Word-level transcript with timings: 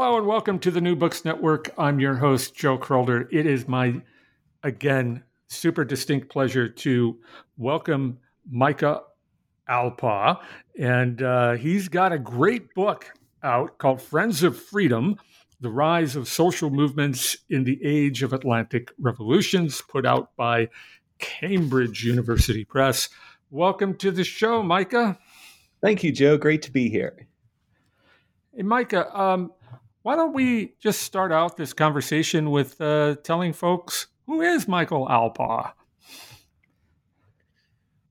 Hello 0.00 0.16
and 0.16 0.26
welcome 0.26 0.58
to 0.60 0.70
the 0.70 0.80
New 0.80 0.96
Books 0.96 1.26
Network. 1.26 1.74
I'm 1.76 2.00
your 2.00 2.14
host, 2.14 2.54
Joe 2.54 2.78
Crowder. 2.78 3.28
It 3.30 3.44
is 3.44 3.68
my, 3.68 4.00
again, 4.62 5.22
super 5.48 5.84
distinct 5.84 6.30
pleasure 6.30 6.70
to 6.70 7.18
welcome 7.58 8.18
Micah 8.50 9.02
Alpaugh. 9.68 10.40
And 10.78 11.22
uh, 11.22 11.52
he's 11.52 11.90
got 11.90 12.12
a 12.12 12.18
great 12.18 12.72
book 12.72 13.12
out 13.42 13.76
called 13.76 14.00
Friends 14.00 14.42
of 14.42 14.58
Freedom 14.58 15.16
The 15.60 15.68
Rise 15.68 16.16
of 16.16 16.28
Social 16.28 16.70
Movements 16.70 17.36
in 17.50 17.64
the 17.64 17.78
Age 17.84 18.22
of 18.22 18.32
Atlantic 18.32 18.92
Revolutions, 18.98 19.82
put 19.82 20.06
out 20.06 20.34
by 20.34 20.70
Cambridge 21.18 22.04
University 22.04 22.64
Press. 22.64 23.10
Welcome 23.50 23.98
to 23.98 24.10
the 24.10 24.24
show, 24.24 24.62
Micah. 24.62 25.18
Thank 25.82 26.02
you, 26.02 26.10
Joe. 26.10 26.38
Great 26.38 26.62
to 26.62 26.72
be 26.72 26.88
here. 26.88 27.26
Hey, 28.56 28.62
Micah, 28.62 29.14
um, 29.14 29.52
why 30.02 30.16
don't 30.16 30.32
we 30.32 30.74
just 30.78 31.02
start 31.02 31.32
out 31.32 31.56
this 31.56 31.72
conversation 31.72 32.50
with 32.50 32.80
uh, 32.80 33.16
telling 33.22 33.52
folks 33.52 34.06
who 34.26 34.40
is 34.40 34.66
Michael 34.66 35.06
Alpaugh? 35.06 35.72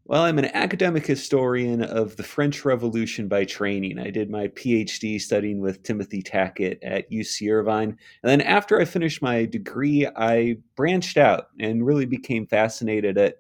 Well, 0.05 0.23
I'm 0.23 0.39
an 0.39 0.49
academic 0.55 1.05
historian 1.05 1.83
of 1.83 2.16
the 2.16 2.23
French 2.23 2.66
Revolution 2.66 3.27
by 3.27 3.45
training. 3.45 3.99
I 3.99 4.09
did 4.09 4.30
my 4.30 4.47
PhD 4.47 5.22
studying 5.22 5.61
with 5.61 5.83
Timothy 5.83 6.23
Tackett 6.23 6.80
at 6.81 7.09
UC 7.11 7.52
Irvine. 7.52 7.95
And 8.23 8.30
then 8.30 8.42
after 8.42 8.81
I 8.81 8.86
finished 8.86 9.21
my 9.21 9.45
degree, 9.45 10.08
I 10.16 10.58
branched 10.75 11.17
out 11.17 11.49
and 11.59 11.86
really 11.86 12.08
became 12.08 12.47
fascinated 12.47 13.19
at 13.19 13.36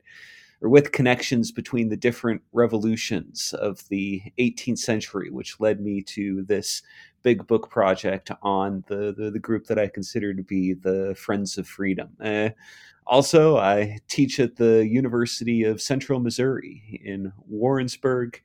or 0.61 0.69
with 0.69 0.91
connections 0.91 1.51
between 1.51 1.89
the 1.89 1.97
different 1.97 2.41
revolutions 2.51 3.53
of 3.53 3.87
the 3.89 4.21
18th 4.37 4.79
century, 4.79 5.29
which 5.29 5.59
led 5.59 5.79
me 5.79 6.01
to 6.01 6.43
this 6.43 6.81
big 7.23 7.45
book 7.47 7.69
project 7.69 8.31
on 8.41 8.83
the, 8.87 9.13
the, 9.17 9.31
the 9.31 9.39
group 9.39 9.67
that 9.67 9.79
I 9.79 9.87
consider 9.87 10.33
to 10.33 10.43
be 10.43 10.73
the 10.73 11.15
Friends 11.17 11.57
of 11.57 11.67
Freedom. 11.67 12.09
Uh, 12.23 12.49
also, 13.05 13.57
I 13.57 13.97
teach 14.07 14.39
at 14.39 14.55
the 14.55 14.87
University 14.87 15.63
of 15.63 15.81
Central 15.81 16.19
Missouri 16.19 17.01
in 17.03 17.33
Warrensburg. 17.47 18.39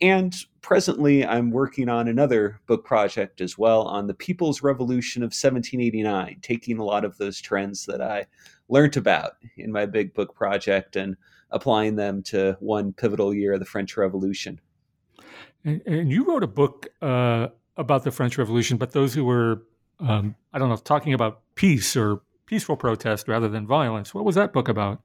And 0.00 0.34
presently, 0.62 1.24
I'm 1.24 1.50
working 1.50 1.88
on 1.88 2.08
another 2.08 2.60
book 2.66 2.84
project 2.84 3.40
as 3.40 3.58
well 3.58 3.82
on 3.82 4.06
the 4.06 4.14
People's 4.14 4.62
Revolution 4.62 5.22
of 5.22 5.28
1789, 5.28 6.38
taking 6.42 6.78
a 6.78 6.84
lot 6.84 7.04
of 7.04 7.16
those 7.18 7.40
trends 7.40 7.84
that 7.86 8.00
I 8.00 8.26
learned 8.68 8.96
about 8.96 9.32
in 9.56 9.70
my 9.70 9.86
big 9.86 10.14
book 10.14 10.34
project 10.34 10.96
and 10.96 11.16
applying 11.50 11.96
them 11.96 12.22
to 12.22 12.56
one 12.60 12.92
pivotal 12.92 13.32
year 13.32 13.54
of 13.54 13.60
the 13.60 13.66
French 13.66 13.96
Revolution. 13.96 14.60
And, 15.64 15.82
and 15.86 16.10
you 16.10 16.24
wrote 16.24 16.42
a 16.42 16.48
book 16.48 16.88
uh, 17.00 17.48
about 17.76 18.04
the 18.04 18.10
French 18.10 18.38
Revolution, 18.38 18.76
but 18.76 18.92
those 18.92 19.14
who 19.14 19.24
were, 19.24 19.62
um, 20.00 20.34
I 20.52 20.58
don't 20.58 20.68
know, 20.68 20.76
talking 20.76 21.12
about 21.12 21.42
peace 21.54 21.96
or 21.96 22.22
peaceful 22.46 22.76
protest 22.76 23.28
rather 23.28 23.48
than 23.48 23.66
violence. 23.66 24.14
What 24.14 24.24
was 24.24 24.34
that 24.36 24.52
book 24.52 24.68
about? 24.68 25.02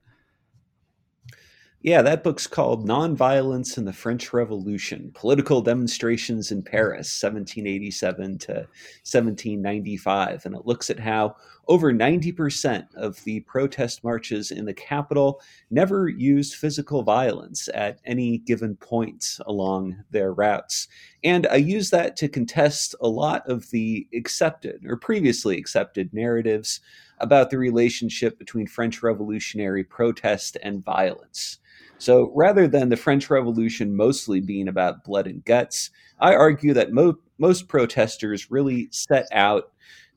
Yeah, 1.84 2.00
that 2.02 2.22
book's 2.22 2.46
called 2.46 2.86
Nonviolence 2.86 3.76
in 3.76 3.84
the 3.84 3.92
French 3.92 4.32
Revolution 4.32 5.10
Political 5.14 5.62
Demonstrations 5.62 6.52
in 6.52 6.62
Paris, 6.62 7.20
1787 7.20 8.38
to 8.38 8.52
1795. 8.52 10.46
And 10.46 10.54
it 10.54 10.64
looks 10.64 10.90
at 10.90 11.00
how 11.00 11.34
over 11.66 11.92
90% 11.92 12.86
of 12.94 13.16
the 13.24 13.40
protest 13.40 14.04
marches 14.04 14.52
in 14.52 14.64
the 14.64 14.72
capital 14.72 15.40
never 15.72 16.08
used 16.08 16.54
physical 16.54 17.02
violence 17.02 17.68
at 17.74 17.98
any 18.04 18.38
given 18.38 18.76
point 18.76 19.38
along 19.46 19.96
their 20.12 20.32
routes. 20.32 20.86
And 21.24 21.48
I 21.48 21.56
use 21.56 21.90
that 21.90 22.16
to 22.18 22.28
contest 22.28 22.94
a 23.00 23.08
lot 23.08 23.42
of 23.48 23.68
the 23.70 24.06
accepted 24.14 24.84
or 24.86 24.96
previously 24.96 25.58
accepted 25.58 26.14
narratives 26.14 26.78
about 27.18 27.50
the 27.50 27.58
relationship 27.58 28.38
between 28.38 28.68
French 28.68 29.02
revolutionary 29.02 29.82
protest 29.82 30.56
and 30.62 30.84
violence. 30.84 31.58
So 32.02 32.32
rather 32.34 32.66
than 32.66 32.88
the 32.88 32.96
French 32.96 33.30
Revolution 33.30 33.94
mostly 33.94 34.40
being 34.40 34.66
about 34.66 35.04
blood 35.04 35.28
and 35.28 35.44
guts, 35.44 35.88
I 36.18 36.34
argue 36.34 36.74
that 36.74 36.92
mo- 36.92 37.20
most 37.38 37.68
protesters 37.68 38.50
really 38.50 38.88
set 38.90 39.28
out 39.30 39.70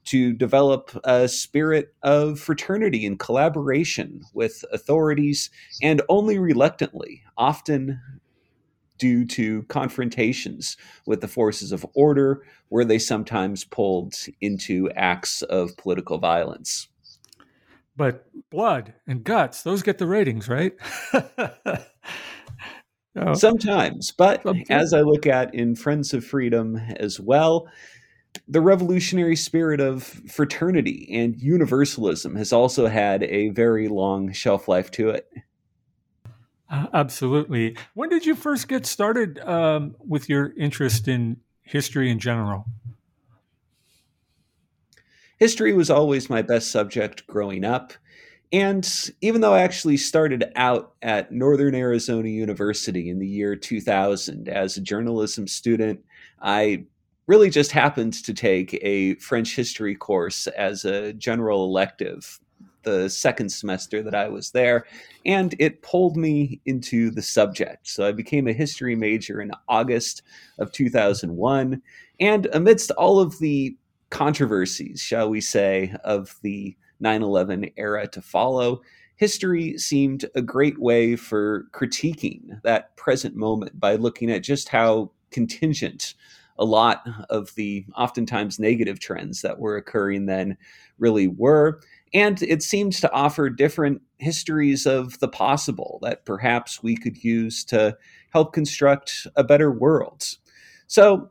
to 0.06 0.34
develop 0.34 1.00
a 1.04 1.28
spirit 1.28 1.94
of 2.02 2.40
fraternity 2.40 3.06
and 3.06 3.20
collaboration 3.20 4.24
with 4.34 4.66
authorities, 4.74 5.52
and 5.80 6.02
only 6.10 6.40
reluctantly, 6.40 7.22
often 7.38 8.02
due 8.98 9.24
to 9.26 9.62
confrontations 9.64 10.78
with 11.06 11.22
the 11.22 11.28
forces 11.28 11.72
of 11.72 11.86
order, 11.94 12.42
where 12.70 12.86
they 12.86 12.98
sometimes 12.98 13.64
pulled 13.64 14.16
into 14.42 14.90
acts 14.96 15.44
of 15.44 15.78
political 15.78 16.18
violence 16.18 16.88
but 17.96 18.26
blood 18.50 18.94
and 19.08 19.24
guts 19.24 19.64
those 19.64 19.82
get 19.82 19.98
the 19.98 20.06
ratings 20.06 20.48
right 20.48 20.74
oh. 23.16 23.34
sometimes 23.34 24.12
but 24.12 24.44
sometimes. 24.44 24.70
as 24.70 24.94
i 24.94 25.02
look 25.02 25.26
at 25.26 25.54
in 25.54 25.76
friends 25.76 26.14
of 26.14 26.24
freedom 26.24 26.78
as 26.98 27.20
well 27.20 27.68
the 28.48 28.62
revolutionary 28.62 29.36
spirit 29.36 29.80
of 29.80 30.04
fraternity 30.04 31.08
and 31.12 31.38
universalism 31.38 32.36
has 32.36 32.52
also 32.52 32.88
had 32.88 33.24
a 33.24 33.50
very 33.50 33.88
long 33.88 34.32
shelf 34.32 34.68
life 34.68 34.92
to 34.92 35.10
it 35.10 35.30
uh, 36.70 36.88
absolutely 36.94 37.78
when 37.94 38.10
did 38.10 38.26
you 38.26 38.36
first 38.36 38.68
get 38.68 38.86
started 38.86 39.40
um, 39.40 39.96
with 40.00 40.30
your 40.30 40.54
interest 40.58 41.08
in 41.08 41.38
history 41.64 42.12
in 42.12 42.20
general 42.20 42.66
history 45.38 45.74
was 45.74 45.90
always 45.90 46.30
my 46.30 46.42
best 46.42 46.72
subject 46.72 47.26
growing 47.28 47.64
up. 47.64 47.94
And 48.54 48.88
even 49.22 49.42
though 49.42 49.54
I 49.54 49.62
actually 49.62 49.98
started 49.98 50.52
out 50.56 50.94
at 51.02 51.32
Northern 51.32 51.76
Arizona 51.76 52.30
University 52.30 53.10
in 53.10 53.20
the 53.20 53.28
year 53.28 53.56
2000 53.56 54.48
as 54.48 54.78
a 54.78 54.82
journalism 54.82 55.48
student, 55.48 56.00
I 56.42 56.86
really 57.28 57.50
just 57.50 57.72
happened 57.72 58.14
to 58.24 58.34
take 58.34 58.78
a 58.82 59.16
French 59.16 59.56
history 59.56 59.96
course 59.96 60.48
as 60.48 60.86
a 60.86 61.14
general 61.14 61.66
elective 61.66 62.40
the 62.84 63.10
second 63.10 63.50
semester 63.50 64.02
that 64.04 64.16
I 64.16 64.30
was 64.30 64.52
there, 64.52 64.86
and 65.26 65.54
it 65.60 65.82
pulled 65.82 66.16
me 66.16 66.62
into 66.66 67.10
the 67.10 67.22
subject. 67.22 67.88
So 67.88 68.08
I 68.08 68.12
became 68.12 68.48
a 68.48 68.54
history 68.54 68.96
major 68.96 69.42
in 69.42 69.52
August 69.68 70.22
of 70.60 70.72
2001. 70.72 71.82
And 72.20 72.48
amidst 72.54 72.92
all 72.92 73.20
of 73.20 73.38
the 73.40 73.76
controversies, 74.10 75.02
shall 75.02 75.30
we 75.30 75.42
say, 75.42 75.94
of 76.04 76.36
the 76.42 76.76
9 77.00 77.22
11 77.22 77.72
era 77.78 78.08
to 78.08 78.22
follow, 78.22 78.82
history 79.16 79.78
seemed 79.78 80.26
a 80.36 80.42
great 80.42 80.80
way 80.80 81.16
for 81.16 81.66
critiquing 81.72 82.62
that 82.64 82.96
present 82.98 83.36
moment 83.36 83.80
by 83.80 83.96
looking 83.96 84.32
at 84.32 84.44
just 84.44 84.70
how 84.70 85.12
contingent 85.32 86.14
a 86.58 86.66
lot 86.66 87.06
of 87.30 87.54
the 87.56 87.86
oftentimes 87.98 88.60
negative 88.60 89.00
trends 89.00 89.42
that 89.42 89.60
were 89.60 89.76
occurring 89.76 90.26
then 90.26 90.58
really 90.98 91.28
were. 91.28 91.82
And 92.14 92.42
it 92.44 92.64
seems 92.64 93.02
to 93.02 93.12
offer 93.12 93.50
different 93.50 94.02
histories 94.20 94.86
of 94.86 95.20
the 95.20 95.28
possible 95.28 96.00
that 96.02 96.24
perhaps 96.26 96.82
we 96.82 96.96
could 96.96 97.22
use 97.22 97.66
to 97.66 97.98
help 98.32 98.54
construct 98.54 99.28
a 99.36 99.44
better 99.44 99.72
world. 99.72 100.24
So 100.88 101.30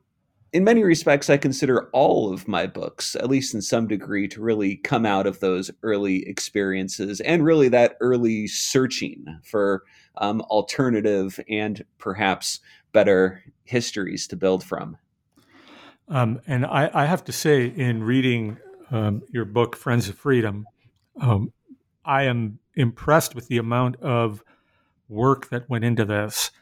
in 0.54 0.62
many 0.62 0.84
respects, 0.84 1.28
I 1.28 1.36
consider 1.36 1.90
all 1.92 2.32
of 2.32 2.46
my 2.46 2.68
books, 2.68 3.16
at 3.16 3.28
least 3.28 3.54
in 3.54 3.60
some 3.60 3.88
degree, 3.88 4.28
to 4.28 4.40
really 4.40 4.76
come 4.76 5.04
out 5.04 5.26
of 5.26 5.40
those 5.40 5.68
early 5.82 6.26
experiences 6.28 7.20
and 7.20 7.44
really 7.44 7.68
that 7.70 7.96
early 8.00 8.46
searching 8.46 9.26
for 9.42 9.82
um, 10.18 10.42
alternative 10.42 11.40
and 11.50 11.84
perhaps 11.98 12.60
better 12.92 13.42
histories 13.64 14.28
to 14.28 14.36
build 14.36 14.62
from. 14.62 14.96
Um, 16.06 16.40
and 16.46 16.64
I, 16.64 16.88
I, 16.94 17.06
have 17.06 17.24
to 17.24 17.32
say, 17.32 17.66
in 17.66 18.04
reading 18.04 18.58
um, 18.92 19.22
your 19.30 19.46
book, 19.46 19.74
Friends 19.74 20.08
of 20.08 20.16
Freedom, 20.16 20.66
um, 21.20 21.52
I 22.04 22.24
am 22.24 22.60
impressed 22.76 23.34
with 23.34 23.48
the 23.48 23.58
amount 23.58 23.96
of 23.96 24.44
work 25.08 25.48
that 25.48 25.68
went 25.68 25.84
into 25.84 26.04
this. 26.04 26.52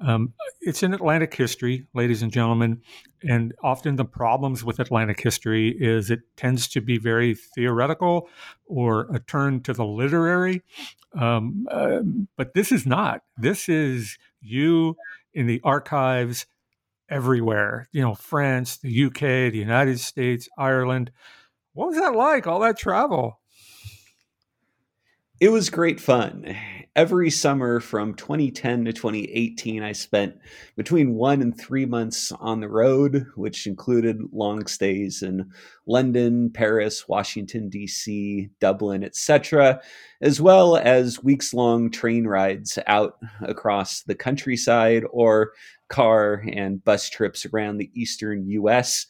Um, 0.00 0.34
it's 0.60 0.82
in 0.82 0.94
Atlantic 0.94 1.34
history, 1.34 1.86
ladies 1.92 2.22
and 2.22 2.32
gentlemen, 2.32 2.82
and 3.22 3.52
often 3.62 3.96
the 3.96 4.04
problems 4.04 4.62
with 4.62 4.78
Atlantic 4.78 5.20
history 5.20 5.70
is 5.78 6.10
it 6.10 6.20
tends 6.36 6.68
to 6.68 6.80
be 6.80 6.98
very 6.98 7.34
theoretical 7.34 8.28
or 8.66 9.08
a 9.12 9.18
turn 9.18 9.60
to 9.62 9.72
the 9.72 9.84
literary. 9.84 10.62
Um, 11.14 11.66
uh, 11.70 12.00
but 12.36 12.54
this 12.54 12.70
is 12.70 12.86
not. 12.86 13.22
This 13.36 13.68
is 13.68 14.18
you 14.40 14.96
in 15.34 15.46
the 15.46 15.60
archives 15.64 16.46
everywhere. 17.08 17.88
You 17.90 18.02
know, 18.02 18.14
France, 18.14 18.76
the 18.76 19.04
UK, 19.04 19.20
the 19.20 19.58
United 19.58 19.98
States, 19.98 20.48
Ireland. 20.56 21.10
What 21.72 21.88
was 21.88 21.98
that 21.98 22.14
like? 22.14 22.46
All 22.46 22.60
that 22.60 22.78
travel? 22.78 23.40
It 25.40 25.50
was 25.50 25.70
great 25.70 26.00
fun. 26.00 26.56
Every 26.96 27.30
summer 27.30 27.78
from 27.78 28.14
2010 28.14 28.86
to 28.86 28.92
2018, 28.92 29.84
I 29.84 29.92
spent 29.92 30.36
between 30.74 31.14
one 31.14 31.40
and 31.42 31.56
three 31.56 31.86
months 31.86 32.32
on 32.32 32.58
the 32.58 32.68
road, 32.68 33.24
which 33.36 33.68
included 33.68 34.20
long 34.32 34.66
stays 34.66 35.22
in 35.22 35.52
London, 35.86 36.50
Paris, 36.50 37.06
Washington, 37.06 37.68
D.C., 37.68 38.48
Dublin, 38.58 39.04
etc., 39.04 39.80
as 40.20 40.40
well 40.40 40.76
as 40.76 41.22
weeks 41.22 41.54
long 41.54 41.88
train 41.88 42.26
rides 42.26 42.76
out 42.88 43.18
across 43.40 44.02
the 44.02 44.16
countryside 44.16 45.04
or 45.12 45.52
car 45.88 46.42
and 46.52 46.84
bus 46.84 47.08
trips 47.08 47.46
around 47.46 47.78
the 47.78 47.92
eastern 47.94 48.48
US 48.48 49.06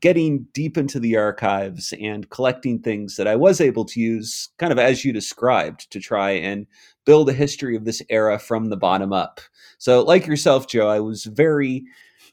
getting 0.00 0.46
deep 0.52 0.78
into 0.78 0.98
the 0.98 1.16
archives 1.16 1.92
and 2.00 2.28
collecting 2.30 2.78
things 2.78 3.16
that 3.16 3.26
I 3.26 3.36
was 3.36 3.60
able 3.60 3.84
to 3.86 4.00
use, 4.00 4.50
kind 4.58 4.72
of 4.72 4.78
as 4.78 5.04
you 5.04 5.12
described, 5.12 5.90
to 5.90 6.00
try 6.00 6.30
and 6.30 6.66
build 7.04 7.28
a 7.28 7.32
history 7.32 7.76
of 7.76 7.84
this 7.84 8.02
era 8.08 8.38
from 8.38 8.68
the 8.68 8.76
bottom 8.76 9.12
up. 9.12 9.40
So, 9.78 10.02
like 10.02 10.26
yourself, 10.26 10.66
Joe, 10.66 10.88
I 10.88 11.00
was 11.00 11.24
very, 11.24 11.84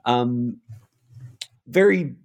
um, 0.05 0.57
very 1.67 2.15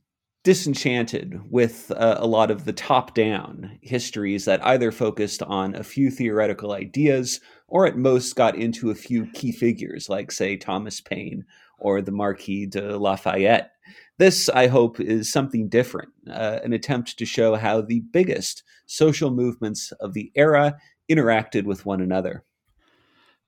disenchanted 0.45 1.41
with 1.51 1.91
uh, 1.93 2.17
a 2.19 2.27
lot 2.27 2.51
of 2.51 2.67
the 2.67 2.73
top 2.73 3.15
down 3.15 3.79
histories 3.81 4.45
that 4.45 4.65
either 4.65 4.93
focused 4.93 5.43
on 5.43 5.75
a 5.75 5.83
few 5.83 6.11
theoretical 6.11 6.73
ideas 6.73 7.41
or 7.67 7.87
at 7.87 7.97
most 7.97 8.37
got 8.37 8.55
into 8.55 8.91
a 8.91 8.95
few 8.95 9.27
key 9.33 9.51
figures, 9.51 10.09
like, 10.09 10.31
say, 10.31 10.57
Thomas 10.57 11.01
Paine 11.01 11.45
or 11.79 12.03
the 12.03 12.13
Marquis 12.13 12.67
de 12.67 12.97
Lafayette. 12.97 13.74
This, 14.19 14.49
I 14.49 14.69
hope, 14.69 15.01
is 15.01 15.31
something 15.31 15.69
different, 15.69 16.11
uh, 16.31 16.61
an 16.63 16.73
attempt 16.73 17.19
to 17.19 17.27
show 17.27 17.57
how 17.57 17.81
the 17.81 18.01
biggest 18.13 18.63
social 18.87 19.31
movements 19.31 19.93
of 19.93 20.15
the 20.15 20.31
era 20.37 20.77
interacted 21.11 21.65
with 21.65 21.85
one 21.85 22.01
another. 22.01 22.45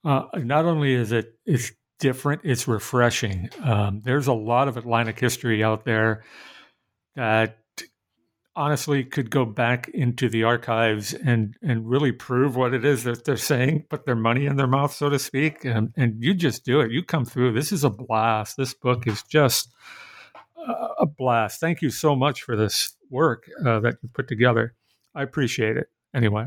Uh, 0.05 0.25
not 0.35 0.65
only 0.65 0.93
is 0.93 1.13
it 1.13 1.35
it's 1.47 1.73
different, 1.99 2.43
it's 2.45 2.69
refreshing. 2.69 3.49
Um, 3.63 4.03
there's 4.05 4.27
a 4.27 4.33
lot 4.33 4.69
of 4.69 4.77
Atlantic 4.77 5.19
history 5.19 5.65
out 5.65 5.85
there 5.85 6.25
that 7.15 7.59
honestly 8.55 9.05
could 9.05 9.31
go 9.31 9.45
back 9.45 9.89
into 9.89 10.29
the 10.29 10.43
archives 10.43 11.13
and 11.13 11.57
and 11.63 11.89
really 11.89 12.13
prove 12.13 12.57
what 12.57 12.73
it 12.73 12.85
is 12.85 13.05
that 13.05 13.25
they're 13.25 13.37
saying, 13.37 13.85
put 13.91 14.07
their 14.07 14.17
money 14.17 14.47
in 14.47 14.57
their 14.57 14.67
mouth, 14.67 14.93
so 14.93 15.09
to 15.11 15.19
speak, 15.19 15.65
and 15.65 15.93
and 15.97 16.23
you 16.23 16.35
just 16.35 16.65
do 16.65 16.81
it. 16.81 16.91
You 16.91 17.03
come 17.03 17.25
through. 17.25 17.53
This 17.53 17.73
is 17.73 17.85
a 17.85 17.91
blast. 17.91 18.57
This 18.57 18.75
book 18.75 19.07
is 19.07 19.23
just 19.25 19.73
a 20.99 21.07
blast. 21.07 21.61
Thank 21.61 21.83
you 21.83 21.91
so 21.91 22.17
much 22.17 22.43
for 22.43 22.57
this 22.57 22.97
work 23.11 23.45
uh, 23.65 23.81
that 23.81 23.97
you 24.03 24.09
put 24.13 24.29
together. 24.29 24.75
I 25.15 25.23
appreciate 25.23 25.77
it. 25.77 25.89
Anyway, 26.15 26.47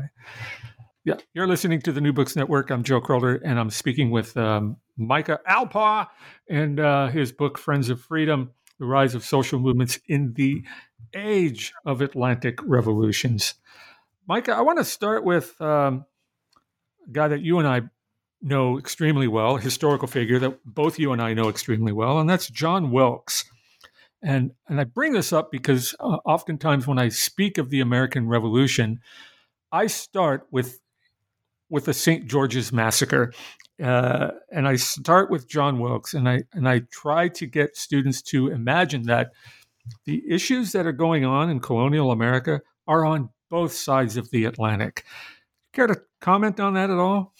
yeah, 1.04 1.16
you're 1.32 1.46
listening 1.46 1.80
to 1.82 1.92
the 1.92 2.00
New 2.00 2.12
Books 2.12 2.36
Network. 2.36 2.70
I'm 2.70 2.82
Joe 2.82 3.00
Crowder, 3.00 3.36
and 3.36 3.58
I'm 3.58 3.70
speaking 3.70 4.10
with 4.10 4.36
um, 4.36 4.76
Micah 4.96 5.40
Alpaugh 5.48 6.08
and 6.48 6.80
uh, 6.80 7.08
his 7.08 7.32
book 7.32 7.56
Friends 7.56 7.88
of 7.88 8.00
Freedom: 8.00 8.50
The 8.78 8.86
Rise 8.86 9.14
of 9.14 9.24
Social 9.24 9.58
Movements 9.58 9.98
in 10.08 10.34
the 10.34 10.62
Age 11.14 11.72
of 11.86 12.00
Atlantic 12.00 12.58
Revolutions. 12.62 13.54
Micah, 14.26 14.52
I 14.52 14.60
want 14.60 14.78
to 14.78 14.84
start 14.84 15.24
with 15.24 15.60
um, 15.60 16.04
a 17.08 17.10
guy 17.12 17.28
that 17.28 17.40
you 17.40 17.58
and 17.58 17.66
I 17.66 17.82
know 18.42 18.78
extremely 18.78 19.28
well, 19.28 19.56
a 19.56 19.60
historical 19.60 20.08
figure 20.08 20.38
that 20.38 20.58
both 20.64 20.98
you 20.98 21.12
and 21.12 21.20
I 21.20 21.34
know 21.34 21.48
extremely 21.48 21.92
well, 21.92 22.18
and 22.18 22.28
that's 22.28 22.48
John 22.48 22.90
Wilkes. 22.90 23.44
And, 24.22 24.52
and 24.68 24.80
I 24.80 24.84
bring 24.84 25.12
this 25.12 25.32
up 25.32 25.50
because 25.50 25.94
uh, 25.98 26.18
oftentimes 26.24 26.86
when 26.86 26.98
I 26.98 27.08
speak 27.08 27.58
of 27.58 27.70
the 27.70 27.80
American 27.80 28.28
Revolution, 28.28 29.00
I 29.72 29.86
start 29.86 30.46
with 30.50 30.80
with 31.70 31.84
the 31.84 31.94
St. 31.94 32.26
George's 32.26 32.72
Massacre, 32.72 33.32
uh, 33.80 34.32
and 34.50 34.66
I 34.66 34.74
start 34.74 35.30
with 35.30 35.48
John 35.48 35.78
Wilkes, 35.78 36.14
and 36.14 36.28
I 36.28 36.42
and 36.52 36.68
I 36.68 36.80
try 36.90 37.28
to 37.28 37.46
get 37.46 37.76
students 37.76 38.20
to 38.22 38.48
imagine 38.48 39.04
that 39.04 39.30
the 40.04 40.22
issues 40.28 40.72
that 40.72 40.86
are 40.86 40.92
going 40.92 41.24
on 41.24 41.48
in 41.48 41.60
colonial 41.60 42.10
America 42.10 42.60
are 42.86 43.04
on 43.04 43.30
both 43.48 43.72
sides 43.72 44.16
of 44.16 44.30
the 44.30 44.44
Atlantic. 44.44 45.04
Care 45.72 45.86
to 45.86 46.02
comment 46.20 46.60
on 46.60 46.74
that 46.74 46.90
at 46.90 46.98
all? 46.98 47.32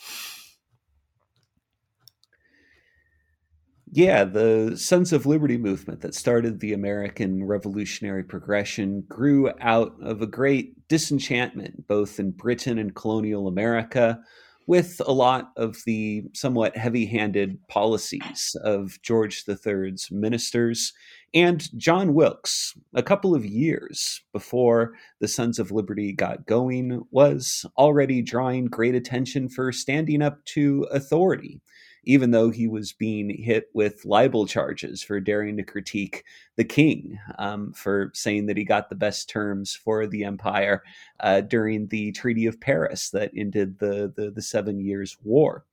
Yeah, 3.92 4.22
the 4.22 4.76
Sons 4.76 5.12
of 5.12 5.26
Liberty 5.26 5.56
movement 5.56 6.00
that 6.02 6.14
started 6.14 6.60
the 6.60 6.72
American 6.72 7.42
revolutionary 7.44 8.22
progression 8.22 9.00
grew 9.08 9.50
out 9.60 9.96
of 10.00 10.22
a 10.22 10.28
great 10.28 10.86
disenchantment, 10.86 11.88
both 11.88 12.20
in 12.20 12.30
Britain 12.30 12.78
and 12.78 12.94
colonial 12.94 13.48
America, 13.48 14.20
with 14.68 15.02
a 15.04 15.12
lot 15.12 15.50
of 15.56 15.78
the 15.86 16.22
somewhat 16.34 16.76
heavy 16.76 17.04
handed 17.04 17.58
policies 17.66 18.54
of 18.62 18.96
George 19.02 19.42
III's 19.48 20.08
ministers. 20.12 20.92
And 21.34 21.68
John 21.76 22.14
Wilkes, 22.14 22.74
a 22.94 23.02
couple 23.02 23.34
of 23.34 23.44
years 23.44 24.22
before 24.32 24.92
the 25.18 25.26
Sons 25.26 25.58
of 25.58 25.72
Liberty 25.72 26.12
got 26.12 26.46
going, 26.46 27.02
was 27.10 27.66
already 27.76 28.22
drawing 28.22 28.66
great 28.66 28.94
attention 28.94 29.48
for 29.48 29.72
standing 29.72 30.22
up 30.22 30.44
to 30.44 30.86
authority 30.92 31.60
even 32.04 32.30
though 32.30 32.50
he 32.50 32.66
was 32.66 32.92
being 32.92 33.30
hit 33.30 33.68
with 33.74 34.04
libel 34.04 34.46
charges 34.46 35.02
for 35.02 35.20
daring 35.20 35.56
to 35.56 35.62
critique 35.62 36.24
the 36.56 36.64
king 36.64 37.18
um, 37.38 37.72
for 37.72 38.10
saying 38.14 38.46
that 38.46 38.56
he 38.56 38.64
got 38.64 38.88
the 38.88 38.94
best 38.94 39.28
terms 39.28 39.74
for 39.74 40.06
the 40.06 40.24
empire 40.24 40.82
uh, 41.20 41.40
during 41.40 41.86
the 41.88 42.12
Treaty 42.12 42.46
of 42.46 42.60
Paris 42.60 43.10
that 43.10 43.30
ended 43.36 43.78
the, 43.78 44.12
the, 44.16 44.30
the 44.30 44.42
Seven 44.42 44.80
Years' 44.80 45.16
War. 45.22 45.64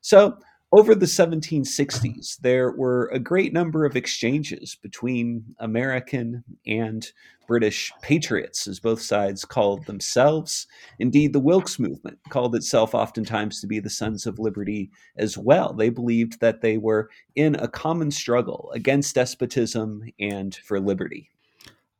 So 0.00 0.38
over 0.70 0.94
the 0.94 1.06
1760s, 1.06 2.38
there 2.40 2.72
were 2.72 3.06
a 3.06 3.18
great 3.18 3.52
number 3.52 3.86
of 3.86 3.96
exchanges 3.96 4.76
between 4.82 5.44
American 5.58 6.44
and 6.66 7.10
British 7.46 7.90
patriots, 8.02 8.66
as 8.66 8.78
both 8.78 9.00
sides 9.00 9.46
called 9.46 9.86
themselves. 9.86 10.66
Indeed, 10.98 11.32
the 11.32 11.40
Wilkes 11.40 11.78
movement 11.78 12.18
called 12.28 12.54
itself 12.54 12.94
oftentimes 12.94 13.62
to 13.62 13.66
be 13.66 13.80
the 13.80 13.88
Sons 13.88 14.26
of 14.26 14.38
Liberty 14.38 14.90
as 15.16 15.38
well. 15.38 15.72
They 15.72 15.88
believed 15.88 16.40
that 16.40 16.60
they 16.60 16.76
were 16.76 17.08
in 17.34 17.54
a 17.54 17.68
common 17.68 18.10
struggle 18.10 18.70
against 18.74 19.14
despotism 19.14 20.04
and 20.20 20.54
for 20.54 20.78
liberty. 20.78 21.30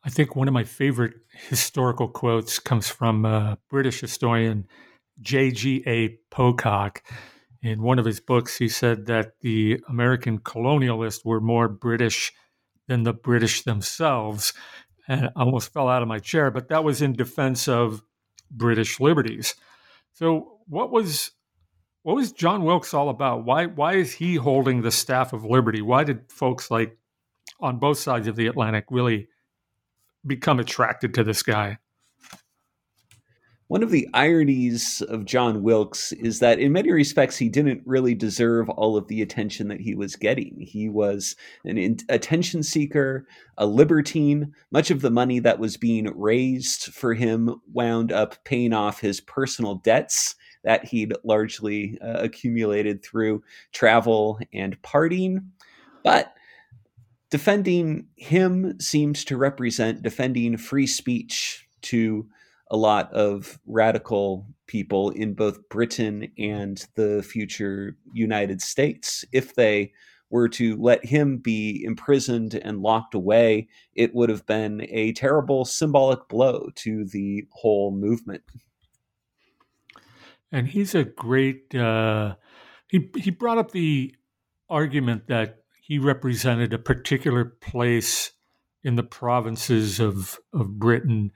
I 0.04 0.10
think 0.10 0.36
one 0.36 0.48
of 0.48 0.54
my 0.54 0.64
favorite 0.64 1.14
historical 1.48 2.08
quotes 2.08 2.58
comes 2.58 2.88
from 2.88 3.24
uh, 3.24 3.56
British 3.70 4.00
historian 4.00 4.66
J.G.A. 5.22 6.18
Pocock 6.30 7.02
in 7.62 7.82
one 7.82 7.98
of 7.98 8.04
his 8.04 8.20
books, 8.20 8.56
he 8.56 8.68
said 8.68 9.06
that 9.06 9.40
the 9.40 9.80
American 9.88 10.38
colonialists 10.38 11.24
were 11.24 11.40
more 11.40 11.68
British 11.68 12.32
than 12.86 13.02
the 13.02 13.12
British 13.12 13.62
themselves. 13.62 14.52
And 15.08 15.26
I 15.26 15.42
almost 15.42 15.72
fell 15.72 15.88
out 15.88 16.02
of 16.02 16.08
my 16.08 16.18
chair, 16.18 16.50
but 16.50 16.68
that 16.68 16.84
was 16.84 17.02
in 17.02 17.14
defense 17.14 17.66
of 17.66 18.02
British 18.50 19.00
liberties. 19.00 19.54
So, 20.12 20.58
what 20.66 20.90
was 20.90 21.32
what 22.02 22.16
was 22.16 22.32
John 22.32 22.64
Wilkes 22.64 22.94
all 22.94 23.08
about? 23.08 23.44
Why 23.44 23.66
why 23.66 23.94
is 23.94 24.12
he 24.12 24.36
holding 24.36 24.82
the 24.82 24.90
staff 24.90 25.32
of 25.32 25.44
liberty? 25.44 25.82
Why 25.82 26.04
did 26.04 26.30
folks 26.30 26.70
like 26.70 26.96
on 27.60 27.78
both 27.78 27.98
sides 27.98 28.26
of 28.28 28.36
the 28.36 28.46
Atlantic 28.46 28.86
really 28.90 29.28
become 30.26 30.60
attracted 30.60 31.14
to 31.14 31.24
this 31.24 31.42
guy? 31.42 31.78
One 33.68 33.82
of 33.82 33.90
the 33.90 34.08
ironies 34.14 35.02
of 35.02 35.26
John 35.26 35.62
Wilkes 35.62 36.12
is 36.12 36.40
that, 36.40 36.58
in 36.58 36.72
many 36.72 36.90
respects, 36.90 37.36
he 37.36 37.50
didn't 37.50 37.82
really 37.84 38.14
deserve 38.14 38.70
all 38.70 38.96
of 38.96 39.08
the 39.08 39.20
attention 39.20 39.68
that 39.68 39.80
he 39.80 39.94
was 39.94 40.16
getting. 40.16 40.58
He 40.58 40.88
was 40.88 41.36
an 41.66 41.76
in- 41.76 41.98
attention 42.08 42.62
seeker, 42.62 43.26
a 43.58 43.66
libertine. 43.66 44.54
Much 44.70 44.90
of 44.90 45.02
the 45.02 45.10
money 45.10 45.38
that 45.40 45.58
was 45.58 45.76
being 45.76 46.10
raised 46.18 46.94
for 46.94 47.12
him 47.12 47.60
wound 47.70 48.10
up 48.10 48.42
paying 48.44 48.72
off 48.72 49.00
his 49.00 49.20
personal 49.20 49.74
debts 49.74 50.34
that 50.64 50.86
he'd 50.86 51.12
largely 51.22 51.98
uh, 52.00 52.20
accumulated 52.20 53.04
through 53.04 53.42
travel 53.72 54.38
and 54.50 54.80
partying. 54.80 55.44
But 56.02 56.32
defending 57.28 58.06
him 58.16 58.80
seems 58.80 59.24
to 59.26 59.36
represent 59.36 60.02
defending 60.02 60.56
free 60.56 60.86
speech 60.86 61.68
to 61.82 62.26
a 62.70 62.76
lot 62.76 63.12
of 63.12 63.58
radical 63.66 64.46
people 64.66 65.10
in 65.10 65.34
both 65.34 65.68
Britain 65.68 66.30
and 66.38 66.86
the 66.94 67.22
future 67.22 67.96
United 68.12 68.60
States 68.60 69.24
if 69.32 69.54
they 69.54 69.92
were 70.30 70.48
to 70.48 70.76
let 70.76 71.04
him 71.04 71.38
be 71.38 71.82
imprisoned 71.84 72.54
and 72.54 72.82
locked 72.82 73.14
away, 73.14 73.68
it 73.94 74.14
would 74.14 74.28
have 74.28 74.44
been 74.46 74.86
a 74.90 75.12
terrible 75.12 75.64
symbolic 75.64 76.28
blow 76.28 76.68
to 76.74 77.04
the 77.06 77.46
whole 77.50 77.90
movement. 77.90 78.42
And 80.52 80.68
he's 80.68 80.94
a 80.94 81.04
great. 81.04 81.74
Uh, 81.74 82.36
he 82.88 83.10
he 83.16 83.30
brought 83.30 83.58
up 83.58 83.70
the 83.70 84.14
argument 84.68 85.28
that 85.28 85.62
he 85.80 85.98
represented 85.98 86.72
a 86.72 86.78
particular 86.78 87.44
place 87.44 88.32
in 88.82 88.96
the 88.96 89.02
provinces 89.02 90.00
of 90.00 90.38
of 90.54 90.78
Britain, 90.78 91.32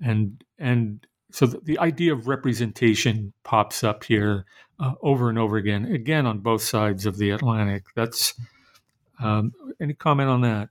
and 0.00 0.42
and 0.58 1.06
so 1.32 1.46
the, 1.46 1.60
the 1.64 1.78
idea 1.78 2.12
of 2.12 2.28
representation 2.28 3.32
pops 3.44 3.84
up 3.84 4.04
here 4.04 4.46
uh, 4.78 4.92
over 5.02 5.28
and 5.28 5.38
over 5.38 5.56
again, 5.56 5.84
again 5.86 6.26
on 6.26 6.38
both 6.38 6.62
sides 6.62 7.06
of 7.06 7.18
the 7.18 7.30
Atlantic. 7.30 7.84
That's 7.94 8.34
um, 9.22 9.52
any 9.80 9.94
comment 9.94 10.28
on 10.28 10.40
that? 10.42 10.68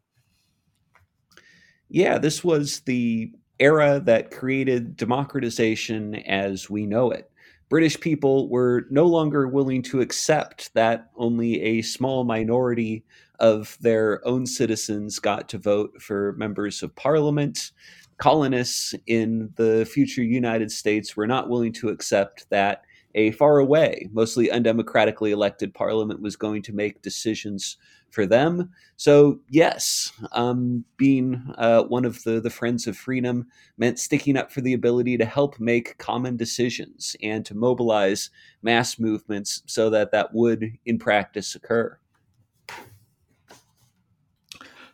Yeah, 1.89 2.17
this 2.17 2.43
was 2.43 2.81
the 2.81 3.31
era 3.59 4.01
that 4.05 4.31
created 4.31 4.97
democratization 4.97 6.15
as 6.15 6.69
we 6.69 6.85
know 6.85 7.11
it. 7.11 7.29
British 7.69 7.99
people 7.99 8.49
were 8.49 8.85
no 8.89 9.05
longer 9.05 9.47
willing 9.47 9.81
to 9.83 10.01
accept 10.01 10.73
that 10.75 11.09
only 11.15 11.61
a 11.61 11.81
small 11.81 12.23
minority 12.23 13.03
of 13.39 13.77
their 13.81 14.25
own 14.27 14.45
citizens 14.45 15.19
got 15.19 15.49
to 15.49 15.57
vote 15.57 16.01
for 16.01 16.33
members 16.33 16.83
of 16.83 16.95
parliament. 16.95 17.71
Colonists 18.17 18.95
in 19.07 19.51
the 19.55 19.85
future 19.85 20.23
United 20.23 20.71
States 20.71 21.15
were 21.15 21.27
not 21.27 21.49
willing 21.49 21.73
to 21.73 21.89
accept 21.89 22.49
that 22.49 22.83
a 23.15 23.31
far 23.31 23.59
away, 23.59 24.09
mostly 24.11 24.49
undemocratically 24.49 25.31
elected 25.31 25.73
parliament 25.73 26.21
was 26.21 26.35
going 26.35 26.61
to 26.61 26.73
make 26.73 27.01
decisions 27.01 27.77
for 28.09 28.25
them. 28.25 28.69
So, 28.97 29.39
yes, 29.49 30.11
um, 30.33 30.85
being 30.97 31.53
uh, 31.57 31.83
one 31.83 32.05
of 32.05 32.23
the, 32.23 32.39
the 32.39 32.49
Friends 32.49 32.87
of 32.87 32.97
Freedom 32.97 33.47
meant 33.77 33.99
sticking 33.99 34.37
up 34.37 34.51
for 34.51 34.61
the 34.61 34.73
ability 34.73 35.17
to 35.17 35.25
help 35.25 35.59
make 35.59 35.97
common 35.97 36.37
decisions 36.37 37.15
and 37.21 37.45
to 37.45 37.55
mobilize 37.55 38.29
mass 38.61 38.99
movements 38.99 39.63
so 39.65 39.89
that 39.89 40.11
that 40.11 40.33
would, 40.33 40.77
in 40.85 40.99
practice, 40.99 41.55
occur. 41.55 41.97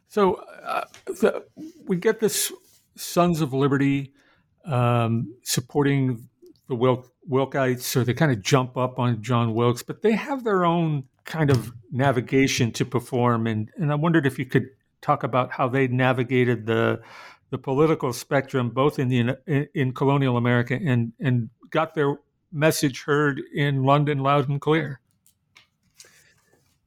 So, 0.08 0.36
uh, 0.64 0.86
the, 1.06 1.44
we 1.86 1.96
get 1.96 2.20
this 2.20 2.52
Sons 3.02 3.42
of 3.42 3.54
Liberty 3.54 4.14
um, 4.66 5.36
supporting 5.44 6.30
the 6.68 6.76
Wilk, 6.76 7.12
Wilkites, 7.30 7.82
so 7.82 8.04
they 8.04 8.14
kind 8.14 8.32
of 8.32 8.42
jump 8.42 8.78
up 8.78 9.00
on 9.00 9.22
John 9.22 9.54
Wilkes, 9.54 9.84
but 9.84 10.02
they 10.02 10.14
have 10.14 10.44
their 10.44 10.66
own 10.66 11.04
kind 11.26 11.50
of 11.50 11.74
navigation 11.92 12.72
to 12.74 12.86
perform. 12.86 13.48
And, 13.48 13.70
and 13.76 13.92
I 13.92 13.96
wondered 13.96 14.26
if 14.26 14.40
you 14.40 14.46
could 14.46 14.68
talk 15.02 15.24
about 15.24 15.52
how 15.52 15.68
they 15.68 15.88
navigated 15.88 16.66
the 16.66 17.02
the 17.50 17.58
political 17.58 18.14
spectrum, 18.14 18.70
both 18.70 18.98
in 18.98 19.10
the 19.10 19.38
in, 19.46 19.68
in 19.74 19.94
colonial 19.94 20.38
America 20.38 20.80
and 20.82 21.12
and 21.20 21.50
got 21.70 21.94
their 21.96 22.18
message 22.52 23.04
heard 23.04 23.42
in 23.54 23.84
London 23.84 24.20
loud 24.20 24.48
and 24.48 24.62
clear. 24.62 25.02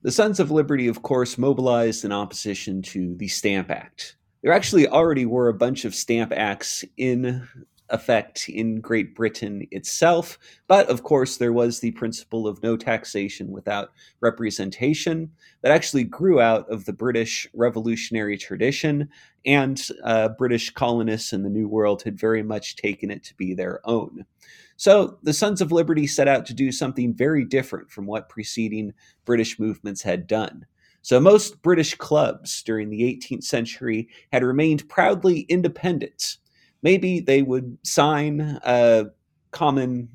The 0.02 0.10
Sons 0.10 0.40
of 0.40 0.50
Liberty, 0.50 0.88
of 0.88 1.02
course, 1.02 1.38
mobilized 1.38 2.04
in 2.04 2.12
opposition 2.12 2.82
to 2.82 3.14
the 3.14 3.28
Stamp 3.28 3.70
Act. 3.70 4.16
There 4.44 4.52
actually 4.52 4.86
already 4.86 5.24
were 5.24 5.48
a 5.48 5.54
bunch 5.54 5.86
of 5.86 5.94
Stamp 5.94 6.30
Acts 6.36 6.84
in 6.98 7.48
effect 7.88 8.46
in 8.50 8.82
Great 8.82 9.14
Britain 9.14 9.66
itself. 9.70 10.38
But 10.68 10.86
of 10.90 11.02
course, 11.02 11.38
there 11.38 11.54
was 11.54 11.80
the 11.80 11.92
principle 11.92 12.46
of 12.46 12.62
no 12.62 12.76
taxation 12.76 13.52
without 13.52 13.92
representation 14.20 15.30
that 15.62 15.72
actually 15.72 16.04
grew 16.04 16.42
out 16.42 16.68
of 16.68 16.84
the 16.84 16.92
British 16.92 17.48
revolutionary 17.54 18.36
tradition, 18.36 19.08
and 19.46 19.82
uh, 20.04 20.28
British 20.28 20.68
colonists 20.74 21.32
in 21.32 21.42
the 21.42 21.48
New 21.48 21.66
World 21.66 22.02
had 22.02 22.20
very 22.20 22.42
much 22.42 22.76
taken 22.76 23.10
it 23.10 23.24
to 23.24 23.34
be 23.36 23.54
their 23.54 23.80
own. 23.84 24.26
So 24.76 25.18
the 25.22 25.32
Sons 25.32 25.62
of 25.62 25.72
Liberty 25.72 26.06
set 26.06 26.28
out 26.28 26.44
to 26.46 26.54
do 26.54 26.70
something 26.70 27.14
very 27.14 27.46
different 27.46 27.90
from 27.90 28.04
what 28.04 28.28
preceding 28.28 28.92
British 29.24 29.58
movements 29.58 30.02
had 30.02 30.26
done. 30.26 30.66
So 31.04 31.20
most 31.20 31.62
British 31.62 31.94
clubs 31.94 32.62
during 32.62 32.90
the 32.90 33.02
18th 33.02 33.44
century 33.44 34.08
had 34.32 34.42
remained 34.42 34.88
proudly 34.88 35.40
independent 35.42 36.38
maybe 36.84 37.18
they 37.18 37.42
would 37.42 37.78
sign 37.82 38.40
uh, 38.62 39.04
common 39.50 40.08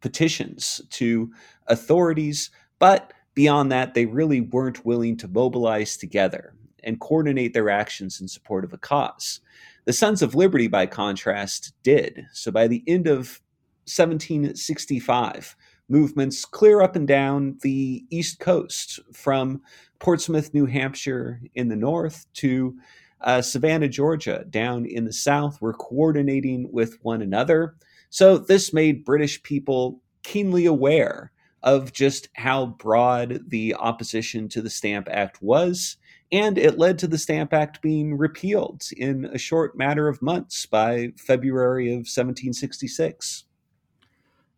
petitions 0.00 0.80
to 0.90 1.30
authorities, 1.66 2.50
but 2.78 3.12
beyond 3.34 3.70
that, 3.72 3.92
they 3.92 4.06
really 4.06 4.40
weren't 4.40 4.86
willing 4.86 5.16
to 5.18 5.28
mobilize 5.28 5.98
together 5.98 6.54
and 6.84 7.00
coordinate 7.00 7.52
their 7.52 7.68
actions 7.68 8.20
in 8.20 8.28
support 8.28 8.64
of 8.64 8.72
a 8.72 8.78
cause. 8.78 9.40
The 9.84 9.92
Sons 9.92 10.22
of 10.22 10.34
Liberty, 10.34 10.68
by 10.68 10.86
contrast, 10.86 11.72
did. 11.82 12.26
So 12.32 12.50
by 12.50 12.68
the 12.68 12.82
end 12.86 13.06
of 13.06 13.40
1765, 13.86 15.56
movements 15.88 16.44
clear 16.44 16.82
up 16.82 16.96
and 16.96 17.06
down 17.06 17.58
the 17.62 18.04
East 18.10 18.38
Coast 18.38 19.00
from 19.12 19.62
Portsmouth, 19.98 20.52
New 20.54 20.66
Hampshire 20.66 21.40
in 21.54 21.68
the 21.68 21.76
north 21.76 22.26
to 22.34 22.76
uh, 23.20 23.40
Savannah, 23.40 23.88
Georgia, 23.88 24.44
down 24.50 24.84
in 24.84 25.04
the 25.04 25.12
South, 25.12 25.60
were 25.60 25.74
coordinating 25.74 26.68
with 26.72 26.98
one 27.02 27.22
another. 27.22 27.76
So 28.10 28.36
this 28.36 28.72
made 28.72 29.04
British 29.04 29.42
people 29.42 30.00
keenly 30.22 30.66
aware 30.66 31.32
of 31.62 31.92
just 31.92 32.28
how 32.34 32.66
broad 32.66 33.48
the 33.48 33.74
opposition 33.74 34.48
to 34.48 34.60
the 34.60 34.70
Stamp 34.70 35.08
Act 35.10 35.40
was. 35.40 35.96
And 36.32 36.58
it 36.58 36.78
led 36.78 36.98
to 36.98 37.06
the 37.06 37.18
Stamp 37.18 37.52
Act 37.52 37.82
being 37.82 38.16
repealed 38.16 38.84
in 38.96 39.26
a 39.26 39.38
short 39.38 39.76
matter 39.76 40.08
of 40.08 40.22
months 40.22 40.66
by 40.66 41.12
February 41.16 41.88
of 41.88 42.08
1766. 42.08 43.44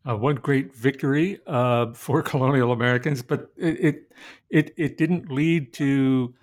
Uh, 0.07 0.17
one 0.17 0.37
great 0.37 0.75
victory 0.75 1.41
uh, 1.47 1.93
for 1.95 2.23
colonial 2.31 2.73
Americans, 2.73 3.23
but 3.23 3.51
it, 3.57 4.07
it 4.51 4.75
it, 4.77 4.99
didn't 4.99 5.31
lead 5.31 5.73
to, 5.73 6.35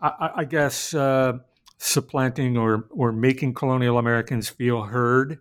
I, 0.00 0.30
I 0.36 0.44
guess, 0.44 0.92
uh, 0.92 1.38
supplanting 1.78 2.56
or 2.56 2.86
or 2.90 3.12
making 3.12 3.54
colonial 3.54 3.98
Americans 3.98 4.48
feel 4.48 4.82
heard. 4.82 5.38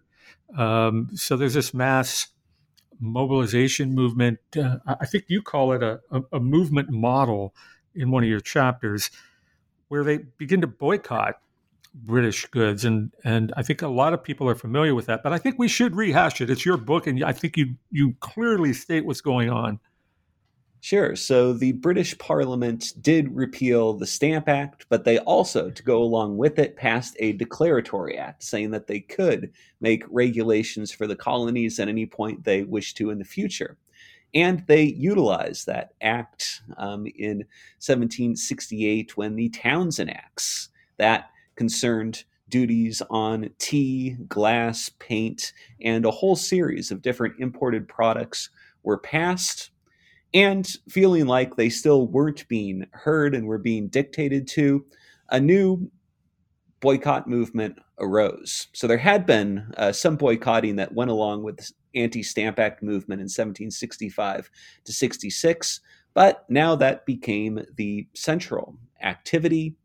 Um, 0.58 1.10
so 1.16 1.36
there's 1.36 1.56
this 1.56 1.74
mass 1.74 2.28
mobilization 3.00 3.94
movement. 3.94 4.40
Uh, 4.58 4.78
I 4.88 5.06
think 5.06 5.26
you 5.28 5.42
call 5.42 5.74
it 5.74 5.84
a, 5.84 6.00
a, 6.12 6.22
a, 6.34 6.40
movement 6.40 6.90
model 6.90 7.54
in 7.94 8.12
one 8.12 8.24
of 8.24 8.30
your 8.30 8.40
chapters, 8.40 9.12
where 9.90 10.04
they 10.04 10.20
begin 10.38 10.62
to 10.62 10.68
boycott 10.68 11.42
British 12.04 12.46
goods, 12.48 12.86
and 12.86 13.12
and 13.24 13.54
I 13.56 13.64
think 13.64 13.82
a 13.82 13.88
lot 13.88 14.14
of 14.14 14.24
people 14.24 14.50
are 14.50 14.56
familiar 14.56 14.94
with 14.94 15.06
that. 15.08 15.24
But 15.24 15.34
I 15.34 15.38
think 15.38 15.58
we 15.58 15.68
should 15.68 15.96
rehash 15.96 16.42
it. 16.42 16.50
It's 16.50 16.66
your 16.66 16.78
book, 16.78 17.08
and 17.08 17.24
I 17.24 17.32
think 17.32 17.58
you 17.58 17.76
you 17.92 18.16
clearly 18.20 18.74
state 18.74 19.06
what's 19.06 19.22
going 19.22 19.50
on. 19.50 19.80
Sure. 20.86 21.16
So 21.16 21.52
the 21.52 21.72
British 21.72 22.16
Parliament 22.20 22.94
did 23.02 23.36
repeal 23.36 23.94
the 23.94 24.06
Stamp 24.06 24.48
Act, 24.48 24.86
but 24.88 25.04
they 25.04 25.18
also, 25.18 25.72
to 25.72 25.82
go 25.82 26.04
along 26.04 26.38
with 26.38 26.60
it, 26.60 26.76
passed 26.76 27.16
a 27.18 27.32
declaratory 27.32 28.20
act 28.20 28.44
saying 28.44 28.70
that 28.70 28.86
they 28.86 29.00
could 29.00 29.52
make 29.82 30.04
regulations 30.12 30.92
for 30.92 31.08
the 31.08 31.16
colonies 31.16 31.80
at 31.80 31.88
any 31.88 32.06
point 32.06 32.44
they 32.44 32.62
wish 32.62 32.94
to 32.94 33.10
in 33.10 33.18
the 33.18 33.26
future. 33.26 33.78
And 34.36 34.64
they 34.68 34.84
utilized 34.84 35.66
that 35.66 35.94
act 36.02 36.62
um, 36.78 37.08
in 37.18 37.38
1768 37.80 39.18
when 39.18 39.36
the 39.36 39.50
Townshend 39.50 40.12
Acts, 40.12 40.70
that 40.98 41.32
concerned 41.56 42.24
duties 42.50 43.02
on 43.10 43.50
tea, 43.58 44.18
glass, 44.28 44.90
paint, 45.00 45.54
and 45.82 46.06
a 46.06 46.12
whole 46.12 46.36
series 46.36 46.92
of 46.92 47.02
different 47.02 47.36
imported 47.40 47.88
products, 47.88 48.50
were 48.84 49.00
passed 49.00 49.72
and 50.34 50.68
feeling 50.90 51.26
like 51.26 51.56
they 51.56 51.70
still 51.70 52.08
weren't 52.08 52.48
being 52.48 52.86
heard 52.92 53.34
and 53.34 53.48
were 53.48 53.58
being 53.58 53.88
dictated 53.88 54.48
to, 54.48 54.86
a 55.30 55.40
new 55.40 55.90
boycott 56.82 57.28
movement 57.28 57.80
arose. 58.00 58.68
So 58.74 58.86
there 58.86 58.98
had 58.98 59.26
been 59.26 59.72
uh, 59.78 59.94
some 59.94 60.18
boycotting 60.18 60.76
that 60.76 60.94
went 60.94 61.10
along 61.10 61.44
with 61.44 61.58
the 61.58 61.72
anti-Stamp 61.96 62.60
Act 62.60 62.84
movement 62.84 63.22
in 63.22 63.26
1765 63.26 64.50
to 64.84 64.94
66, 64.94 65.80
but 66.14 66.46
now 66.50 66.76
that 66.76 67.06
became 67.06 67.66
the 67.78 68.08
central 68.14 68.78
activity. 69.02 69.76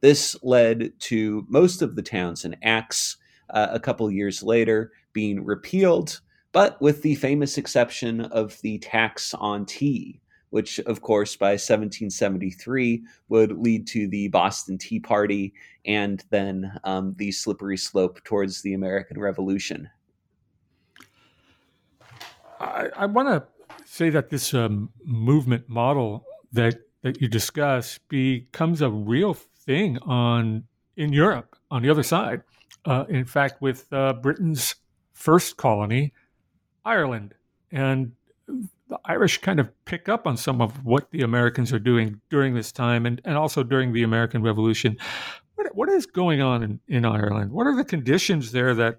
This 0.00 0.36
led 0.42 0.92
to 1.00 1.46
most 1.48 1.82
of 1.82 1.96
the 1.96 2.02
Townshend 2.02 2.56
Acts 2.62 3.16
uh, 3.50 3.68
a 3.70 3.80
couple 3.80 4.10
years 4.10 4.42
later 4.42 4.92
being 5.12 5.44
repealed 5.44 6.20
but 6.56 6.80
with 6.80 7.02
the 7.02 7.14
famous 7.16 7.58
exception 7.58 8.22
of 8.22 8.58
the 8.62 8.78
tax 8.78 9.34
on 9.34 9.66
tea, 9.66 10.22
which, 10.48 10.78
of 10.80 11.02
course, 11.02 11.36
by 11.36 11.50
1773 11.50 13.04
would 13.28 13.52
lead 13.58 13.86
to 13.88 14.08
the 14.08 14.28
Boston 14.28 14.78
Tea 14.78 14.98
Party 14.98 15.52
and 15.84 16.24
then 16.30 16.72
um, 16.84 17.14
the 17.18 17.30
slippery 17.30 17.76
slope 17.76 18.24
towards 18.24 18.62
the 18.62 18.72
American 18.72 19.20
Revolution. 19.20 19.90
I, 22.58 22.88
I 22.96 23.04
want 23.04 23.28
to 23.28 23.46
say 23.84 24.08
that 24.08 24.30
this 24.30 24.54
um, 24.54 24.88
movement 25.04 25.68
model 25.68 26.24
that 26.52 26.78
that 27.02 27.20
you 27.20 27.28
discuss 27.28 27.98
becomes 28.08 28.80
a 28.80 28.88
real 28.88 29.36
thing 29.66 29.98
on 29.98 30.64
in 30.96 31.12
Europe 31.12 31.56
on 31.70 31.82
the 31.82 31.90
other 31.90 32.02
side. 32.02 32.42
Uh, 32.84 33.04
in 33.08 33.24
fact, 33.24 33.60
with 33.60 33.92
uh, 33.92 34.12
Britain's 34.14 34.76
first 35.12 35.56
colony, 35.56 36.12
Ireland, 36.84 37.34
and 37.72 38.12
the 38.46 38.98
Irish 39.04 39.38
kind 39.38 39.58
of 39.58 39.68
pick 39.84 40.08
up 40.08 40.26
on 40.26 40.36
some 40.36 40.60
of 40.60 40.84
what 40.84 41.10
the 41.10 41.22
Americans 41.22 41.72
are 41.72 41.80
doing 41.80 42.20
during 42.30 42.54
this 42.54 42.70
time 42.70 43.04
and, 43.04 43.20
and 43.24 43.36
also 43.36 43.64
during 43.64 43.92
the 43.92 44.04
American 44.04 44.42
Revolution. 44.42 44.96
What, 45.56 45.74
what 45.74 45.88
is 45.88 46.06
going 46.06 46.40
on 46.40 46.62
in, 46.62 46.80
in 46.86 47.04
Ireland? 47.04 47.50
What 47.50 47.66
are 47.66 47.74
the 47.74 47.84
conditions 47.84 48.52
there 48.52 48.74
that 48.74 48.98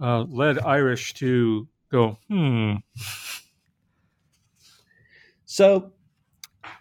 uh, 0.00 0.24
led 0.24 0.58
Irish 0.58 1.14
to 1.14 1.66
go, 1.90 2.18
hmm? 2.28 2.74
So 5.46 5.92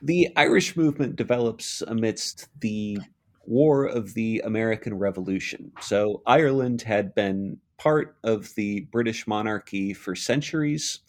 the 0.01 0.29
Irish 0.35 0.75
movement 0.75 1.15
develops 1.15 1.81
amidst 1.81 2.47
the 2.59 2.97
War 3.45 3.85
of 3.85 4.13
the 4.13 4.41
American 4.45 4.97
Revolution. 4.97 5.71
So 5.81 6.21
Ireland 6.25 6.81
had 6.83 7.13
been 7.15 7.57
part 7.77 8.15
of 8.23 8.53
the 8.55 8.81
British 8.91 9.25
monarchy 9.27 9.93
for 9.93 10.15
centuries, 10.15 10.99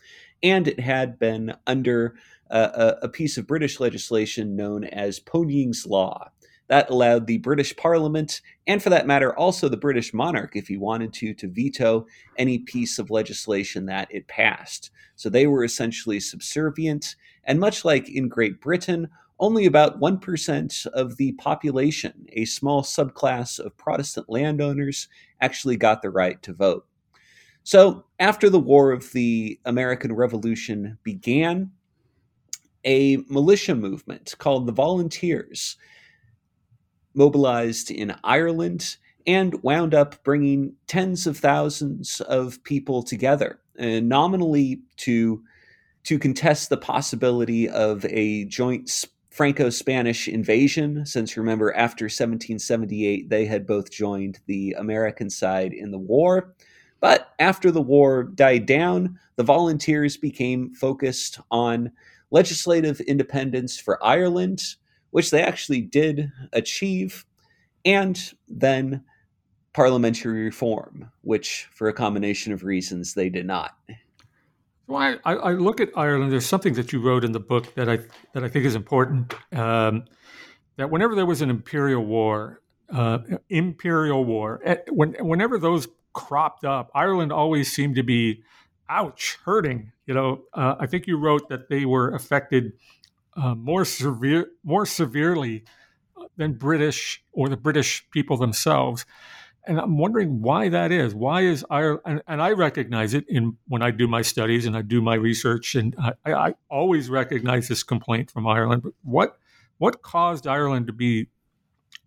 and 0.43 0.67
it 0.67 0.81
had 0.81 1.19
been 1.19 1.55
under 1.67 2.15
uh, 2.51 2.97
a, 3.03 3.07
a 3.07 3.09
piece 3.09 3.37
of 3.39 3.47
British 3.47 3.81
legislation 3.81 4.57
known 4.57 4.85
as 4.85 5.21
Poynings' 5.21 5.87
Law. 5.87 6.31
That 6.69 6.89
allowed 6.89 7.27
the 7.27 7.39
British 7.39 7.77
Parliament, 7.77 8.41
and 8.67 8.83
for 8.83 8.89
that 8.91 9.07
matter, 9.07 9.37
also 9.37 9.69
the 9.69 9.77
British 9.77 10.15
monarch, 10.15 10.57
if 10.57 10.69
he 10.69 10.79
wanted 10.79 11.13
to, 11.15 11.35
to 11.35 11.49
veto 11.49 12.07
any 12.39 12.61
piece 12.61 12.99
of 12.99 13.11
legislation 13.11 13.87
that 13.87 14.09
it 14.11 14.27
passed. 14.27 14.91
So 15.17 15.29
they 15.29 15.47
were 15.47 15.65
essentially 15.65 16.19
subservient. 16.19 17.15
And 17.45 17.59
much 17.61 17.85
like 17.85 18.09
in 18.09 18.29
Great 18.29 18.61
Britain, 18.61 19.09
only 19.39 19.67
about 19.67 20.01
1% 20.01 20.87
of 20.87 21.17
the 21.17 21.33
population, 21.33 22.27
a 22.33 22.45
small 22.45 22.83
subclass 22.83 23.59
of 23.59 23.77
Protestant 23.77 24.29
landowners, 24.29 25.09
actually 25.41 25.77
got 25.77 26.03
the 26.03 26.11
right 26.11 26.41
to 26.43 26.53
vote. 26.53 26.87
So, 27.65 28.05
after 28.19 28.51
the 28.51 28.61
War 28.61 28.93
of 28.93 29.13
the 29.13 29.59
American 29.65 30.13
Revolution 30.13 30.99
began, 31.03 31.71
a 32.85 33.19
militia 33.29 33.75
movement 33.75 34.35
called 34.39 34.67
the 34.67 34.73
Volunteers 34.73 35.77
mobilized 37.15 37.91
in 37.91 38.15
Ireland 38.25 38.97
and 39.27 39.63
wound 39.63 39.95
up 39.95 40.23
bringing 40.25 40.75
tens 40.87 41.27
of 41.27 41.37
thousands 41.37 42.21
of 42.23 42.63
people 42.65 43.03
together, 43.03 43.61
and 43.77 44.09
nominally 44.09 44.83
to 44.97 45.43
to 46.05 46.19
contest 46.19 46.69
the 46.69 46.77
possibility 46.77 47.69
of 47.69 48.05
a 48.07 48.45
joint 48.47 49.07
Franco 49.31 49.71
Spanish 49.71 50.29
invasion, 50.29 51.07
since 51.07 51.39
remember, 51.39 51.75
after 51.75 52.05
1778, 52.05 53.31
they 53.31 53.47
had 53.47 53.67
both 53.67 53.91
joined 53.91 54.41
the 54.47 54.75
American 54.79 55.31
side 55.31 55.73
in 55.73 55.91
the 55.91 55.99
war. 55.99 56.55
But 57.01 57.33
after 57.39 57.71
the 57.71 57.81
war 57.81 58.25
died 58.25 58.67
down, 58.67 59.19
the 59.37 59.43
volunteers 59.43 60.19
became 60.19 60.75
focused 60.75 61.41
on 61.51 61.93
legislative 62.31 63.01
independence 63.01 63.79
for 63.79 64.05
Ireland, 64.05 64.63
which 65.11 65.31
they 65.31 65.43
actually 65.43 65.81
did 65.81 66.31
achieve, 66.53 67.25
and 67.85 68.35
then 68.49 69.03
parliamentary 69.73 70.45
reform, 70.45 71.11
which, 71.23 71.69
for 71.73 71.89
a 71.89 71.95
combination 71.95 72.53
of 72.53 72.65
reasons, 72.65 73.15
they 73.15 73.31
did 73.31 73.47
not. 73.47 73.77
Well, 74.93 75.19
I, 75.25 75.33
I, 75.33 75.53
look 75.53 75.81
at 75.81 75.89
Ireland. 75.97 76.31
There's 76.31 76.45
something 76.45 76.75
that 76.75 76.93
you 76.93 77.01
wrote 77.01 77.25
in 77.25 77.33
the 77.33 77.41
book 77.41 77.75
that 77.77 77.89
I 77.89 78.01
that 78.35 78.45
I 78.45 78.49
think 78.49 78.67
is 78.67 78.75
important. 78.75 79.33
Um, 79.51 80.05
that 80.77 80.91
whenever 80.91 81.15
there 81.15 81.25
was 81.25 81.41
an 81.41 81.49
imperial 81.49 82.05
war, 82.05 82.61
uh, 82.93 83.21
imperial 83.49 84.23
war, 84.23 84.61
eh, 84.63 84.77
when, 84.91 85.15
whenever 85.15 85.57
those 85.57 85.89
cropped 86.13 86.67
up, 86.67 86.91
Ireland 86.95 87.33
always 87.33 87.73
seemed 87.73 87.97
to 87.97 88.03
be, 88.03 88.43
ouch, 88.91 89.39
hurting. 89.47 89.93
You 90.05 90.13
know, 90.13 90.43
uh, 90.53 90.75
I 90.79 90.87
think 90.87 91.07
you 91.07 91.17
wrote 91.17 91.49
that 91.49 91.71
they 91.71 91.87
were 91.87 92.11
affected 92.15 92.75
uh, 93.35 93.55
more 93.55 93.87
severe, 93.87 94.49
more 94.63 94.85
severely 94.85 95.65
than 96.37 96.53
British 96.53 97.25
or 97.33 97.49
the 97.49 97.57
British 97.57 98.05
people 98.11 98.37
themselves 98.37 99.07
and 99.67 99.79
I'm 99.79 99.97
wondering 99.97 100.43
why 100.43 100.69
that 100.69 100.91
is. 100.91 101.15
Why 101.15 101.43
is 101.43 101.65
Ireland? 101.71 102.01
And, 102.05 102.23
and, 102.27 102.43
I 102.43 102.51
recognize 102.51 103.15
it 103.15 103.25
in 103.29 103.57
when 103.69 103.83
I 103.83 103.91
do 103.91 104.09
my 104.09 104.23
studies 104.23 104.67
and 104.67 104.77
I 104.77 104.83
do 104.83 105.01
my 105.01 105.15
research, 105.15 105.75
and 105.75 105.95
I, 105.99 106.33
I, 106.33 106.55
always 106.69 107.09
recognize 107.09 107.69
this 107.69 107.83
complaint 107.83 108.31
from 108.31 108.47
Ireland. 108.47 108.83
But 108.83 108.93
what 109.03 109.39
what 109.79 110.03
caused 110.03 110.47
Ireland 110.47 110.89
to 110.89 110.93
be 110.93 111.29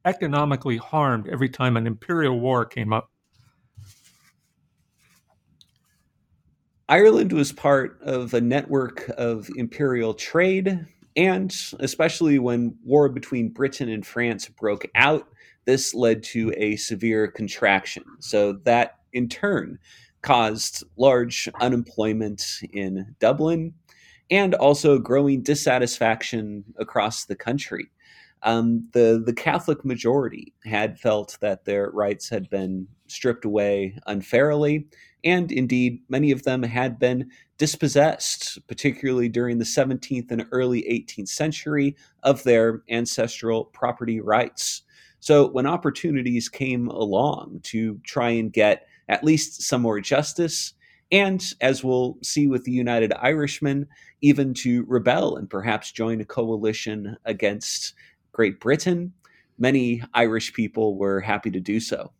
economically 0.03 0.77
harmed 0.77 1.27
every 1.29 1.49
time 1.49 1.77
an 1.77 1.87
imperial 1.87 2.39
war 2.39 2.65
came 2.65 2.91
up? 2.91 3.09
Ireland 6.87 7.33
was 7.33 7.51
part 7.51 7.99
of 8.01 8.33
a 8.33 8.41
network 8.41 9.09
of 9.17 9.49
imperial 9.55 10.13
trade, 10.13 10.85
and 11.15 11.55
especially 11.79 12.37
when 12.37 12.77
war 12.83 13.09
between 13.09 13.49
Britain 13.49 13.89
and 13.89 14.05
France 14.05 14.47
broke 14.49 14.85
out 14.93 15.27
this 15.65 15.93
led 15.93 16.23
to 16.23 16.53
a 16.57 16.75
severe 16.75 17.27
contraction. 17.27 18.03
So 18.19 18.53
that 18.63 18.99
in 19.13 19.29
turn 19.29 19.79
caused 20.21 20.83
large 20.97 21.49
unemployment 21.61 22.43
in 22.73 23.15
Dublin 23.19 23.73
and 24.31 24.55
also 24.55 24.97
growing 24.97 25.41
dissatisfaction 25.41 26.63
across 26.77 27.25
the 27.25 27.35
country. 27.35 27.91
Um, 28.43 28.87
the 28.93 29.23
the 29.25 29.33
Catholic 29.33 29.83
majority 29.85 30.53
had 30.65 30.99
felt 30.99 31.37
that 31.41 31.65
their 31.65 31.89
rights 31.91 32.29
had 32.29 32.49
been 32.49 32.87
stripped 33.07 33.45
away 33.45 33.97
unfairly, 34.07 34.87
and 35.23 35.51
indeed 35.51 36.01
many 36.09 36.31
of 36.31 36.43
them 36.43 36.61
had 36.61 36.99
been 36.99 37.29
dispossessed, 37.57 38.59
particularly 38.67 39.29
during 39.29 39.57
the 39.57 39.65
17th 39.65 40.29
and 40.29 40.45
early 40.51 40.81
18th 40.83 41.29
century, 41.29 41.95
of 42.23 42.43
their 42.43 42.83
ancestral 42.89 43.65
property 43.65 44.19
rights. 44.19 44.83
So 45.25 45.47
when 45.47 45.65
opportunities 45.65 46.49
came 46.49 46.87
along 46.87 47.61
to 47.63 47.99
try 48.03 48.29
and 48.29 48.53
get 48.53 48.85
at 49.09 49.23
least 49.23 49.63
some 49.63 49.81
more 49.81 49.99
justice, 49.99 50.75
and 51.11 51.43
as 51.61 51.83
we'll 51.83 52.19
see 52.21 52.45
with 52.45 52.63
the 52.63 52.71
United 52.71 53.11
Irishmen, 53.11 53.87
even 54.21 54.53
to 54.53 54.85
rebel 54.87 55.35
and 55.35 55.49
perhaps 55.49 55.91
join 55.91 56.21
a 56.21 56.25
coalition 56.25 57.17
against 57.25 57.95
Great 58.33 58.59
Britain, 58.59 59.13
many 59.57 60.03
Irish 60.13 60.53
people 60.53 60.95
were 60.95 61.21
happy 61.21 61.49
to 61.49 61.59
do 61.59 61.79
so. 61.79 62.11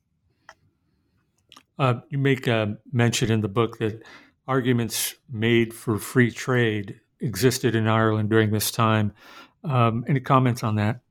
Uh, 1.78 2.00
you 2.10 2.18
make 2.18 2.48
a 2.48 2.76
mention 2.91 3.32
in 3.32 3.41
the 3.41 3.48
book 3.48 3.78
that 3.78 4.02
arguments 4.48 5.13
made 5.32 5.76
for 5.76 6.00
free 6.00 6.32
trade 6.32 7.00
existed 7.20 7.76
in 7.76 7.88
Ireland 7.88 8.32
during 8.32 8.50
this 8.50 8.72
time. 8.72 9.13
Um, 9.63 10.06
any 10.08 10.22
comments 10.22 10.63
on 10.63 10.78
that? 10.78 11.02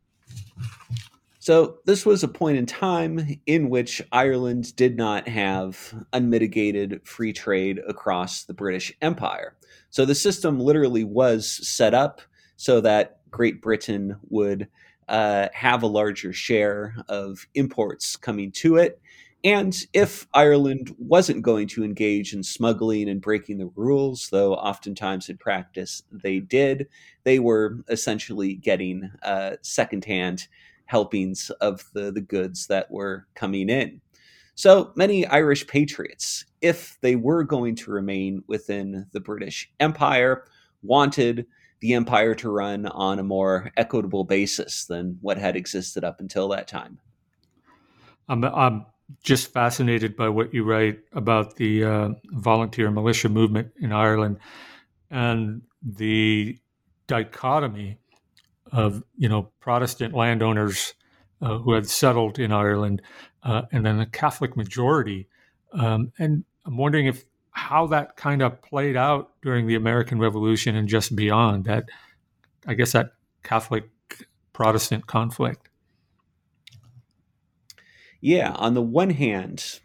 So, 1.44 1.80
this 1.84 2.06
was 2.06 2.22
a 2.22 2.28
point 2.28 2.56
in 2.56 2.64
time 2.64 3.38
in 3.44 3.68
which 3.68 4.00
Ireland 4.10 4.74
did 4.76 4.96
not 4.96 5.28
have 5.28 5.94
unmitigated 6.14 7.06
free 7.06 7.34
trade 7.34 7.82
across 7.86 8.44
the 8.44 8.54
British 8.54 8.90
Empire. 9.02 9.54
So, 9.90 10.06
the 10.06 10.14
system 10.14 10.58
literally 10.58 11.04
was 11.04 11.46
set 11.46 11.92
up 11.92 12.22
so 12.56 12.80
that 12.80 13.18
Great 13.30 13.60
Britain 13.60 14.16
would 14.30 14.68
uh, 15.06 15.48
have 15.52 15.82
a 15.82 15.86
larger 15.86 16.32
share 16.32 16.96
of 17.10 17.46
imports 17.52 18.16
coming 18.16 18.50
to 18.52 18.76
it. 18.76 18.98
And 19.44 19.76
if 19.92 20.26
Ireland 20.32 20.96
wasn't 20.98 21.42
going 21.42 21.68
to 21.68 21.84
engage 21.84 22.32
in 22.32 22.42
smuggling 22.42 23.06
and 23.10 23.20
breaking 23.20 23.58
the 23.58 23.70
rules, 23.76 24.30
though 24.30 24.54
oftentimes 24.54 25.28
in 25.28 25.36
practice 25.36 26.04
they 26.10 26.40
did, 26.40 26.88
they 27.24 27.38
were 27.38 27.84
essentially 27.90 28.54
getting 28.54 29.10
uh, 29.22 29.56
secondhand 29.60 30.48
helpings 30.86 31.50
of 31.60 31.84
the, 31.92 32.10
the 32.12 32.20
goods 32.20 32.66
that 32.66 32.90
were 32.90 33.26
coming 33.34 33.68
in. 33.68 34.00
So 34.54 34.92
many 34.94 35.26
Irish 35.26 35.66
patriots, 35.66 36.44
if 36.60 36.96
they 37.00 37.16
were 37.16 37.42
going 37.42 37.74
to 37.76 37.90
remain 37.90 38.44
within 38.46 39.06
the 39.12 39.20
British 39.20 39.70
Empire, 39.80 40.44
wanted 40.82 41.46
the 41.80 41.94
empire 41.94 42.34
to 42.36 42.50
run 42.50 42.86
on 42.86 43.18
a 43.18 43.24
more 43.24 43.72
equitable 43.76 44.24
basis 44.24 44.84
than 44.86 45.18
what 45.20 45.38
had 45.38 45.56
existed 45.56 46.04
up 46.04 46.20
until 46.20 46.48
that 46.48 46.68
time. 46.68 46.98
I'm, 48.28 48.44
I'm 48.44 48.86
just 49.22 49.52
fascinated 49.52 50.16
by 50.16 50.28
what 50.28 50.54
you 50.54 50.64
write 50.64 51.00
about 51.12 51.56
the 51.56 51.84
uh, 51.84 52.08
volunteer 52.30 52.90
militia 52.90 53.28
movement 53.28 53.72
in 53.80 53.92
Ireland 53.92 54.38
and 55.10 55.62
the 55.82 56.58
dichotomy 57.06 57.98
of 58.74 59.04
you 59.16 59.28
know 59.28 59.50
Protestant 59.60 60.14
landowners 60.14 60.94
uh, 61.40 61.58
who 61.58 61.72
had 61.72 61.88
settled 61.88 62.38
in 62.38 62.52
Ireland, 62.52 63.00
uh, 63.44 63.62
and 63.72 63.86
then 63.86 63.98
the 63.98 64.06
Catholic 64.06 64.56
majority. 64.56 65.28
Um, 65.72 66.12
and 66.18 66.44
I'm 66.66 66.76
wondering 66.76 67.06
if 67.06 67.24
how 67.52 67.86
that 67.86 68.16
kind 68.16 68.42
of 68.42 68.60
played 68.62 68.96
out 68.96 69.30
during 69.42 69.68
the 69.68 69.76
American 69.76 70.18
Revolution 70.18 70.74
and 70.74 70.88
just 70.88 71.14
beyond. 71.14 71.66
That 71.66 71.84
I 72.66 72.74
guess 72.74 72.92
that 72.92 73.12
Catholic 73.44 73.84
Protestant 74.52 75.06
conflict? 75.06 75.68
Yeah, 78.20 78.52
on 78.52 78.74
the 78.74 78.82
one 78.82 79.10
hand, 79.10 79.80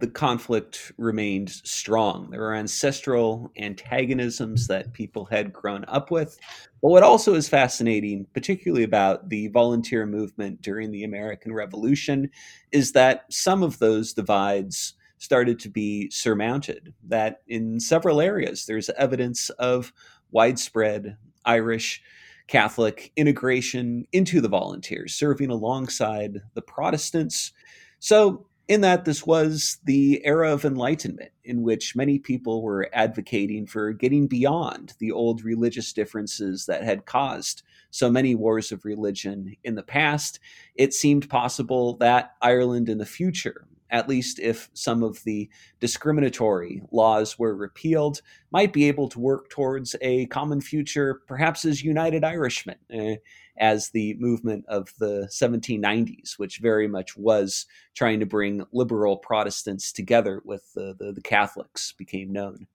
the 0.00 0.08
conflict 0.08 0.92
remained 0.96 1.50
strong. 1.50 2.30
There 2.30 2.40
were 2.40 2.54
ancestral 2.54 3.52
antagonisms 3.58 4.66
that 4.66 4.92
people 4.92 5.26
had 5.26 5.52
grown 5.52 5.84
up 5.88 6.10
with. 6.10 6.38
But 6.82 6.88
what 6.88 7.02
also 7.02 7.34
is 7.34 7.48
fascinating, 7.48 8.26
particularly 8.32 8.82
about 8.82 9.28
the 9.28 9.48
volunteer 9.48 10.06
movement 10.06 10.62
during 10.62 10.90
the 10.90 11.04
American 11.04 11.52
Revolution, 11.52 12.30
is 12.72 12.92
that 12.92 13.26
some 13.30 13.62
of 13.62 13.78
those 13.78 14.14
divides 14.14 14.94
started 15.18 15.58
to 15.60 15.68
be 15.68 16.10
surmounted. 16.10 16.94
That 17.06 17.42
in 17.46 17.78
several 17.78 18.20
areas, 18.20 18.64
there's 18.64 18.88
evidence 18.90 19.50
of 19.50 19.92
widespread 20.30 21.18
Irish 21.44 22.02
Catholic 22.46 23.12
integration 23.16 24.06
into 24.12 24.40
the 24.40 24.48
volunteers, 24.48 25.14
serving 25.14 25.50
alongside 25.50 26.40
the 26.54 26.62
Protestants. 26.62 27.52
So 27.98 28.46
in 28.70 28.82
that 28.82 29.04
this 29.04 29.26
was 29.26 29.78
the 29.82 30.24
era 30.24 30.52
of 30.52 30.64
enlightenment 30.64 31.32
in 31.42 31.62
which 31.62 31.96
many 31.96 32.20
people 32.20 32.62
were 32.62 32.88
advocating 32.92 33.66
for 33.66 33.92
getting 33.92 34.28
beyond 34.28 34.94
the 35.00 35.10
old 35.10 35.42
religious 35.42 35.92
differences 35.92 36.66
that 36.66 36.84
had 36.84 37.04
caused 37.04 37.64
so 37.90 38.08
many 38.08 38.32
wars 38.36 38.70
of 38.70 38.84
religion 38.84 39.56
in 39.64 39.74
the 39.74 39.82
past. 39.82 40.38
It 40.76 40.94
seemed 40.94 41.28
possible 41.28 41.96
that 41.96 42.36
ireland 42.40 42.88
in 42.88 42.98
the 42.98 43.04
future 43.04 43.66
at 43.90 44.08
least 44.08 44.38
if 44.38 44.70
some 44.72 45.02
of 45.02 45.22
the 45.24 45.48
discriminatory 45.80 46.82
laws 46.92 47.38
were 47.38 47.54
repealed, 47.54 48.22
might 48.52 48.72
be 48.72 48.88
able 48.88 49.08
to 49.08 49.20
work 49.20 49.50
towards 49.50 49.96
a 50.00 50.26
common 50.26 50.60
future, 50.60 51.22
perhaps 51.26 51.64
as 51.64 51.82
United 51.82 52.24
Irishmen, 52.24 52.76
eh, 52.90 53.16
as 53.58 53.90
the 53.90 54.14
movement 54.18 54.64
of 54.68 54.92
the 54.98 55.28
1790s, 55.30 56.38
which 56.38 56.58
very 56.58 56.88
much 56.88 57.16
was 57.16 57.66
trying 57.94 58.20
to 58.20 58.26
bring 58.26 58.64
liberal 58.72 59.18
Protestants 59.18 59.92
together 59.92 60.40
with 60.44 60.72
the, 60.74 60.94
the, 60.98 61.12
the 61.12 61.22
Catholics, 61.22 61.92
became 61.92 62.32
known. 62.32 62.66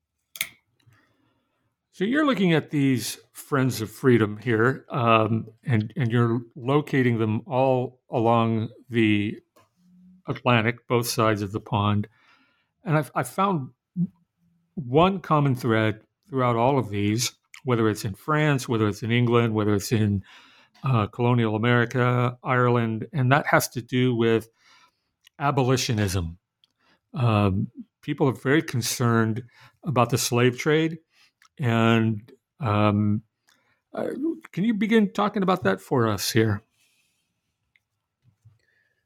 So 1.95 2.04
you're 2.04 2.25
looking 2.25 2.51
at 2.51 2.71
these 2.71 3.19
Friends 3.32 3.80
of 3.82 3.89
Freedom 3.89 4.36
here, 4.36 4.86
um, 4.89 5.47
and 5.63 5.93
and 5.95 6.12
you're 6.12 6.41
locating 6.58 7.19
them 7.19 7.41
all 7.47 8.01
along 8.10 8.67
the 8.89 9.39
Atlantic, 10.27 10.88
both 10.88 11.07
sides 11.07 11.41
of 11.41 11.51
the 11.51 11.59
pond. 11.59 12.07
And 12.83 12.97
I've, 12.97 13.11
I've 13.15 13.27
found 13.27 13.69
one 14.75 15.19
common 15.19 15.55
thread 15.55 16.01
throughout 16.29 16.55
all 16.55 16.77
of 16.77 16.89
these, 16.89 17.33
whether 17.63 17.89
it's 17.89 18.05
in 18.05 18.13
France, 18.13 18.67
whether 18.67 18.88
it's 18.88 19.03
in 19.03 19.11
England, 19.11 19.53
whether 19.53 19.73
it's 19.73 19.91
in 19.91 20.23
uh, 20.83 21.07
colonial 21.07 21.55
America, 21.55 22.38
Ireland, 22.43 23.07
and 23.13 23.31
that 23.31 23.47
has 23.47 23.67
to 23.69 23.81
do 23.81 24.15
with 24.15 24.49
abolitionism. 25.39 26.38
Um, 27.13 27.67
people 28.01 28.27
are 28.29 28.33
very 28.33 28.61
concerned 28.61 29.43
about 29.83 30.09
the 30.09 30.17
slave 30.17 30.57
trade. 30.57 30.99
And 31.59 32.31
um, 32.59 33.23
uh, 33.93 34.09
can 34.51 34.63
you 34.63 34.73
begin 34.73 35.11
talking 35.11 35.43
about 35.43 35.63
that 35.63 35.81
for 35.81 36.07
us 36.07 36.31
here? 36.31 36.61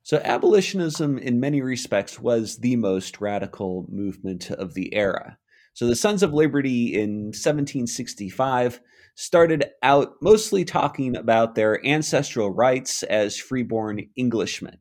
So, 0.10 0.19
abolitionism, 0.24 1.19
in 1.19 1.39
many 1.39 1.62
respects, 1.62 2.19
was 2.19 2.58
the 2.58 2.76
most 2.78 3.22
radical 3.22 3.86
movement 3.89 4.50
of 4.50 4.74
the 4.74 4.91
era. 4.95 5.38
So, 5.76 5.86
the 5.86 5.95
Sons 5.95 6.24
of 6.24 6.34
Liberty 6.34 6.95
in 6.95 7.26
1765 7.26 8.82
started 9.13 9.65
out 9.84 10.13
mostly 10.19 10.65
talking 10.65 11.15
about 11.15 11.54
their 11.54 11.86
ancestral 11.86 12.50
rights 12.50 13.04
as 13.04 13.38
freeborn 13.38 14.10
Englishmen. 14.17 14.80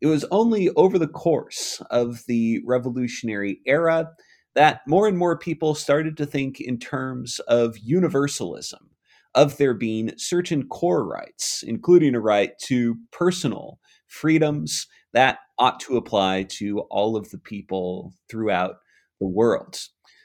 It 0.00 0.06
was 0.06 0.24
only 0.30 0.70
over 0.70 0.98
the 0.98 1.06
course 1.06 1.82
of 1.90 2.24
the 2.26 2.62
Revolutionary 2.64 3.60
era 3.66 4.08
that 4.54 4.80
more 4.86 5.06
and 5.06 5.18
more 5.18 5.36
people 5.36 5.74
started 5.74 6.16
to 6.16 6.24
think 6.24 6.62
in 6.62 6.78
terms 6.78 7.40
of 7.40 7.76
universalism, 7.76 8.88
of 9.34 9.58
there 9.58 9.74
being 9.74 10.16
certain 10.16 10.66
core 10.66 11.06
rights, 11.06 11.62
including 11.62 12.14
a 12.14 12.20
right 12.20 12.58
to 12.60 12.96
personal 13.10 13.78
freedoms 14.12 14.86
that 15.14 15.38
ought 15.58 15.80
to 15.80 15.96
apply 15.96 16.44
to 16.44 16.80
all 16.90 17.16
of 17.16 17.30
the 17.30 17.38
people 17.38 18.12
throughout 18.30 18.76
the 19.20 19.26
world. 19.26 19.80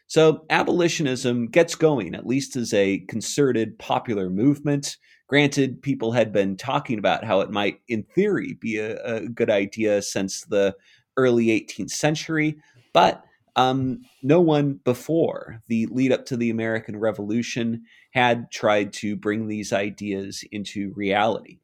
So, 0.08 0.46
abolitionism 0.50 1.48
gets 1.48 1.76
going, 1.76 2.16
at 2.16 2.26
least 2.26 2.56
as 2.56 2.74
a 2.74 3.00
concerted 3.10 3.78
popular 3.80 4.30
movement. 4.30 4.98
Granted, 5.28 5.82
people 5.82 6.14
had 6.14 6.32
been 6.32 6.56
talking 6.56 6.98
about 6.98 7.26
how 7.26 7.42
it 7.42 7.52
might, 7.52 7.82
in 7.90 8.04
theory, 8.04 8.58
be 8.62 8.78
a, 8.78 8.98
a 9.04 9.28
good 9.28 9.50
idea 9.50 10.02
since 10.02 10.46
the 10.46 10.76
early 11.18 11.48
18th 11.48 11.92
century, 11.92 12.58
but 12.94 13.24
um, 13.58 14.02
no 14.22 14.40
one 14.40 14.80
before 14.86 15.62
the 15.68 15.88
lead 15.88 16.12
up 16.12 16.26
to 16.28 16.38
the 16.38 16.52
American 16.52 16.98
Revolution 16.98 17.84
had 18.12 18.50
tried 18.52 18.94
to 18.94 19.16
bring 19.16 19.48
these 19.48 19.74
ideas 19.74 20.44
into 20.52 20.94
reality. 20.96 21.60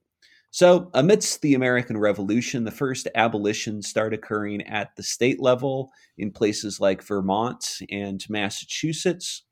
So, 0.54 0.92
amidst 0.94 1.42
the 1.42 1.56
American 1.56 1.98
Revolution, 1.98 2.63
the 2.63 2.70
first 2.70 3.08
abolitions 3.16 3.88
start 3.88 4.13
occurring 4.13 4.62
at 4.68 4.96
the 4.96 5.02
state 5.02 5.42
level 5.42 5.89
in 6.16 6.30
places 6.30 6.80
like 6.80 7.02
Vermont 7.02 7.80
and 7.89 8.24
Massachusetts. 8.30 9.46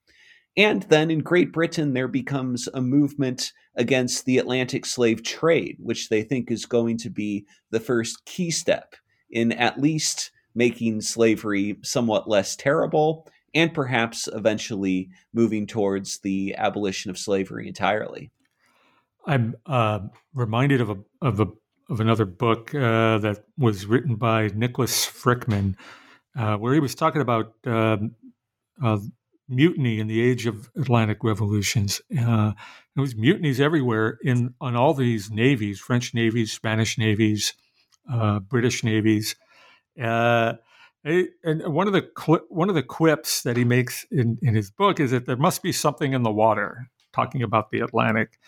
And 0.56 0.84
then 0.84 1.10
in 1.10 1.22
Great 1.22 1.52
Britain, 1.52 1.96
there 1.96 2.08
becomes 2.08 2.70
a 2.76 2.84
movement 2.84 3.52
against 3.76 4.26
the 4.26 4.38
Atlantic 4.38 4.86
slave 4.86 5.24
trade, 5.24 5.78
which 5.80 6.10
they 6.10 6.22
think 6.22 6.52
is 6.52 6.68
going 6.68 7.00
to 7.00 7.10
be 7.10 7.48
the 7.72 7.80
first 7.80 8.24
key 8.26 8.52
step 8.52 8.94
in 9.32 9.54
at 9.54 9.82
least 9.82 10.30
making 10.54 11.02
slavery 11.02 11.80
somewhat 11.82 12.30
less 12.30 12.56
terrible 12.56 13.28
and 13.56 13.74
perhaps 13.74 14.30
eventually 14.32 15.10
moving 15.34 15.66
towards 15.66 16.20
the 16.20 16.54
abolition 16.60 17.10
of 17.10 17.18
slavery 17.18 17.68
entirely. 17.68 18.32
I'm 19.26 19.56
uh, 19.66 20.00
reminded 20.34 20.82
of 20.82 20.90
a 20.90 20.98
of 21.22 21.40
a 21.40 21.48
of 21.90 22.00
another 22.00 22.26
book 22.26 22.74
uh, 22.74 23.18
that 23.20 23.44
was 23.58 23.86
written 23.86 24.16
by 24.16 24.50
Niklas 24.50 25.08
Frykman, 25.08 25.76
uh, 26.38 26.56
where 26.58 26.74
he 26.74 26.80
was 26.80 26.96
talking 26.96 27.22
about 27.22 27.54
um, 27.66 28.16
uh, 28.84 28.98
mutiny 29.50 30.00
in 30.00 30.08
the 30.08 30.22
age 30.22 30.46
of 30.46 30.70
Atlantic 30.78 31.24
revolutions. 31.24 32.02
Uh, 32.18 32.54
there 32.96 33.02
was 33.02 33.16
mutinies 33.16 33.60
everywhere 33.60 34.18
in 34.24 34.54
on 34.62 34.76
all 34.76 34.94
these 34.94 35.30
navies: 35.30 35.80
French 35.80 36.14
navies, 36.14 36.52
Spanish 36.52 36.98
navies, 36.98 37.54
uh, 38.12 38.40
British 38.40 38.84
navies. 38.84 39.36
and 39.98 40.58
one 41.44 41.88
of 41.88 41.94
the 41.94 42.10
one 42.50 42.70
of 42.70 42.76
the 42.76 42.84
quips 42.84 43.44
that 43.44 43.58
he 43.58 43.66
makes 43.66 44.06
in, 44.12 44.38
in 44.42 44.56
his 44.56 44.72
book 44.72 45.00
is 45.00 45.12
that 45.12 45.26
there 45.26 45.38
must 45.38 45.62
be 45.62 45.72
something 45.72 46.14
in 46.14 46.24
the 46.24 46.32
water, 46.32 46.90
talking 47.14 47.44
about 47.44 47.70
the 47.72 47.80
Atlantic. 47.80 48.40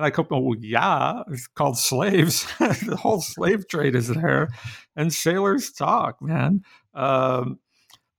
And 0.00 0.06
I 0.06 0.08
go, 0.08 0.26
well, 0.30 0.54
yeah, 0.58 1.24
it's 1.30 1.46
called 1.46 1.76
slaves. 1.76 2.46
the 2.58 2.96
whole 2.98 3.20
slave 3.20 3.68
trade 3.68 3.94
is 3.94 4.08
there, 4.08 4.48
and 4.96 5.12
sailors 5.12 5.70
talk, 5.72 6.22
man. 6.22 6.64
Um, 6.94 7.58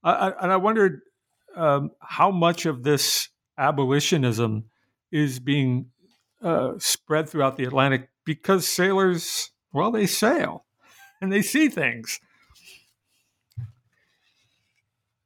I, 0.04 0.32
and 0.40 0.52
I 0.52 0.58
wondered 0.58 1.00
um, 1.56 1.90
how 2.00 2.30
much 2.30 2.66
of 2.66 2.84
this 2.84 3.30
abolitionism 3.58 4.66
is 5.10 5.40
being 5.40 5.86
uh, 6.40 6.74
spread 6.78 7.28
throughout 7.28 7.56
the 7.56 7.64
Atlantic 7.64 8.10
because 8.24 8.64
sailors, 8.64 9.50
well, 9.72 9.90
they 9.90 10.06
sail 10.06 10.64
and 11.20 11.32
they 11.32 11.42
see 11.42 11.68
things. 11.68 12.20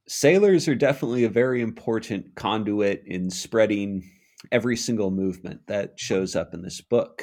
Sailors 0.09 0.69
are 0.69 0.75
definitely 0.75 1.25
a 1.25 1.29
very 1.29 1.61
important 1.61 2.35
conduit 2.35 3.03
in 3.05 3.29
spreading 3.29 4.11
every 4.53 4.77
single 4.77 5.11
movement 5.11 5.67
that 5.67 5.99
shows 5.99 6.37
up 6.37 6.55
in 6.55 6.63
this 6.63 6.81
book. 6.81 7.23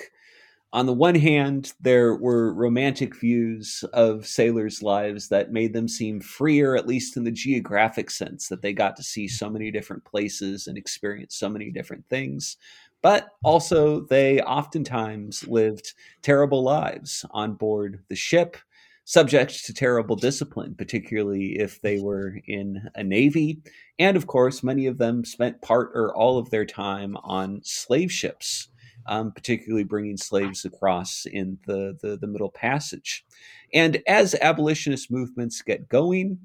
On 0.73 0.87
the 0.87 0.93
one 0.93 1.13
hand, 1.13 1.73
there 1.79 2.15
were 2.15 2.51
romantic 2.51 3.15
views 3.15 3.85
of 3.93 4.25
sailors' 4.25 4.81
lives 4.81 5.29
that 5.29 5.51
made 5.51 5.71
them 5.71 5.87
seem 5.87 6.19
freer, 6.19 6.75
at 6.75 6.87
least 6.87 7.15
in 7.15 7.23
the 7.23 7.31
geographic 7.31 8.09
sense, 8.09 8.47
that 8.47 8.63
they 8.63 8.73
got 8.73 8.95
to 8.95 9.03
see 9.03 9.27
so 9.27 9.51
many 9.51 9.69
different 9.69 10.03
places 10.03 10.65
and 10.65 10.75
experience 10.75 11.35
so 11.35 11.47
many 11.47 11.69
different 11.69 12.03
things. 12.09 12.57
But 13.03 13.27
also, 13.43 14.01
they 14.05 14.41
oftentimes 14.41 15.47
lived 15.47 15.93
terrible 16.23 16.63
lives 16.63 17.23
on 17.29 17.53
board 17.53 18.03
the 18.07 18.15
ship, 18.15 18.57
subject 19.05 19.65
to 19.65 19.73
terrible 19.73 20.15
discipline, 20.15 20.75
particularly 20.75 21.59
if 21.59 21.81
they 21.81 21.99
were 21.99 22.39
in 22.47 22.89
a 22.95 23.03
navy. 23.03 23.61
And 23.99 24.15
of 24.15 24.27
course, 24.27 24.63
many 24.63 24.85
of 24.87 24.97
them 24.97 25.25
spent 25.25 25.61
part 25.61 25.91
or 25.93 26.15
all 26.15 26.37
of 26.37 26.49
their 26.49 26.65
time 26.65 27.17
on 27.23 27.61
slave 27.63 28.11
ships, 28.11 28.69
um, 29.05 29.31
particularly 29.31 29.83
bringing 29.83 30.17
slaves 30.17 30.65
across 30.65 31.25
in 31.25 31.57
the, 31.67 31.97
the, 32.01 32.17
the 32.17 32.27
Middle 32.27 32.51
Passage. 32.51 33.25
And 33.73 34.01
as 34.07 34.35
abolitionist 34.35 35.11
movements 35.11 35.61
get 35.61 35.89
going, 35.89 36.39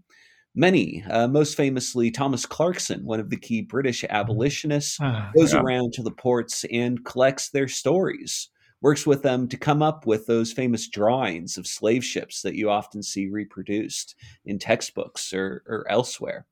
many, 0.55 1.05
uh, 1.09 1.29
most 1.29 1.57
famously 1.57 2.11
Thomas 2.11 2.45
Clarkson, 2.45 3.05
one 3.05 3.21
of 3.21 3.31
the 3.31 3.37
key 3.37 3.63
British 3.63 4.05
abolitionists, 4.09 5.01
uh, 5.01 5.31
goes 5.37 5.55
yeah. 5.55 5.61
around 5.61 5.93
to 5.93 6.03
the 6.03 6.11
ports 6.11 6.65
and 6.73 7.05
collects 7.05 7.51
their 7.51 7.69
stories, 7.69 8.49
works 8.81 9.07
with 9.07 9.23
them 9.23 9.49
to 9.49 9.57
come 9.57 9.83
up 9.83 10.07
with 10.07 10.27
those 10.27 10.53
famous 10.53 10.89
drawings 10.89 11.59
of 11.59 11.67
slave 11.67 12.05
ships 12.05 12.43
that 12.43 12.55
you 12.55 12.71
often 12.71 13.03
see 13.03 13.27
reproduced 13.27 14.15
in 14.45 14.59
textbooks 14.59 15.33
or, 15.33 15.63
or 15.67 15.87
elsewhere. 15.91 16.47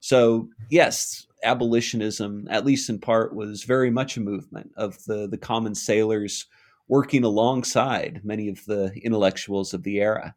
So, 0.00 0.48
yes, 0.70 1.26
abolitionism, 1.44 2.46
at 2.50 2.64
least 2.64 2.88
in 2.88 2.98
part, 2.98 3.34
was 3.34 3.64
very 3.64 3.90
much 3.90 4.16
a 4.16 4.20
movement 4.20 4.72
of 4.76 5.02
the, 5.04 5.28
the 5.28 5.38
common 5.38 5.74
sailors 5.74 6.46
working 6.88 7.24
alongside 7.24 8.20
many 8.24 8.48
of 8.48 8.64
the 8.66 8.92
intellectuals 9.02 9.74
of 9.74 9.82
the 9.82 10.00
era. 10.00 10.34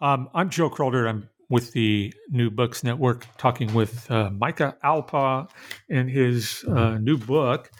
Um, 0.00 0.28
I'm 0.34 0.50
Joe 0.50 0.68
Crowder. 0.70 1.06
I'm 1.06 1.28
with 1.48 1.72
the 1.72 2.12
New 2.30 2.50
Books 2.50 2.82
Network, 2.82 3.26
talking 3.36 3.74
with 3.74 4.10
uh, 4.10 4.30
Micah 4.30 4.76
Alpaugh 4.82 5.48
and 5.90 6.08
his 6.10 6.64
uh, 6.64 6.96
new 6.98 7.18
book, 7.18 7.70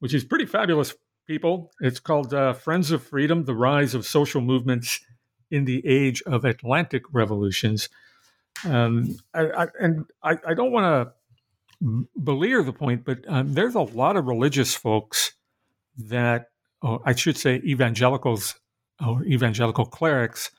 which 0.00 0.12
is 0.14 0.22
pretty 0.22 0.46
fabulous, 0.46 0.94
people. 1.26 1.72
It's 1.80 2.00
called 2.00 2.34
uh, 2.34 2.52
Friends 2.52 2.90
of 2.90 3.02
Freedom 3.02 3.44
The 3.44 3.54
Rise 3.54 3.94
of 3.94 4.06
Social 4.06 4.40
Movements 4.40 5.00
in 5.50 5.64
the 5.64 5.86
Age 5.86 6.22
of 6.22 6.44
Atlantic 6.44 7.02
Revolutions. 7.12 7.88
Um, 8.64 9.16
I, 9.34 9.46
I, 9.50 9.66
and 9.80 10.04
I, 10.22 10.36
I 10.48 10.54
don't 10.54 10.72
want 10.72 10.84
to 11.80 12.06
beleer 12.16 12.62
the 12.62 12.72
point, 12.72 13.04
but 13.04 13.18
um, 13.28 13.54
there's 13.54 13.74
a 13.74 13.80
lot 13.80 14.16
of 14.16 14.26
religious 14.26 14.74
folks 14.74 15.32
that, 15.96 16.46
or 16.80 17.00
I 17.04 17.14
should 17.14 17.36
say, 17.36 17.56
evangelicals 17.64 18.54
or 19.04 19.22
evangelical 19.24 19.84
clerics 19.84 20.50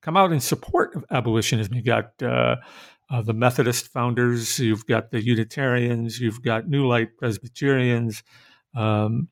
come 0.00 0.16
out 0.16 0.32
in 0.32 0.40
support 0.40 0.94
of 0.94 1.04
abolitionism. 1.10 1.74
You've 1.74 1.84
got 1.84 2.22
uh, 2.22 2.56
uh, 3.10 3.22
the 3.22 3.32
Methodist 3.32 3.88
founders, 3.88 4.58
you've 4.58 4.86
got 4.86 5.10
the 5.10 5.22
Unitarians, 5.22 6.20
you've 6.20 6.42
got 6.42 6.68
New 6.68 6.86
Light 6.86 7.16
Presbyterians. 7.16 8.22
Um, 8.74 9.28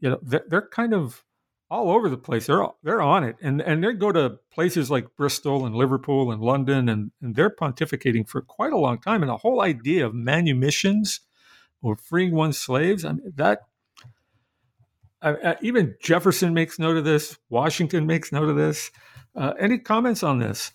you 0.00 0.10
know, 0.10 0.18
they're, 0.22 0.44
they're, 0.48 0.68
kind 0.68 0.94
of 0.94 1.24
all 1.70 1.90
over 1.90 2.08
the 2.08 2.16
place. 2.16 2.46
They're 2.46 2.66
they're 2.82 3.02
on 3.02 3.24
it, 3.24 3.36
and 3.40 3.60
and 3.60 3.84
they 3.84 3.92
go 3.92 4.10
to 4.12 4.38
places 4.50 4.90
like 4.90 5.16
Bristol 5.16 5.66
and 5.66 5.74
Liverpool 5.74 6.32
and 6.32 6.42
London, 6.42 6.88
and, 6.88 7.10
and 7.22 7.34
they're 7.34 7.50
pontificating 7.50 8.28
for 8.28 8.42
quite 8.42 8.72
a 8.72 8.78
long 8.78 9.00
time. 9.00 9.22
And 9.22 9.30
the 9.30 9.36
whole 9.36 9.60
idea 9.60 10.06
of 10.06 10.14
manumissions 10.14 11.20
or 11.82 11.96
freeing 11.96 12.34
one's 12.34 12.58
slaves, 12.58 13.04
I 13.04 13.12
mean, 13.12 13.32
that 13.36 13.60
uh, 15.22 15.54
even 15.60 15.94
Jefferson 16.00 16.54
makes 16.54 16.78
note 16.78 16.96
of 16.96 17.04
this. 17.04 17.38
Washington 17.48 18.06
makes 18.06 18.32
note 18.32 18.48
of 18.48 18.56
this. 18.56 18.90
Uh, 19.36 19.52
any 19.58 19.78
comments 19.78 20.22
on 20.22 20.38
this? 20.38 20.72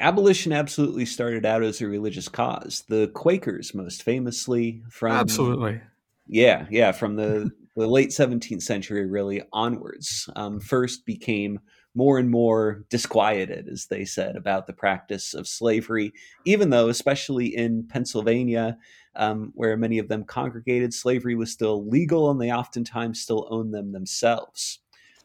Abolition 0.00 0.52
absolutely 0.52 1.04
started 1.04 1.44
out 1.44 1.64
as 1.64 1.80
a 1.80 1.88
religious 1.88 2.28
cause. 2.28 2.84
The 2.88 3.08
Quakers, 3.08 3.74
most 3.74 4.04
famously, 4.04 4.82
from 4.90 5.12
absolutely, 5.12 5.80
yeah, 6.28 6.66
yeah, 6.70 6.92
from 6.92 7.16
the 7.16 7.50
the 7.76 7.86
late 7.86 8.08
17th 8.10 8.62
century 8.62 9.06
really 9.06 9.42
onwards, 9.52 10.28
um, 10.34 10.58
first 10.58 11.06
became 11.06 11.60
more 11.94 12.18
and 12.18 12.28
more 12.28 12.84
disquieted, 12.90 13.68
as 13.68 13.86
they 13.86 14.04
said, 14.04 14.36
about 14.36 14.66
the 14.66 14.72
practice 14.72 15.32
of 15.32 15.46
slavery, 15.46 16.12
even 16.44 16.70
though, 16.70 16.88
especially 16.88 17.46
in 17.56 17.86
Pennsylvania, 17.86 18.76
um, 19.14 19.52
where 19.54 19.76
many 19.76 19.98
of 19.98 20.08
them 20.08 20.24
congregated, 20.24 20.92
slavery 20.92 21.34
was 21.34 21.52
still 21.52 21.88
legal 21.88 22.30
and 22.30 22.40
they 22.40 22.52
oftentimes 22.52 23.20
still 23.20 23.46
owned 23.50 23.72
them 23.72 23.92
themselves. 23.92 24.80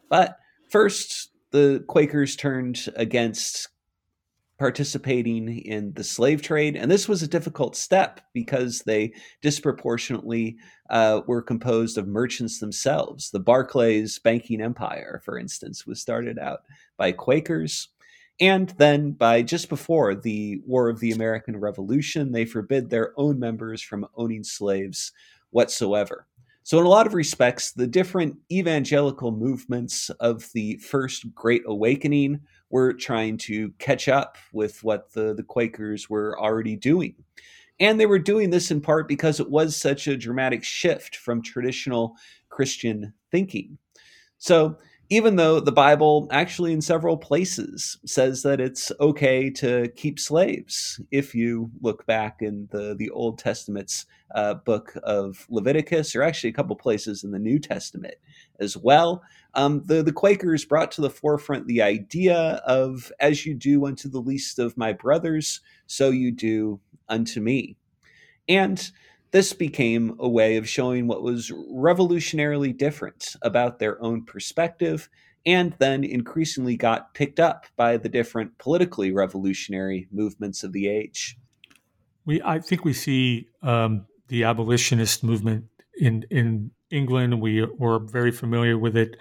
But 0.08 0.36
first, 0.68 1.30
the 1.50 1.84
Quakers 1.88 2.36
turned 2.36 2.86
against 2.96 3.68
participating 4.58 5.58
in 5.58 5.92
the 5.94 6.04
slave 6.04 6.40
trade. 6.40 6.76
And 6.76 6.90
this 6.90 7.08
was 7.08 7.22
a 7.22 7.28
difficult 7.28 7.76
step 7.76 8.20
because 8.32 8.80
they 8.80 9.12
disproportionately 9.42 10.56
uh, 10.90 11.22
were 11.26 11.42
composed 11.42 11.98
of 11.98 12.06
merchants 12.06 12.60
themselves. 12.60 13.30
The 13.30 13.40
Barclays 13.40 14.18
banking 14.18 14.60
empire, 14.60 15.20
for 15.24 15.38
instance, 15.38 15.86
was 15.86 16.00
started 16.00 16.38
out 16.38 16.60
by 16.96 17.12
Quakers. 17.12 17.88
And 18.40 18.70
then, 18.78 19.12
by 19.12 19.42
just 19.42 19.68
before 19.68 20.14
the 20.16 20.60
War 20.66 20.88
of 20.88 20.98
the 20.98 21.12
American 21.12 21.56
Revolution, 21.56 22.32
they 22.32 22.44
forbid 22.44 22.90
their 22.90 23.12
own 23.16 23.38
members 23.38 23.80
from 23.80 24.08
owning 24.16 24.42
slaves 24.42 25.12
whatsoever. 25.50 26.26
So, 26.66 26.78
in 26.78 26.86
a 26.86 26.88
lot 26.88 27.06
of 27.06 27.12
respects, 27.12 27.72
the 27.72 27.86
different 27.86 28.36
evangelical 28.50 29.30
movements 29.30 30.08
of 30.20 30.50
the 30.54 30.78
first 30.78 31.34
Great 31.34 31.62
Awakening 31.66 32.40
were 32.70 32.94
trying 32.94 33.36
to 33.38 33.70
catch 33.78 34.08
up 34.08 34.38
with 34.54 34.82
what 34.82 35.12
the, 35.12 35.34
the 35.34 35.42
Quakers 35.42 36.08
were 36.08 36.40
already 36.40 36.74
doing. 36.74 37.16
And 37.80 38.00
they 38.00 38.06
were 38.06 38.18
doing 38.18 38.48
this 38.48 38.70
in 38.70 38.80
part 38.80 39.08
because 39.08 39.40
it 39.40 39.50
was 39.50 39.76
such 39.76 40.06
a 40.06 40.16
dramatic 40.16 40.64
shift 40.64 41.16
from 41.16 41.42
traditional 41.42 42.16
Christian 42.48 43.12
thinking. 43.30 43.76
So, 44.38 44.78
even 45.14 45.36
though 45.36 45.60
the 45.60 45.70
Bible 45.70 46.26
actually 46.32 46.72
in 46.72 46.80
several 46.80 47.16
places 47.16 47.98
says 48.04 48.42
that 48.42 48.60
it's 48.60 48.90
okay 48.98 49.48
to 49.48 49.86
keep 49.94 50.18
slaves. 50.18 51.00
If 51.12 51.36
you 51.36 51.70
look 51.80 52.04
back 52.04 52.38
in 52.40 52.66
the, 52.72 52.96
the 52.98 53.10
Old 53.10 53.38
Testament's 53.38 54.06
uh, 54.34 54.54
book 54.54 54.96
of 55.04 55.46
Leviticus, 55.48 56.16
or 56.16 56.24
actually 56.24 56.50
a 56.50 56.54
couple 56.54 56.74
places 56.74 57.22
in 57.22 57.30
the 57.30 57.38
New 57.38 57.60
Testament 57.60 58.16
as 58.58 58.76
well, 58.76 59.22
um, 59.54 59.84
the, 59.86 60.02
the 60.02 60.12
Quakers 60.12 60.64
brought 60.64 60.90
to 60.90 61.00
the 61.00 61.10
forefront 61.10 61.68
the 61.68 61.80
idea 61.80 62.60
of, 62.66 63.12
as 63.20 63.46
you 63.46 63.54
do 63.54 63.86
unto 63.86 64.08
the 64.08 64.20
least 64.20 64.58
of 64.58 64.76
my 64.76 64.92
brothers, 64.92 65.60
so 65.86 66.10
you 66.10 66.32
do 66.32 66.80
unto 67.08 67.40
me. 67.40 67.76
And 68.48 68.90
this 69.34 69.52
became 69.52 70.14
a 70.20 70.28
way 70.28 70.56
of 70.56 70.68
showing 70.68 71.08
what 71.08 71.24
was 71.24 71.50
revolutionarily 71.50 72.74
different 72.74 73.34
about 73.42 73.80
their 73.80 74.00
own 74.00 74.24
perspective, 74.24 75.08
and 75.44 75.74
then 75.80 76.04
increasingly 76.04 76.76
got 76.76 77.12
picked 77.14 77.40
up 77.40 77.66
by 77.74 77.96
the 77.96 78.08
different 78.08 78.56
politically 78.58 79.10
revolutionary 79.10 80.06
movements 80.12 80.62
of 80.62 80.72
the 80.72 80.86
age. 80.86 81.36
We, 82.24 82.40
I 82.42 82.60
think 82.60 82.84
we 82.84 82.92
see 82.92 83.48
um, 83.60 84.06
the 84.28 84.44
abolitionist 84.44 85.24
movement 85.24 85.64
in 85.98 86.24
in 86.30 86.70
England. 86.92 87.40
We 87.40 87.66
were 87.66 87.98
very 87.98 88.30
familiar 88.30 88.78
with 88.78 88.96
it 88.96 89.16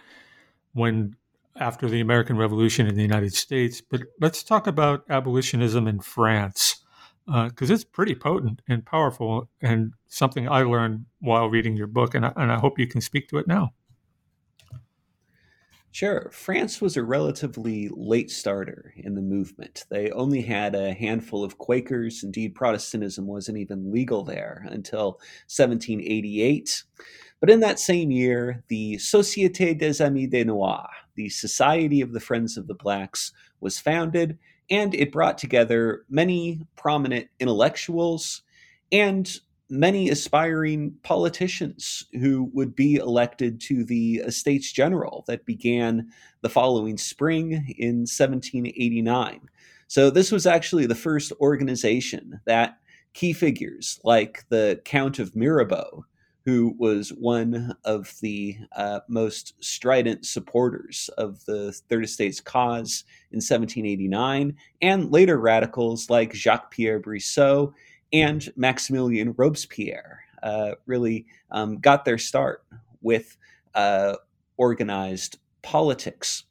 when 0.74 1.16
after 1.56 1.90
the 1.90 2.02
American 2.02 2.38
Revolution 2.38 2.86
in 2.86 2.94
the 2.94 3.02
United 3.02 3.34
States. 3.34 3.82
But 3.82 4.02
let's 4.22 4.44
talk 4.44 4.68
about 4.68 5.06
abolitionism 5.10 5.88
in 5.88 6.02
France 6.02 6.83
because 7.26 7.72
uh, 7.72 7.74
it's 7.74 7.84
pretty 7.84 8.16
potent 8.16 8.62
and 8.68 8.86
powerful 8.86 9.50
and 9.62 9.94
something 10.08 10.50
I 10.50 10.64
learned 10.64 11.06
while 11.20 11.50
reading 11.50 11.78
your 11.78 11.88
book, 11.88 12.16
and 12.16 12.26
I, 12.26 12.34
and 12.36 12.52
I 12.52 12.60
hope 12.60 12.78
you 12.78 12.88
can 12.88 13.02
speak 13.02 13.30
to 13.30 13.38
it 13.38 13.48
now. 13.48 13.72
Sure. 15.94 16.32
France 16.34 16.82
was 16.82 16.98
a 16.98 17.04
relatively 17.04 17.88
late 17.92 18.32
starter 18.32 18.96
in 18.98 19.14
the 19.14 19.22
movement. 19.22 19.86
They 19.90 20.10
only 20.10 20.42
had 20.42 20.74
a 20.74 20.92
handful 20.92 21.44
of 21.44 21.60
Quakers. 21.60 22.24
Indeed, 22.24 22.56
Protestantism 22.56 23.28
wasn't 23.28 23.60
even 23.60 23.92
legal 23.92 24.24
there 24.24 24.66
until 24.72 25.20
1788. 25.56 26.84
But 27.40 27.52
in 27.52 27.60
that 27.60 27.80
same 27.80 28.10
year, 28.10 28.64
the 28.70 28.96
Société 28.96 29.78
des 29.78 30.04
Amis 30.04 30.30
des 30.30 30.46
Noirs, 30.46 30.90
the 31.14 31.30
Society 31.30 32.02
of 32.02 32.12
the 32.12 32.20
Friends 32.20 32.58
of 32.58 32.66
the 32.66 32.74
Blacks, 32.74 33.32
was 33.60 33.78
founded, 33.78 34.40
and 34.70 34.94
it 34.96 35.12
brought 35.12 35.38
together 35.38 36.06
many 36.10 36.66
prominent 36.76 37.28
intellectuals 37.40 38.44
and 38.92 39.40
many 39.70 40.10
aspiring 40.10 40.96
politicians 41.04 42.06
who 42.14 42.50
would 42.54 42.76
be 42.76 42.96
elected 42.96 43.60
to 43.60 43.84
the 43.84 44.18
Estates 44.18 44.72
General 44.72 45.24
that 45.28 45.46
began 45.46 46.08
the 46.42 46.50
following 46.50 46.98
spring 46.98 47.52
in 47.78 48.02
1789. 48.02 49.50
So, 49.88 50.10
this 50.10 50.32
was 50.32 50.46
actually 50.46 50.86
the 50.86 50.96
first 50.96 51.32
organization 51.40 52.40
that 52.46 52.78
key 53.14 53.34
figures 53.34 54.00
like 54.04 54.44
the 54.50 54.82
Count 54.86 55.20
of 55.20 55.36
Mirabeau, 55.36 56.06
who 56.46 56.76
was 56.78 57.10
one 57.10 57.74
of 57.86 58.14
the 58.22 58.58
uh, 58.76 59.00
most 59.08 59.54
strident 59.64 60.26
supporters 60.26 61.10
of 61.18 61.44
the 61.46 61.72
Third 61.90 62.04
Estate's 62.04 62.42
cause 62.42 63.06
in 63.32 63.38
1789, 63.38 64.56
and 64.82 65.12
later 65.12 65.40
radicals 65.40 66.10
like 66.10 66.34
Jacques 66.34 66.72
Pierre 66.72 67.00
Brissot 67.00 67.74
and 68.12 68.42
Maximilien 68.58 69.34
Robespierre 69.38 70.20
uh, 70.44 70.72
really 70.86 71.26
um, 71.52 71.78
got 71.80 72.04
their 72.04 72.18
start 72.18 72.64
with 73.02 73.38
uh, 73.74 74.16
organized 74.58 75.38
politics. 75.62 76.44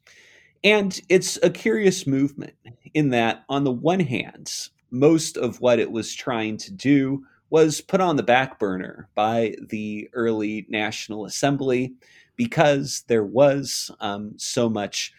And 0.63 0.99
it's 1.09 1.37
a 1.43 1.49
curious 1.49 2.07
movement 2.07 2.53
in 2.93 3.09
that, 3.09 3.43
on 3.49 3.63
the 3.63 3.71
one 3.71 3.99
hand, 3.99 4.51
most 4.91 5.37
of 5.37 5.61
what 5.61 5.79
it 5.79 5.91
was 5.91 6.13
trying 6.13 6.57
to 6.57 6.71
do 6.71 7.25
was 7.53 7.81
put 7.81 8.01
on 8.01 8.15
the 8.15 8.23
back 8.23 8.57
burner 8.57 9.07
by 9.13 9.53
the 9.69 10.09
early 10.13 10.65
National 10.69 11.23
Assembly 11.23 11.93
because 12.35 13.03
there 13.07 13.23
was 13.23 13.91
um, 13.99 14.33
so 14.37 14.67
much 14.67 15.13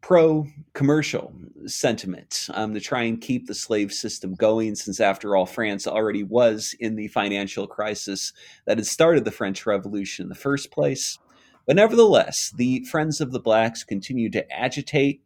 pro 0.00 0.46
commercial 0.72 1.34
sentiment 1.66 2.46
um, 2.54 2.74
to 2.74 2.80
try 2.80 3.02
and 3.02 3.20
keep 3.20 3.48
the 3.48 3.54
slave 3.56 3.92
system 3.92 4.36
going, 4.36 4.76
since 4.76 5.00
after 5.00 5.34
all, 5.34 5.46
France 5.46 5.84
already 5.88 6.22
was 6.22 6.76
in 6.78 6.94
the 6.94 7.08
financial 7.08 7.66
crisis 7.66 8.32
that 8.66 8.78
had 8.78 8.86
started 8.86 9.24
the 9.24 9.32
French 9.32 9.66
Revolution 9.66 10.26
in 10.26 10.28
the 10.28 10.36
first 10.36 10.70
place. 10.70 11.18
But 11.66 11.74
nevertheless, 11.74 12.52
the 12.56 12.84
Friends 12.84 13.20
of 13.20 13.32
the 13.32 13.40
Blacks 13.40 13.82
continued 13.82 14.32
to 14.34 14.48
agitate 14.52 15.24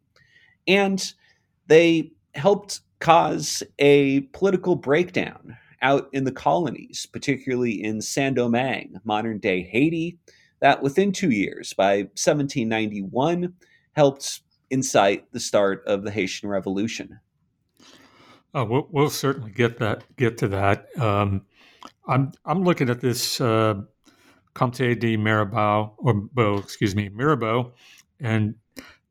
and 0.67 1.13
they 1.67 2.11
helped 2.33 2.81
cause 2.99 3.61
a 3.77 4.21
political 4.33 4.75
breakdown 4.75 5.57
out 5.85 6.09
in 6.11 6.23
the 6.23 6.31
colonies, 6.31 7.05
particularly 7.05 7.83
in 7.83 8.01
Saint 8.01 8.37
Domingue, 8.37 8.95
modern 9.03 9.37
day 9.37 9.61
Haiti, 9.61 10.17
that 10.59 10.81
within 10.81 11.11
two 11.11 11.29
years, 11.29 11.73
by 11.73 11.97
1791, 12.15 13.53
helped 13.93 14.41
incite 14.71 15.31
the 15.31 15.39
start 15.39 15.83
of 15.85 16.03
the 16.03 16.09
Haitian 16.09 16.49
Revolution. 16.49 17.19
Oh, 18.55 18.65
we'll, 18.65 18.87
we'll 18.89 19.09
certainly 19.11 19.51
get 19.51 19.77
that 19.77 20.03
get 20.17 20.39
to 20.39 20.47
that. 20.47 20.87
Um, 20.97 21.45
I'm 22.07 22.31
I'm 22.45 22.63
looking 22.63 22.89
at 22.89 22.99
this 22.99 23.39
uh, 23.39 23.75
Comte 24.55 24.99
de 24.99 25.17
Mirabeau 25.17 25.93
or 25.97 26.13
Beau, 26.13 26.57
excuse 26.57 26.95
me, 26.95 27.09
Mirabeau, 27.09 27.73
and 28.19 28.55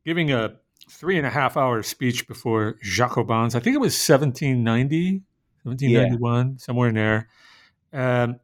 giving 0.05 0.33
a 0.33 0.57
three 0.91 1.19
and 1.19 1.27
a 1.27 1.31
half 1.31 1.57
hour 1.57 1.83
speech 1.85 2.27
before 2.27 2.79
Jacobins. 2.83 3.55
I 3.55 3.61
think 3.61 3.77
it 3.77 3.81
was 3.81 3.93
1790, 3.93 5.23
1791, 5.65 6.49
yeah. 6.49 6.55
somewhere 6.59 6.89
in 6.89 6.95
there. 6.95 7.29
Um, 7.93 8.41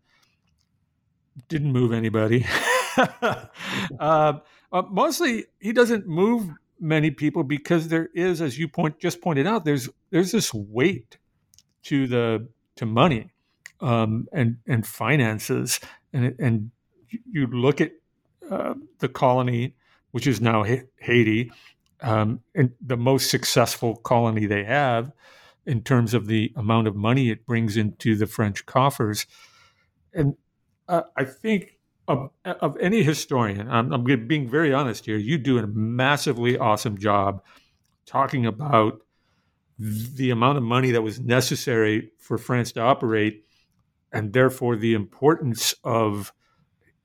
didn't 1.48 1.72
move 1.72 1.92
anybody. 1.92 2.46
uh, 2.96 3.44
uh, 4.72 4.83
mostly, 4.90 5.46
he 5.59 5.72
doesn't 5.72 6.06
move 6.06 6.50
many 6.78 7.11
people 7.11 7.44
because 7.44 7.88
there 7.88 8.09
is, 8.14 8.40
as 8.40 8.59
you 8.59 8.68
point 8.68 8.98
just 8.98 9.20
pointed 9.20 9.46
out, 9.46 9.64
there's 9.64 9.88
there's 10.11 10.33
this 10.33 10.52
weight 10.52 11.18
to 11.85 12.06
the 12.06 12.48
to 12.76 12.87
money 12.87 13.30
um, 13.80 14.28
and 14.33 14.59
and 14.66 14.87
finances, 14.87 15.80
and 16.12 16.35
and 16.38 16.70
you 17.30 17.46
look 17.46 17.80
at 17.80 17.92
uh, 18.50 18.74
the 18.98 19.09
colony, 19.09 19.74
which 20.12 20.26
is 20.26 20.40
now 20.40 20.64
Haiti, 20.98 21.52
um, 22.00 22.40
and 22.54 22.72
the 22.80 22.96
most 22.96 23.30
successful 23.30 23.96
colony 23.96 24.46
they 24.46 24.64
have 24.64 25.12
in 25.66 25.83
terms 25.83 26.14
of 26.14 26.27
the 26.27 26.53
amount 26.57 26.87
of 26.87 26.96
money 26.96 27.31
it 27.31 27.46
brings 27.46 27.77
into 27.77 28.16
the 28.16 28.27
French 28.27 28.66
coffers. 28.66 29.27
And 30.12 30.35
uh, 30.88 31.03
I 31.16 31.25
think 31.25 31.79
of, 32.09 32.31
of, 32.44 32.77
any 32.81 33.03
historian, 33.03 33.70
I'm, 33.70 33.92
I'm, 33.92 34.05
being 34.27 34.49
very 34.49 34.73
honest 34.73 35.07
here, 35.07 35.16
you 35.16 35.38
do 35.38 35.59
a 35.59 35.66
massively 35.66 36.59
awesome 36.59 36.99
job 36.99 37.42
talking 38.07 38.46
about 38.46 39.01
the 39.79 40.31
amount 40.31 40.59
of 40.59 40.64
money 40.64 40.90
that 40.90 41.03
was 41.03 41.20
necessary 41.20 42.11
for 42.18 42.37
France 42.37 42.73
to 42.73 42.81
operate 42.81 43.44
and 44.12 44.33
therefore 44.33 44.77
the 44.77 44.94
importance 44.94 45.75
of 45.85 46.33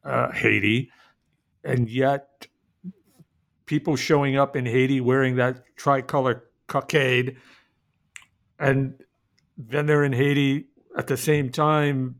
uh, 0.03 0.31
Haiti. 0.31 0.91
And 1.63 1.89
yet, 1.89 2.47
people 3.65 3.95
showing 3.95 4.37
up 4.37 4.55
in 4.55 4.65
Haiti 4.65 5.01
wearing 5.01 5.35
that 5.35 5.63
tricolor 5.75 6.43
cockade, 6.67 7.37
and 8.59 8.95
then 9.57 9.85
they're 9.85 10.03
in 10.03 10.13
Haiti 10.13 10.67
at 10.97 11.07
the 11.07 11.17
same 11.17 11.49
time 11.49 12.15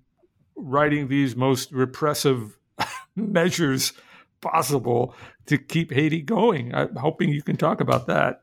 writing 0.55 1.07
these 1.07 1.35
most 1.35 1.71
repressive 1.71 2.57
measures 3.15 3.93
possible 4.41 5.15
to 5.47 5.57
keep 5.57 5.91
Haiti 5.91 6.21
going. 6.21 6.73
I'm 6.73 6.95
hoping 6.95 7.29
you 7.29 7.41
can 7.41 7.57
talk 7.57 7.81
about 7.81 8.07
that. 8.07 8.41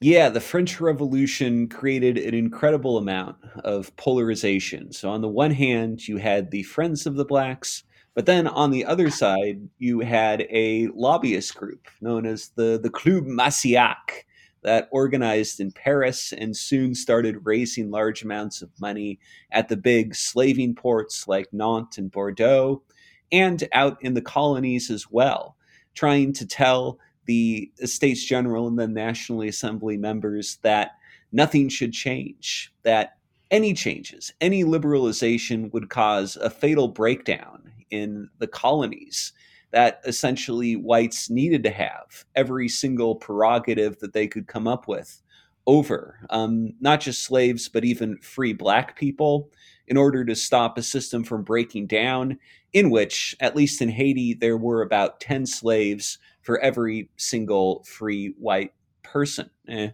Yeah, 0.00 0.30
the 0.30 0.40
French 0.40 0.80
Revolution 0.80 1.68
created 1.68 2.18
an 2.18 2.34
incredible 2.34 2.98
amount 2.98 3.36
of 3.62 3.94
polarization. 3.96 4.92
So, 4.92 5.08
on 5.10 5.20
the 5.20 5.28
one 5.28 5.52
hand, 5.52 6.08
you 6.08 6.16
had 6.16 6.50
the 6.50 6.64
Friends 6.64 7.06
of 7.06 7.14
the 7.14 7.24
Blacks, 7.24 7.84
but 8.14 8.26
then 8.26 8.48
on 8.48 8.72
the 8.72 8.84
other 8.84 9.10
side, 9.10 9.68
you 9.78 10.00
had 10.00 10.42
a 10.50 10.88
lobbyist 10.88 11.54
group 11.54 11.86
known 12.00 12.26
as 12.26 12.48
the, 12.56 12.80
the 12.82 12.90
Club 12.90 13.26
Massiac 13.26 14.26
that 14.62 14.88
organized 14.90 15.60
in 15.60 15.72
Paris 15.72 16.32
and 16.32 16.56
soon 16.56 16.94
started 16.94 17.44
raising 17.44 17.90
large 17.90 18.22
amounts 18.22 18.62
of 18.62 18.70
money 18.80 19.18
at 19.50 19.68
the 19.68 19.76
big 19.76 20.14
slaving 20.14 20.74
ports 20.74 21.26
like 21.26 21.52
Nantes 21.52 21.98
and 21.98 22.10
Bordeaux 22.10 22.82
and 23.30 23.66
out 23.72 23.98
in 24.02 24.14
the 24.14 24.20
colonies 24.20 24.90
as 24.90 25.10
well, 25.10 25.56
trying 25.94 26.32
to 26.34 26.46
tell 26.46 26.98
the 27.24 27.70
Estates 27.80 28.24
General 28.24 28.68
and 28.68 28.78
the 28.78 28.88
National 28.88 29.42
Assembly 29.42 29.96
members 29.96 30.58
that 30.62 30.92
nothing 31.32 31.68
should 31.68 31.92
change, 31.92 32.72
that 32.82 33.16
any 33.50 33.74
changes, 33.74 34.32
any 34.40 34.64
liberalization 34.64 35.72
would 35.72 35.88
cause 35.90 36.36
a 36.36 36.50
fatal 36.50 36.88
breakdown 36.88 37.70
in 37.90 38.28
the 38.38 38.46
colonies 38.46 39.32
that 39.72 40.00
essentially 40.04 40.76
whites 40.76 41.28
needed 41.28 41.64
to 41.64 41.70
have 41.70 42.24
every 42.34 42.68
single 42.68 43.16
prerogative 43.16 43.98
that 43.98 44.12
they 44.12 44.28
could 44.28 44.46
come 44.46 44.68
up 44.68 44.86
with 44.86 45.22
over 45.66 46.18
um, 46.30 46.72
not 46.80 47.00
just 47.00 47.24
slaves, 47.24 47.68
but 47.68 47.84
even 47.84 48.18
free 48.18 48.52
black 48.52 48.96
people 48.96 49.50
in 49.88 49.96
order 49.96 50.24
to 50.24 50.34
stop 50.34 50.78
a 50.78 50.82
system 50.82 51.24
from 51.24 51.42
breaking 51.42 51.86
down, 51.86 52.38
in 52.72 52.90
which, 52.90 53.36
at 53.40 53.56
least 53.56 53.82
in 53.82 53.88
Haiti, 53.88 54.34
there 54.34 54.56
were 54.56 54.82
about 54.82 55.20
10 55.20 55.46
slaves 55.46 56.18
for 56.42 56.58
every 56.60 57.08
single 57.16 57.82
free 57.84 58.34
white 58.38 58.72
person. 59.02 59.50
Eh. 59.68 59.90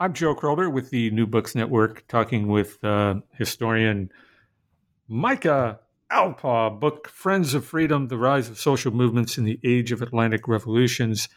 I'm 0.00 0.12
Joe 0.12 0.34
Crowder 0.34 0.70
with 0.70 0.90
the 0.90 1.10
New 1.10 1.26
Books 1.26 1.54
Network, 1.54 2.06
talking 2.06 2.48
with 2.48 2.82
uh, 2.84 3.16
historian 3.32 4.10
Micah 5.08 5.80
Alpaugh 6.10 6.80
book 6.80 7.08
Friends 7.08 7.54
of 7.54 7.64
Freedom 7.64 8.08
The 8.08 8.16
Rise 8.16 8.48
of 8.48 8.58
Social 8.58 8.92
Movements 8.92 9.36
in 9.36 9.44
the 9.44 9.60
Age 9.62 9.92
of 9.92 10.00
Atlantic 10.00 10.48
Revolutions. 10.48 11.28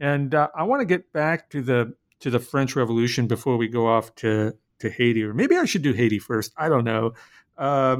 And 0.00 0.34
uh, 0.34 0.48
I 0.54 0.62
want 0.62 0.80
to 0.80 0.86
get 0.86 1.12
back 1.12 1.50
to 1.50 1.62
the 1.62 1.94
to 2.20 2.30
the 2.30 2.38
French 2.38 2.74
Revolution 2.76 3.26
before 3.26 3.56
we 3.56 3.68
go 3.68 3.86
off 3.86 4.14
to, 4.16 4.54
to 4.78 4.90
Haiti, 4.90 5.22
or 5.22 5.34
maybe 5.34 5.56
I 5.56 5.66
should 5.66 5.82
do 5.82 5.92
Haiti 5.92 6.18
first. 6.18 6.52
I 6.56 6.70
don't 6.70 6.84
know. 6.84 7.12
Uh, 7.58 7.98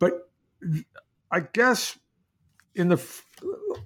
but 0.00 0.28
I 1.30 1.40
guess 1.40 1.96
in 2.74 2.88
the 2.88 3.00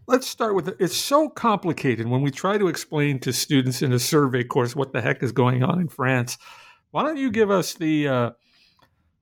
let's 0.07 0.27
start 0.27 0.55
with 0.55 0.75
it's 0.81 0.97
so 0.97 1.29
complicated 1.29 2.07
when 2.07 2.23
we 2.23 2.31
try 2.31 2.59
to 2.59 2.69
explain 2.69 3.19
to 3.19 3.33
students 3.33 3.83
in 3.83 3.93
a 3.93 3.99
survey 3.99 4.45
course 4.45 4.75
what 4.75 4.93
the 4.93 5.01
heck 5.01 5.23
is 5.23 5.33
going 5.33 5.63
on 5.63 5.81
in 5.81 5.89
France. 5.89 6.39
Why 6.91 7.03
don't 7.03 7.17
you 7.17 7.31
give 7.31 7.51
us 7.51 7.75
the 7.75 8.09
uh, 8.09 8.31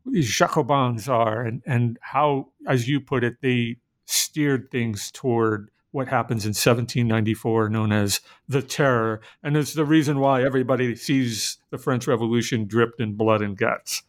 these 0.07 0.29
Jacobins 0.29 1.09
are 1.09 1.43
and, 1.43 1.63
and 1.67 1.99
how, 2.01 2.49
as 2.67 2.89
you 2.89 3.01
put 3.01 3.25
it, 3.25 3.37
they 3.43 3.77
steered 4.07 4.71
things 4.71 5.11
toward 5.11 5.71
what 5.93 6.09
happens 6.09 6.45
in 6.45 6.51
1794, 6.51 7.69
known 7.69 7.93
as 7.93 8.21
the 8.49 8.63
Terror, 8.63 9.21
and 9.43 9.57
it's 9.57 9.75
the 9.75 9.85
reason 9.85 10.19
why 10.19 10.43
everybody 10.43 10.97
sees 10.97 11.59
the 11.71 11.79
French 11.79 12.07
Revolution 12.07 12.67
dripped 12.67 12.99
in 12.99 13.15
blood 13.15 13.43
and 13.43 13.57
guts. 13.57 14.03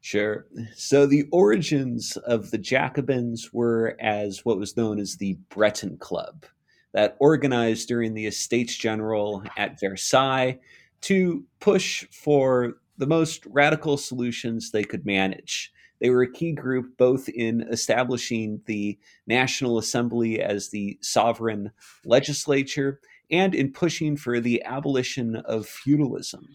Sure. 0.00 0.46
So 0.74 1.06
the 1.06 1.28
origins 1.30 2.16
of 2.16 2.50
the 2.50 2.58
Jacobins 2.58 3.52
were 3.52 3.96
as 4.00 4.44
what 4.44 4.58
was 4.58 4.76
known 4.76 4.98
as 4.98 5.16
the 5.16 5.38
Breton 5.50 5.98
Club, 5.98 6.46
that 6.92 7.16
organized 7.20 7.86
during 7.86 8.14
the 8.14 8.26
Estates 8.26 8.76
General 8.76 9.44
at 9.56 9.78
Versailles 9.78 10.58
to 11.02 11.44
push 11.60 12.06
for 12.10 12.74
the 13.00 13.06
most 13.06 13.46
radical 13.46 13.96
solutions 13.96 14.70
they 14.70 14.84
could 14.84 15.06
manage. 15.06 15.72
They 16.00 16.10
were 16.10 16.22
a 16.22 16.32
key 16.32 16.52
group 16.52 16.96
both 16.98 17.30
in 17.30 17.62
establishing 17.70 18.60
the 18.66 18.98
National 19.26 19.78
Assembly 19.78 20.40
as 20.40 20.68
the 20.68 20.98
sovereign 21.00 21.72
legislature 22.04 23.00
and 23.30 23.54
in 23.54 23.72
pushing 23.72 24.16
for 24.16 24.38
the 24.38 24.62
abolition 24.64 25.36
of 25.36 25.66
feudalism 25.66 26.46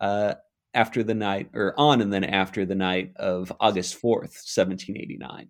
uh, 0.00 0.34
after 0.74 1.02
the 1.02 1.14
night, 1.14 1.48
or 1.54 1.74
on 1.78 2.02
and 2.02 2.12
then 2.12 2.24
after 2.24 2.66
the 2.66 2.74
night 2.74 3.12
of 3.16 3.50
August 3.58 3.94
4th, 3.94 4.36
1789. 4.44 5.48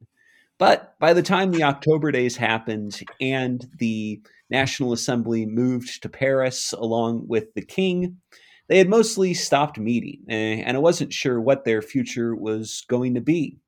But 0.58 0.94
by 1.00 1.12
the 1.12 1.22
time 1.22 1.50
the 1.50 1.64
October 1.64 2.12
days 2.12 2.36
happened 2.36 3.00
and 3.20 3.68
the 3.78 4.22
National 4.48 4.92
Assembly 4.92 5.44
moved 5.44 6.02
to 6.02 6.08
Paris 6.08 6.72
along 6.72 7.26
with 7.26 7.52
the 7.54 7.64
king, 7.64 8.18
they 8.68 8.78
had 8.78 8.88
mostly 8.88 9.34
stopped 9.34 9.78
meeting, 9.78 10.22
eh, 10.28 10.62
and 10.64 10.76
I 10.76 10.80
wasn't 10.80 11.12
sure 11.12 11.40
what 11.40 11.64
their 11.64 11.82
future 11.82 12.34
was 12.34 12.84
going 12.88 13.14
to 13.14 13.20
be. 13.20 13.58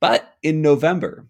But 0.00 0.34
in 0.42 0.62
November, 0.62 1.28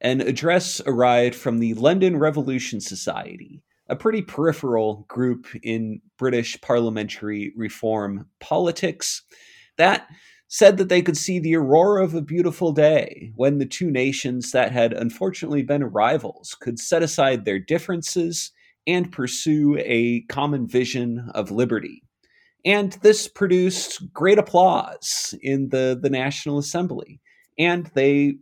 an 0.00 0.20
address 0.20 0.80
arrived 0.86 1.34
from 1.34 1.58
the 1.58 1.74
London 1.74 2.16
Revolution 2.16 2.80
Society, 2.80 3.62
a 3.88 3.96
pretty 3.96 4.22
peripheral 4.22 5.04
group 5.08 5.46
in 5.62 6.00
British 6.18 6.60
parliamentary 6.60 7.52
reform 7.56 8.26
politics 8.40 9.22
that 9.78 10.08
said 10.48 10.76
that 10.76 10.90
they 10.90 11.00
could 11.00 11.16
see 11.16 11.38
the 11.38 11.56
aurora 11.56 12.04
of 12.04 12.14
a 12.14 12.20
beautiful 12.20 12.72
day 12.72 13.32
when 13.36 13.58
the 13.58 13.64
two 13.64 13.90
nations 13.90 14.50
that 14.50 14.70
had 14.70 14.92
unfortunately 14.92 15.62
been 15.62 15.84
rivals 15.84 16.54
could 16.60 16.78
set 16.78 17.02
aside 17.02 17.44
their 17.44 17.58
differences 17.58 18.52
and 18.86 19.12
pursue 19.12 19.78
a 19.78 20.20
common 20.22 20.66
vision 20.66 21.30
of 21.34 21.50
liberty. 21.50 22.02
And 22.64 22.92
this 23.02 23.28
produced 23.28 24.12
great 24.12 24.38
applause 24.38 25.34
in 25.42 25.68
the, 25.70 25.98
the 26.00 26.10
National 26.10 26.58
Assembly. 26.58 27.20
And 27.58 27.90
they 27.94 28.36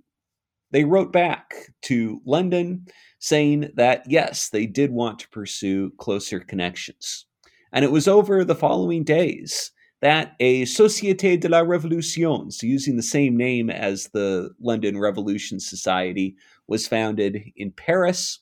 they 0.72 0.84
wrote 0.84 1.12
back 1.12 1.54
to 1.82 2.20
London 2.24 2.86
saying 3.18 3.72
that 3.74 4.04
yes, 4.06 4.50
they 4.50 4.66
did 4.66 4.92
want 4.92 5.18
to 5.18 5.28
pursue 5.30 5.90
closer 5.98 6.38
connections. 6.38 7.26
And 7.72 7.84
it 7.84 7.90
was 7.90 8.06
over 8.06 8.44
the 8.44 8.54
following 8.54 9.04
days 9.04 9.72
that 10.00 10.34
a 10.40 10.62
Société 10.62 11.38
de 11.38 11.48
la 11.48 11.62
Révolution, 11.62 12.50
so 12.52 12.66
using 12.66 12.96
the 12.96 13.02
same 13.02 13.36
name 13.36 13.68
as 13.68 14.08
the 14.14 14.50
London 14.60 14.98
Revolution 14.98 15.60
Society, 15.60 16.36
was 16.68 16.88
founded 16.88 17.42
in 17.56 17.70
Paris. 17.72 18.40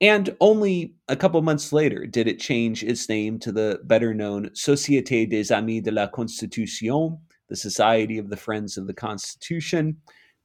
And 0.00 0.36
only 0.40 0.94
a 1.08 1.16
couple 1.16 1.40
months 1.42 1.72
later 1.72 2.06
did 2.06 2.26
it 2.26 2.40
change 2.40 2.82
its 2.82 3.08
name 3.08 3.38
to 3.40 3.52
the 3.52 3.80
better 3.84 4.12
known 4.12 4.50
Société 4.50 5.28
des 5.28 5.54
Amis 5.54 5.82
de 5.82 5.92
la 5.92 6.08
Constitution, 6.08 7.18
the 7.48 7.56
Society 7.56 8.18
of 8.18 8.28
the 8.28 8.36
Friends 8.36 8.76
of 8.76 8.86
the 8.86 8.94
Constitution, 8.94 9.96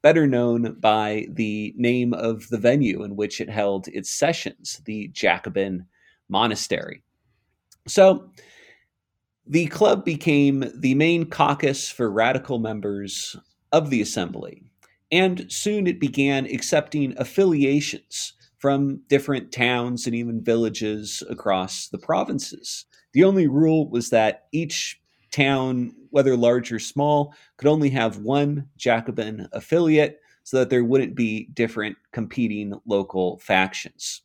better 0.02 0.28
known 0.28 0.78
by 0.80 1.28
the 1.32 1.74
name 1.78 2.14
of 2.14 2.48
the 2.50 2.58
venue 2.58 3.04
in 3.04 3.16
which 3.16 3.42
it 3.42 3.50
held 3.50 3.88
its 3.88 4.10
sessions, 4.12 4.82
the 4.86 5.08
Jacobin 5.10 5.86
Monastery. 6.30 7.02
So, 7.88 8.30
the 9.48 9.66
club 9.66 10.06
became 10.06 10.72
the 10.76 10.94
main 10.94 11.26
caucus 11.26 11.90
for 11.90 12.12
radical 12.12 12.60
members 12.60 13.36
of 13.72 13.90
the 13.90 14.02
assembly, 14.02 14.62
and 15.12 15.52
soon 15.52 15.88
it 15.88 16.00
began 16.00 16.46
accepting 16.46 17.16
affiliations 17.18 18.34
from 18.60 19.02
different 19.08 19.52
towns 19.52 20.06
and 20.06 20.16
even 20.16 20.44
villages 20.44 21.24
across 21.30 21.88
the 21.88 21.98
provinces. 21.98 22.86
The 23.14 23.24
only 23.24 23.48
rule 23.48 23.90
was 23.90 24.10
that 24.12 24.46
each 24.52 25.02
town, 25.32 25.94
whether 26.12 26.36
large 26.38 26.72
or 26.72 26.80
small, 26.80 27.34
could 27.58 27.68
only 27.68 27.90
have 27.90 28.18
one 28.18 28.68
Jacobin 28.78 29.48
affiliate 29.54 30.20
so 30.44 30.58
that 30.58 30.70
there 30.70 30.84
wouldn't 30.84 31.16
be 31.16 31.50
different 31.54 31.98
competing 32.12 32.74
local 32.86 33.40
factions. 33.40 34.22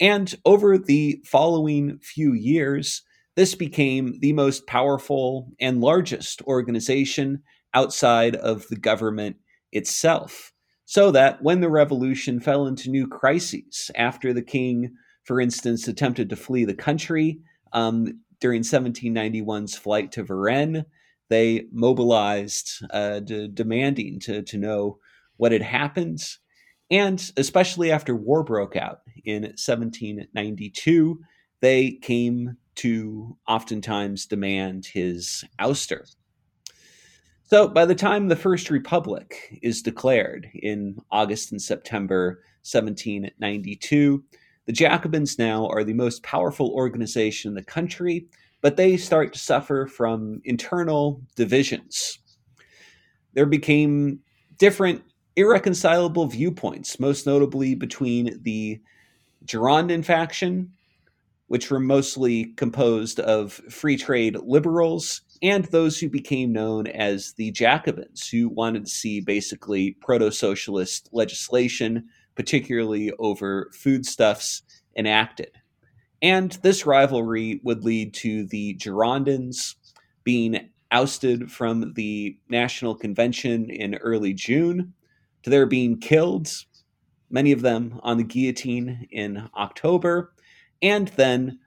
And 0.00 0.34
over 0.44 0.78
the 0.78 1.20
following 1.24 1.98
few 1.98 2.32
years, 2.32 3.02
this 3.36 3.54
became 3.54 4.18
the 4.20 4.32
most 4.32 4.66
powerful 4.66 5.52
and 5.60 5.80
largest 5.80 6.42
organization 6.42 7.42
outside 7.72 8.36
of 8.36 8.68
the 8.68 8.76
government 8.76 9.36
itself. 9.72 10.53
So 10.86 11.10
that 11.12 11.42
when 11.42 11.60
the 11.60 11.70
revolution 11.70 12.40
fell 12.40 12.66
into 12.66 12.90
new 12.90 13.06
crises, 13.06 13.90
after 13.94 14.32
the 14.32 14.42
king, 14.42 14.94
for 15.24 15.40
instance, 15.40 15.88
attempted 15.88 16.28
to 16.28 16.36
flee 16.36 16.64
the 16.64 16.74
country 16.74 17.40
um, 17.72 18.20
during 18.40 18.62
1791's 18.62 19.76
flight 19.76 20.12
to 20.12 20.24
Varennes, 20.24 20.84
they 21.30 21.64
mobilized, 21.72 22.84
uh, 22.90 23.20
d- 23.20 23.48
demanding 23.52 24.20
to, 24.20 24.42
to 24.42 24.58
know 24.58 24.98
what 25.36 25.52
had 25.52 25.62
happened. 25.62 26.22
And 26.90 27.32
especially 27.36 27.90
after 27.90 28.14
war 28.14 28.44
broke 28.44 28.76
out 28.76 29.00
in 29.24 29.42
1792, 29.42 31.20
they 31.60 31.92
came 31.92 32.58
to 32.76 33.38
oftentimes 33.48 34.26
demand 34.26 34.86
his 34.86 35.44
ouster. 35.58 36.14
So 37.54 37.68
by 37.68 37.86
the 37.86 37.94
time 37.94 38.26
the 38.26 38.34
First 38.34 38.68
Republic 38.68 39.60
is 39.62 39.80
declared 39.80 40.50
in 40.54 40.98
August 41.12 41.52
and 41.52 41.62
September 41.62 42.42
1792, 42.64 44.24
the 44.66 44.72
Jacobins 44.72 45.38
now 45.38 45.68
are 45.68 45.84
the 45.84 45.92
most 45.92 46.24
powerful 46.24 46.72
organization 46.72 47.50
in 47.50 47.54
the 47.54 47.62
country, 47.62 48.26
but 48.60 48.76
they 48.76 48.96
start 48.96 49.32
to 49.34 49.38
suffer 49.38 49.86
from 49.86 50.40
internal 50.44 51.22
divisions. 51.36 52.18
There 53.34 53.46
became 53.46 54.18
different 54.58 55.04
irreconcilable 55.36 56.26
viewpoints, 56.26 56.98
most 56.98 57.24
notably 57.24 57.76
between 57.76 58.40
the 58.42 58.80
Girondin 59.46 60.04
faction 60.04 60.72
which 61.46 61.70
were 61.70 61.80
mostly 61.80 62.46
composed 62.56 63.20
of 63.20 63.52
free 63.52 63.96
trade 63.96 64.36
liberals 64.44 65.20
and 65.44 65.66
those 65.66 65.98
who 65.98 66.08
became 66.08 66.52
known 66.52 66.86
as 66.86 67.34
the 67.34 67.50
Jacobins, 67.50 68.26
who 68.26 68.48
wanted 68.48 68.86
to 68.86 68.90
see 68.90 69.20
basically 69.20 69.92
proto 70.00 70.32
socialist 70.32 71.10
legislation, 71.12 72.08
particularly 72.34 73.12
over 73.18 73.70
foodstuffs, 73.74 74.62
enacted. 74.96 75.50
And 76.22 76.52
this 76.62 76.86
rivalry 76.86 77.60
would 77.62 77.84
lead 77.84 78.14
to 78.14 78.46
the 78.46 78.74
Girondins 78.76 79.74
being 80.24 80.70
ousted 80.90 81.52
from 81.52 81.92
the 81.92 82.38
National 82.48 82.94
Convention 82.94 83.68
in 83.68 83.96
early 83.96 84.32
June, 84.32 84.94
to 85.42 85.50
their 85.50 85.66
being 85.66 86.00
killed, 86.00 86.50
many 87.28 87.52
of 87.52 87.60
them 87.60 88.00
on 88.02 88.16
the 88.16 88.24
guillotine 88.24 89.06
in 89.10 89.50
October, 89.54 90.32
and 90.80 91.08
then 91.08 91.58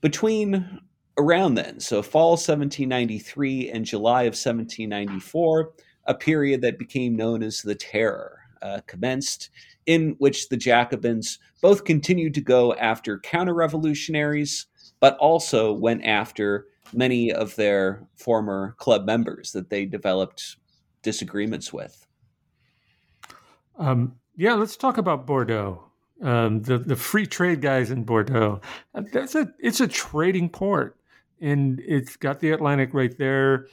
between 0.00 0.80
around 1.16 1.54
then, 1.54 1.80
so 1.80 2.02
fall 2.02 2.30
1793 2.32 3.70
and 3.70 3.84
July 3.84 4.22
of 4.22 4.34
1794, 4.34 5.72
a 6.06 6.14
period 6.14 6.60
that 6.62 6.78
became 6.78 7.16
known 7.16 7.42
as 7.42 7.62
the 7.62 7.74
Terror 7.74 8.40
uh, 8.62 8.80
commenced, 8.86 9.50
in 9.86 10.16
which 10.18 10.48
the 10.48 10.56
Jacobins 10.56 11.38
both 11.60 11.84
continued 11.84 12.34
to 12.34 12.40
go 12.40 12.74
after 12.74 13.18
counter 13.18 13.54
revolutionaries, 13.54 14.66
but 15.00 15.16
also 15.18 15.72
went 15.72 16.04
after 16.04 16.66
many 16.92 17.32
of 17.32 17.54
their 17.56 18.06
former 18.16 18.74
club 18.78 19.04
members 19.04 19.52
that 19.52 19.70
they 19.70 19.84
developed 19.84 20.56
disagreements 21.02 21.72
with. 21.72 22.06
Um, 23.78 24.16
yeah, 24.36 24.54
let's 24.54 24.76
talk 24.76 24.98
about 24.98 25.26
Bordeaux 25.26 25.84
um, 26.22 26.62
the 26.62 26.78
the 26.78 26.96
free 26.96 27.26
trade 27.26 27.60
guys 27.60 27.90
in 27.90 28.04
Bordeaux. 28.04 28.60
Uh, 28.94 29.02
that's 29.12 29.34
a 29.34 29.52
it's 29.58 29.80
a 29.80 29.88
trading 29.88 30.48
port, 30.48 30.96
and 31.44 31.80
it's 31.86 32.16
got 32.16 32.40
the 32.40 32.50
Atlantic 32.50 32.94
right 32.94 33.16
there. 33.18 33.68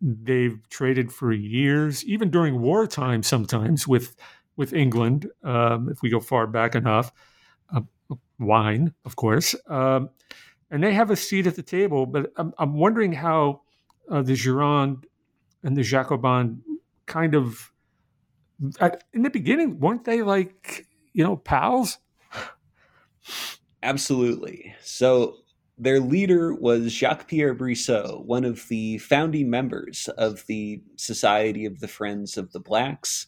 They've 0.00 0.58
traded 0.70 1.12
for 1.12 1.32
years, 1.32 2.04
even 2.04 2.30
during 2.30 2.60
wartime. 2.60 3.22
Sometimes 3.22 3.88
with 3.88 4.14
with 4.56 4.72
England, 4.72 5.28
um, 5.42 5.88
if 5.88 6.02
we 6.02 6.10
go 6.10 6.20
far 6.20 6.46
back 6.46 6.74
enough, 6.74 7.12
uh, 7.74 7.80
wine, 8.38 8.94
of 9.04 9.16
course, 9.16 9.54
um, 9.68 10.10
and 10.70 10.82
they 10.82 10.92
have 10.92 11.10
a 11.10 11.16
seat 11.16 11.46
at 11.46 11.56
the 11.56 11.62
table. 11.62 12.06
But 12.06 12.32
I'm, 12.36 12.52
I'm 12.58 12.74
wondering 12.74 13.12
how 13.12 13.62
uh, 14.10 14.22
the 14.22 14.34
Gironde 14.34 15.04
and 15.62 15.76
the 15.76 15.82
Jacobin 15.82 16.62
kind 17.06 17.34
of 17.34 17.72
at, 18.80 19.04
in 19.12 19.22
the 19.22 19.30
beginning 19.30 19.80
weren't 19.80 20.04
they 20.04 20.22
like 20.22 20.88
you 21.18 21.24
know, 21.24 21.36
pals? 21.36 21.98
Absolutely. 23.82 24.72
So 24.82 25.38
their 25.78 26.00
leader 26.00 26.52
was 26.54 26.92
Jacques 26.92 27.28
Pierre 27.28 27.54
Brissot, 27.54 28.24
one 28.24 28.44
of 28.44 28.66
the 28.68 28.98
founding 28.98 29.48
members 29.48 30.08
of 30.18 30.44
the 30.46 30.82
Society 30.96 31.64
of 31.64 31.80
the 31.80 31.88
Friends 31.88 32.36
of 32.36 32.52
the 32.52 32.60
Blacks. 32.60 33.26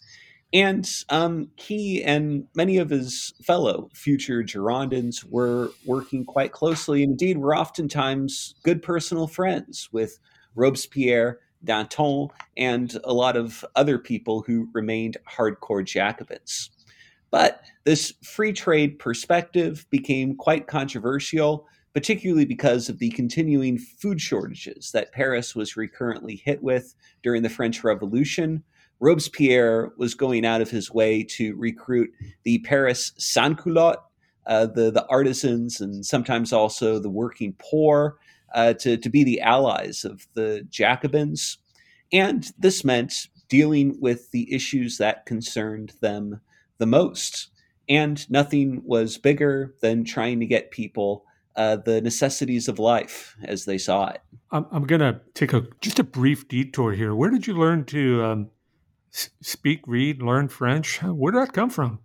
And 0.53 0.89
um, 1.11 1.51
he 1.55 2.03
and 2.03 2.45
many 2.57 2.79
of 2.79 2.91
his 2.91 3.35
fellow 3.41 3.89
future 3.95 4.43
Girondins 4.43 5.25
were 5.25 5.71
working 5.87 6.25
quite 6.25 6.51
closely. 6.51 7.05
Indeed, 7.05 7.39
were 7.39 7.57
oftentimes 7.57 8.57
good 8.65 8.83
personal 8.83 9.29
friends 9.29 9.89
with 9.93 10.19
Robespierre, 10.57 11.39
Danton, 11.63 12.29
and 12.57 12.99
a 13.05 13.13
lot 13.13 13.37
of 13.37 13.65
other 13.77 13.97
people 13.97 14.43
who 14.43 14.69
remained 14.73 15.19
hardcore 15.29 15.85
Jacobins. 15.85 16.71
But 17.31 17.63
this 17.85 18.13
free 18.25 18.53
trade 18.53 18.99
perspective 18.99 19.87
became 19.91 20.35
quite 20.37 20.67
controversial, 20.67 21.69
particularly 21.95 22.45
because 22.45 22.89
of 22.89 22.99
the 22.99 23.11
continuing 23.11 23.79
food 23.79 24.21
shortages 24.21 24.93
that 24.93 25.13
Paris 25.13 25.55
was 25.55 25.77
recurrently 25.77 26.37
hit 26.37 26.63
with 26.63 26.95
during 27.23 27.43
the 27.43 27.49
French 27.49 27.83
Revolution. 27.83 28.63
Robespierre 29.01 29.93
was 29.97 30.15
going 30.15 30.45
out 30.45 30.61
of 30.61 30.71
his 30.71 30.93
way 30.93 31.25
to 31.25 31.57
recruit 31.57 32.11
the 32.45 32.59
Paris 32.61 33.13
sans-culottes, 33.17 34.03
uh, 34.47 34.67
the, 34.67 34.91
the 34.91 35.07
artisans 35.09 35.81
and 35.81 36.05
sometimes 36.05 36.53
also 36.53 36.99
the 36.99 37.11
working 37.11 37.55
poor, 37.59 38.19
uh, 38.55 38.73
to, 38.75 38.97
to 38.97 39.09
be 39.09 39.25
the 39.25 39.41
allies 39.41 40.05
of 40.05 40.27
the 40.35 40.67
Jacobins. 40.71 41.59
And 42.13 42.51
this 42.59 42.85
meant 42.85 43.29
dealing 43.49 43.97
with 44.01 44.31
the 44.31 44.53
issues 44.53 44.99
that 44.99 45.27
concerned 45.27 45.93
them 46.01 46.41
the 46.79 46.87
most. 46.87 47.49
And 47.89 48.29
nothing 48.31 48.83
was 48.85 49.19
bigger 49.19 49.75
than 49.81 50.05
trying 50.05 50.41
to 50.41 50.47
get 50.47 50.71
people 50.71 51.25
uh, 51.57 51.77
the 51.77 52.01
necessities 52.01 52.69
of 52.69 52.79
life 52.79 53.37
as 53.43 53.65
they 53.65 53.79
saw 53.79 54.09
it. 54.09 54.23
I'm, 54.51 54.67
I'm 54.71 54.85
going 54.85 55.01
to 55.01 55.21
take 55.35 55.53
a 55.53 55.67
just 55.81 55.99
a 55.99 56.05
brief 56.05 56.49
detour 56.49 56.93
here. 56.93 57.15
Where 57.15 57.31
did 57.31 57.47
you 57.47 57.55
learn 57.55 57.85
to 57.87 58.25
um, 58.25 58.51
speak, 59.11 59.81
read, 59.87 60.23
learn 60.23 60.49
French? 60.49 61.03
Where 61.03 61.33
did 61.33 61.43
that 61.43 61.53
come 61.53 61.71
from? 61.71 62.01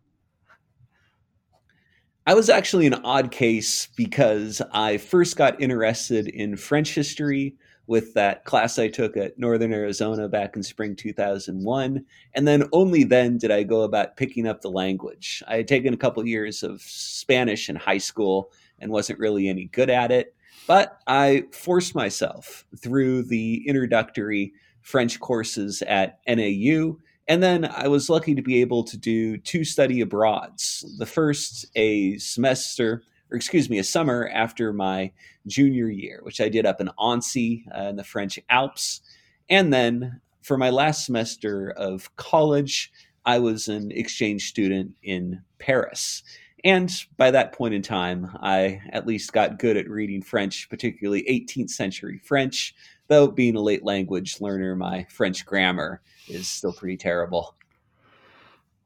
I 2.28 2.34
was 2.34 2.50
actually 2.50 2.88
an 2.88 2.96
odd 2.96 3.30
case 3.30 3.88
because 3.96 4.62
I 4.72 4.98
first 4.98 5.38
got 5.38 5.62
interested 5.62 6.28
in 6.28 6.58
French 6.58 6.96
history 6.96 7.56
with 7.88 8.16
that 8.16 8.46
class 8.46 8.80
I 8.80 8.88
took 8.88 9.16
at 9.16 9.38
Northern 9.38 9.72
Arizona 9.72 10.28
back 10.28 10.56
in 10.56 10.64
spring 10.64 10.96
2001. 10.96 12.04
And 12.34 12.48
then 12.48 12.64
only 12.72 13.04
then 13.04 13.38
did 13.38 13.52
I 13.52 13.62
go 13.62 13.84
about 13.84 14.18
picking 14.18 14.48
up 14.48 14.62
the 14.62 14.72
language. 14.72 15.44
I 15.48 15.58
had 15.58 15.68
taken 15.68 15.94
a 15.94 15.98
couple 15.98 16.26
years 16.26 16.64
of 16.64 16.82
Spanish 16.82 17.70
in 17.70 17.76
high 17.76 18.00
school 18.00 18.52
and 18.80 18.92
wasn't 18.92 19.20
really 19.20 19.48
any 19.48 19.66
good 19.66 19.90
at 19.90 20.12
it. 20.12 20.36
But 20.68 21.00
I 21.08 21.44
forced 21.52 21.96
myself 21.96 22.66
through 22.82 23.24
the 23.24 23.68
introductory 23.68 24.54
French 24.82 25.20
courses 25.20 25.82
at 25.84 26.20
NAU 26.28 26.98
and 27.28 27.42
then 27.42 27.66
I 27.66 27.88
was 27.88 28.10
lucky 28.10 28.36
to 28.36 28.42
be 28.42 28.62
able 28.62 28.84
to 28.84 28.98
do 28.98 29.38
two 29.38 29.64
study 29.64 30.02
abroads. 30.02 30.86
The 31.00 31.06
first, 31.06 31.66
a 31.76 32.18
semester, 32.18 33.02
or 33.32 33.38
excuse 33.38 33.70
me, 33.70 33.80
a 33.80 33.84
summer 33.84 34.30
after 34.32 34.72
my 34.72 35.12
junior 35.48 35.90
year, 35.90 36.20
which 36.22 36.40
I 36.40 36.50
did 36.50 36.66
up 36.66 36.82
in 36.82 36.90
Annecy 37.02 37.66
uh, 37.76 37.84
in 37.84 37.96
the 37.96 38.04
French 38.04 38.38
Alps. 38.50 39.02
And 39.50 39.74
then 39.74 40.22
for 40.42 40.58
my 40.58 40.70
last 40.70 41.06
semester 41.06 41.72
of 41.72 42.16
college, 42.16 42.92
I 43.26 43.40
was 43.40 43.68
an 43.68 43.92
exchange 43.92 44.48
student 44.48 44.96
in 45.02 45.42
Paris. 45.58 46.22
And 46.66 46.92
by 47.16 47.30
that 47.30 47.54
point 47.54 47.76
in 47.76 47.84
time, 47.84 48.36
I 48.42 48.82
at 48.90 49.06
least 49.06 49.32
got 49.32 49.60
good 49.60 49.78
at 49.78 49.88
reading 49.88 50.24
French, 50.24 50.68
particularly 50.68 51.24
18th 51.30 51.70
century 51.70 52.18
French, 52.18 52.74
though 53.08 53.28
being 53.28 53.56
a 53.56 53.62
late 53.62 53.86
language 53.86 54.42
learner, 54.42 54.76
my 54.76 55.06
French 55.12 55.46
grammar 55.46 56.02
is 56.28 56.50
still 56.50 56.74
pretty 56.74 56.98
terrible. 56.98 57.56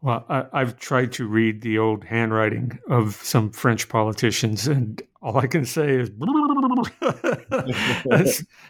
Well, 0.02 0.26
I, 0.30 0.60
have 0.60 0.78
tried 0.80 1.12
to 1.14 1.28
read 1.28 1.62
the 1.62 1.78
old 1.78 2.06
handwriting 2.06 2.80
of 2.90 3.16
some 3.16 3.52
French 3.52 3.90
politicians, 3.90 4.66
and 4.66 5.02
all 5.22 5.38
I 5.38 5.48
can 5.48 5.66
say 5.66 5.90
is, 5.90 6.10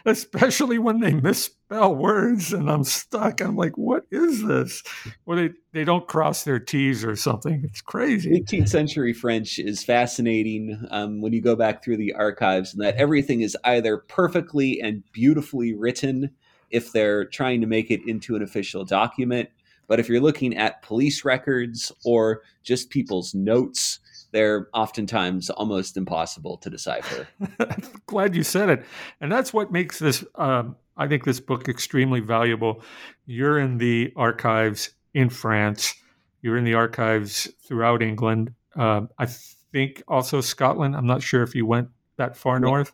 especially 0.04 0.78
when 0.80 0.98
they 0.98 1.14
misspell 1.14 1.94
words, 1.94 2.52
and 2.52 2.68
I'm 2.68 2.82
stuck. 2.82 3.40
I'm 3.40 3.54
like, 3.54 3.78
what 3.78 4.06
is 4.10 4.44
this? 4.44 4.82
Or 5.24 5.36
they, 5.36 5.50
they 5.72 5.84
don't 5.84 6.08
cross 6.08 6.42
their 6.42 6.58
T's 6.58 7.04
or 7.04 7.14
something. 7.14 7.62
It's 7.64 7.80
crazy. 7.80 8.30
18th 8.40 8.68
century 8.68 9.12
French 9.12 9.60
is 9.60 9.84
fascinating 9.84 10.84
um, 10.90 11.20
when 11.20 11.32
you 11.32 11.40
go 11.40 11.54
back 11.54 11.84
through 11.84 11.98
the 11.98 12.12
archives, 12.12 12.72
and 12.72 12.82
that 12.82 12.96
everything 12.96 13.42
is 13.42 13.56
either 13.62 13.98
perfectly 13.98 14.80
and 14.80 15.04
beautifully 15.12 15.74
written 15.74 16.30
if 16.70 16.90
they're 16.90 17.24
trying 17.24 17.60
to 17.60 17.68
make 17.68 17.92
it 17.92 18.00
into 18.08 18.34
an 18.34 18.42
official 18.42 18.84
document. 18.84 19.48
But 19.90 19.98
if 19.98 20.08
you're 20.08 20.20
looking 20.20 20.56
at 20.56 20.82
police 20.82 21.24
records 21.24 21.90
or 22.04 22.42
just 22.62 22.90
people's 22.90 23.34
notes, 23.34 23.98
they're 24.30 24.68
oftentimes 24.72 25.50
almost 25.50 25.96
impossible 25.96 26.58
to 26.58 26.70
decipher. 26.70 27.26
Glad 28.06 28.36
you 28.36 28.44
said 28.44 28.70
it. 28.70 28.84
And 29.20 29.32
that's 29.32 29.52
what 29.52 29.72
makes 29.72 29.98
this, 29.98 30.24
um, 30.36 30.76
I 30.96 31.08
think, 31.08 31.24
this 31.24 31.40
book 31.40 31.68
extremely 31.68 32.20
valuable. 32.20 32.84
You're 33.26 33.58
in 33.58 33.78
the 33.78 34.12
archives 34.14 34.90
in 35.12 35.28
France, 35.28 35.96
you're 36.40 36.56
in 36.56 36.62
the 36.62 36.74
archives 36.74 37.48
throughout 37.60 38.00
England. 38.00 38.54
Uh, 38.76 39.06
I 39.18 39.26
think 39.72 40.04
also 40.06 40.40
Scotland. 40.40 40.94
I'm 40.94 41.08
not 41.08 41.20
sure 41.20 41.42
if 41.42 41.56
you 41.56 41.66
went 41.66 41.88
that 42.16 42.36
far 42.36 42.60
north. 42.60 42.92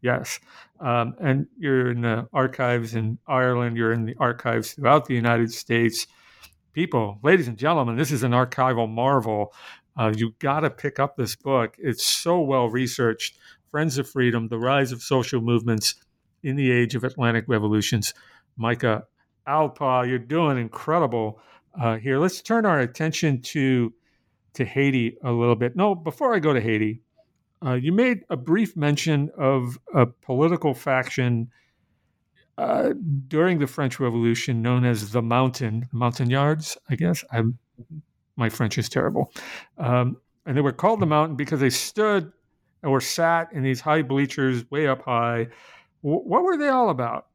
Yes. 0.00 0.40
Um, 0.80 1.16
and 1.20 1.48
you're 1.58 1.90
in 1.90 2.00
the 2.00 2.26
archives 2.32 2.94
in 2.94 3.18
Ireland, 3.26 3.76
you're 3.76 3.92
in 3.92 4.06
the 4.06 4.16
archives 4.18 4.72
throughout 4.72 5.04
the 5.04 5.14
United 5.14 5.52
States. 5.52 6.06
People, 6.72 7.18
ladies 7.24 7.48
and 7.48 7.58
gentlemen, 7.58 7.96
this 7.96 8.12
is 8.12 8.22
an 8.22 8.30
archival 8.30 8.88
marvel. 8.88 9.52
Uh, 9.96 10.12
you 10.16 10.34
got 10.38 10.60
to 10.60 10.70
pick 10.70 11.00
up 11.00 11.16
this 11.16 11.34
book. 11.34 11.74
It's 11.78 12.06
so 12.06 12.40
well 12.40 12.68
researched. 12.68 13.38
Friends 13.70 13.98
of 13.98 14.08
Freedom 14.08 14.46
The 14.46 14.58
Rise 14.58 14.92
of 14.92 15.02
Social 15.02 15.40
Movements 15.40 15.96
in 16.44 16.54
the 16.54 16.70
Age 16.70 16.94
of 16.94 17.02
Atlantic 17.02 17.44
Revolutions. 17.48 18.14
Micah 18.56 19.04
Alpaugh, 19.48 20.08
you're 20.08 20.18
doing 20.18 20.58
incredible 20.58 21.40
uh, 21.80 21.96
here. 21.96 22.18
Let's 22.18 22.40
turn 22.40 22.64
our 22.66 22.80
attention 22.80 23.42
to 23.42 23.92
to 24.54 24.64
Haiti 24.64 25.16
a 25.22 25.30
little 25.30 25.54
bit. 25.54 25.76
No, 25.76 25.94
before 25.94 26.34
I 26.34 26.40
go 26.40 26.52
to 26.52 26.60
Haiti, 26.60 27.00
uh, 27.64 27.74
you 27.74 27.92
made 27.92 28.24
a 28.30 28.36
brief 28.36 28.76
mention 28.76 29.30
of 29.36 29.78
a 29.94 30.06
political 30.06 30.74
faction 30.74 31.50
uh, 32.60 32.92
during 33.26 33.58
the 33.58 33.66
French 33.66 33.98
Revolution 33.98 34.60
known 34.60 34.84
as 34.84 35.12
the 35.12 35.22
Mountain, 35.22 35.88
Montagnards, 35.92 36.76
I 36.90 36.94
guess. 36.94 37.24
I'm, 37.32 37.58
my 38.36 38.50
French 38.50 38.76
is 38.76 38.90
terrible. 38.90 39.32
Um, 39.78 40.18
and 40.44 40.56
they 40.56 40.60
were 40.60 40.72
called 40.72 41.00
the 41.00 41.06
Mountain 41.06 41.36
because 41.36 41.60
they 41.60 41.70
stood 41.70 42.30
or 42.82 43.00
sat 43.00 43.50
in 43.52 43.62
these 43.62 43.80
high 43.80 44.02
bleachers 44.02 44.70
way 44.70 44.86
up 44.86 45.02
high. 45.02 45.48
W- 46.02 46.22
what 46.22 46.42
were 46.42 46.58
they 46.58 46.68
all 46.68 46.90
about? 46.90 47.28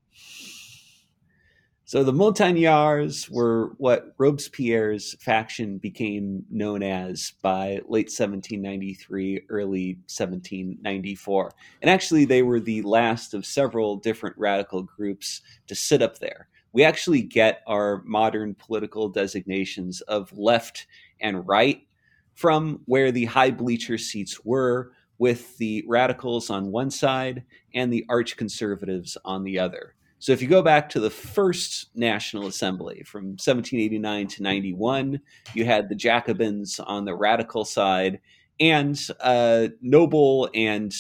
So 1.88 2.04
the 2.04 2.12
Montagnards 2.12 3.30
were 3.30 3.76
what 3.78 4.16
Robespierre's 4.18 5.14
faction 5.20 5.78
became 5.78 6.44
known 6.50 6.82
as 6.82 7.34
by 7.44 7.80
late 7.88 8.10
1793, 8.10 9.42
early 9.50 9.94
1794. 10.08 11.52
And 11.84 11.92
actually, 11.92 12.26
they 12.26 12.42
were 12.42 12.60
the 12.60 12.82
last 12.82 13.36
of 13.36 13.46
several 13.46 13.98
different 13.98 14.36
radical 14.36 14.82
groups 14.82 15.42
to 15.68 15.76
sit 15.76 16.02
up 16.02 16.18
there. 16.18 16.48
We 16.74 16.84
actually 16.84 17.22
get 17.22 17.62
our 17.68 18.02
modern 18.04 18.56
political 18.56 19.08
designations 19.08 20.02
of 20.02 20.36
left 20.36 20.88
and 21.20 21.48
right 21.48 21.86
from 22.34 22.82
where 22.86 23.12
the 23.12 23.26
high 23.26 23.52
bleacher 23.52 24.00
seats 24.00 24.44
were, 24.44 24.92
with 25.20 25.56
the 25.60 25.84
radicals 25.88 26.50
on 26.50 26.72
one 26.72 26.90
side 26.90 27.44
and 27.76 27.94
the 27.94 28.06
arch 28.10 28.38
conservatives 28.38 29.18
on 29.24 29.44
the 29.44 29.60
other. 29.60 29.94
So 30.20 30.32
if 30.32 30.42
you 30.42 30.48
go 30.48 30.62
back 30.62 30.90
to 30.90 31.00
the 31.00 31.10
first 31.10 31.96
National 31.96 32.48
Assembly 32.48 33.04
from 33.06 33.26
1789 33.32 34.28
to 34.28 34.44
91, 34.44 35.20
you 35.54 35.66
had 35.66 35.90
the 35.90 35.96
Jacobins 35.96 36.80
on 36.80 37.06
the 37.06 37.16
radical 37.16 37.66
side 37.66 38.20
and 38.60 39.00
uh, 39.20 39.68
noble 39.82 40.50
and 40.54 40.94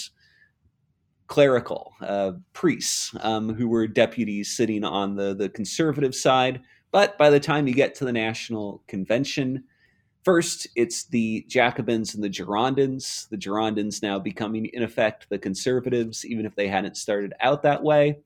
clerical 1.28 1.94
uh, 2.02 2.34
priests 2.54 3.16
um, 3.22 3.54
who 3.54 3.68
were 3.68 3.88
deputies 3.88 4.56
sitting 4.56 4.84
on 4.84 5.16
the, 5.16 5.34
the 5.34 5.50
conservative 5.50 6.14
side. 6.14 6.62
But 6.92 7.18
by 7.18 7.30
the 7.30 7.40
time 7.40 7.68
you 7.68 7.74
get 7.74 7.96
to 7.96 8.06
the 8.06 8.14
National 8.14 8.84
Convention, 8.88 9.64
First, 10.26 10.68
it's 10.76 11.04
the 11.06 11.46
Jacobins 11.48 12.16
and 12.16 12.24
the 12.24 12.30
Girondins. 12.32 13.30
The 13.30 13.38
Girondins 13.38 14.02
now 14.02 14.18
becoming, 14.18 14.66
in 14.66 14.82
effect, 14.82 15.28
the 15.30 15.38
conservatives, 15.38 16.26
even 16.26 16.48
if 16.48 16.56
they 16.56 16.68
hadn't 16.68 16.98
started 16.98 17.32
out 17.42 17.62
that 17.62 17.84
way. 17.84 18.18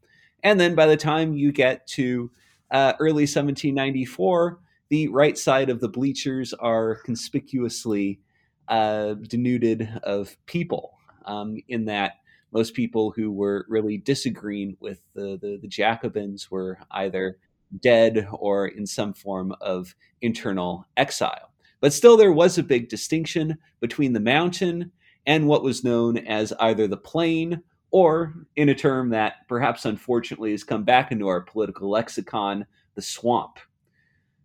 And 0.44 0.60
then 0.60 0.76
by 0.76 0.86
the 0.86 0.98
time 0.98 1.34
you 1.34 1.52
get 1.52 1.86
to 1.88 2.32
uh, 2.72 2.94
early 3.00 3.24
1794, 3.24 4.60
the 4.90 5.08
right 5.10 5.38
side 5.38 5.70
of 5.70 5.80
the 5.80 5.90
bleachers 5.90 6.54
are 6.54 6.96
conspicuously 6.96 8.20
uh, 8.68 9.16
denuded 9.16 9.90
of 10.04 10.36
people, 10.46 10.94
um, 11.26 11.58
in 11.68 11.86
that 11.86 12.14
most 12.52 12.74
people 12.74 13.12
who 13.12 13.32
were 13.32 13.66
really 13.70 13.98
disagreeing 13.98 14.76
with 14.80 15.02
the, 15.14 15.38
the, 15.42 15.60
the 15.62 15.68
Jacobins 15.68 16.50
were 16.50 16.80
either 16.92 17.38
dead 17.82 18.28
or 18.32 18.68
in 18.68 18.88
some 18.88 19.14
form 19.14 19.54
of 19.62 19.96
internal 20.22 20.88
exile. 20.98 21.52
But 21.82 21.94
still, 21.94 22.18
there 22.18 22.34
was 22.34 22.58
a 22.58 22.64
big 22.64 22.90
distinction 22.90 23.58
between 23.80 24.14
the 24.14 24.20
mountain 24.20 24.92
and 25.26 25.48
what 25.48 25.64
was 25.64 25.84
known 25.84 26.18
as 26.18 26.52
either 26.60 26.88
the 26.88 26.98
plain 26.98 27.62
or 27.92 28.34
in 28.56 28.70
a 28.70 28.76
term 28.76 29.10
that 29.10 29.48
perhaps 29.48 29.86
unfortunately 29.86 30.52
has 30.52 30.64
come 30.64 30.84
back 30.84 31.12
into 31.12 31.28
our 31.28 31.42
political 31.42 31.90
lexicon, 31.90 32.66
the 32.96 33.02
swamp. 33.02 33.60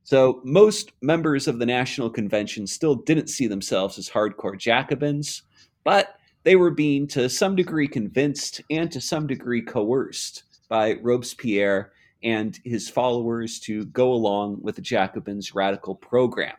So 0.03 0.41
most 0.45 0.93
members 1.01 1.49
of 1.49 1.59
the 1.59 1.67
National 1.67 2.11
Convention 2.11 2.67
still 2.67 2.95
didn't 2.95 3.29
see 3.29 3.47
themselves 3.47 3.99
as 3.99 4.09
hardcore 4.09 4.59
Jacobins, 4.59 5.43
but 5.83 6.17
they 6.43 6.57
were 6.57 6.71
being 6.71 7.07
to 7.09 7.29
some 7.29 7.57
degree 7.57 7.89
convinced 7.89 8.61
and 8.71 8.93
to 8.93 9.01
some 9.01 9.27
degree 9.27 9.63
coerced 9.63 10.45
by 10.69 10.95
Robespierre 11.03 11.93
and 12.23 12.59
his 12.65 12.89
followers 12.89 13.59
to 13.61 13.87
go 13.87 14.13
along 14.13 14.59
with 14.61 14.77
the 14.77 14.83
Jacobins' 14.83 15.55
radical 15.55 15.95
program. 15.95 16.55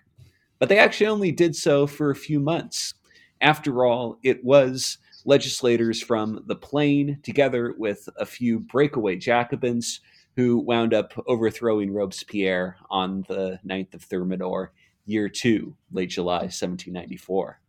But 0.60 0.70
they 0.70 0.80
actually 0.80 1.08
only 1.08 1.32
did 1.32 1.56
so 1.56 1.86
for 1.86 2.10
a 2.10 2.16
few 2.16 2.40
months. 2.40 2.94
After 3.42 3.86
all, 3.86 4.18
it 4.24 4.44
was 4.44 4.98
legislators 5.26 6.02
from 6.02 6.44
the 6.46 6.56
Plain, 6.56 7.20
together 7.24 7.74
with 7.78 8.08
a 8.18 8.26
few 8.26 8.60
breakaway 8.60 9.16
Jacobins 9.16 10.00
who 10.36 10.60
wound 10.60 10.94
up 10.94 11.14
overthrowing 11.28 11.92
Robespierre 11.92 12.78
on 12.90 13.26
the 13.28 13.60
9th 13.66 13.94
of 13.94 14.04
Thermidor, 14.04 14.72
year 15.06 15.30
two, 15.30 15.76
late 15.92 16.10
July 16.10 16.44
1794. 16.44 17.60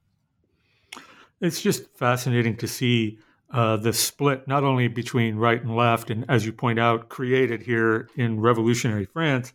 It's 1.40 1.60
just 1.60 1.94
fascinating 1.96 2.56
to 2.56 2.66
see 2.66 3.18
uh, 3.50 3.76
the 3.76 3.92
split 3.92 4.48
not 4.48 4.64
only 4.64 4.88
between 4.88 5.36
right 5.36 5.62
and 5.62 5.76
left, 5.76 6.10
and 6.10 6.24
as 6.28 6.44
you 6.44 6.52
point 6.52 6.78
out, 6.78 7.08
created 7.08 7.62
here 7.62 8.08
in 8.16 8.40
revolutionary 8.40 9.04
France, 9.04 9.52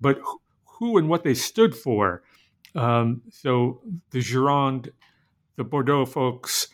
but 0.00 0.20
who 0.64 0.98
and 0.98 1.08
what 1.08 1.22
they 1.22 1.34
stood 1.34 1.76
for. 1.76 2.22
Um, 2.74 3.22
so 3.30 3.80
the 4.10 4.20
Gironde, 4.20 4.90
the 5.56 5.64
Bordeaux 5.64 6.06
folks 6.06 6.68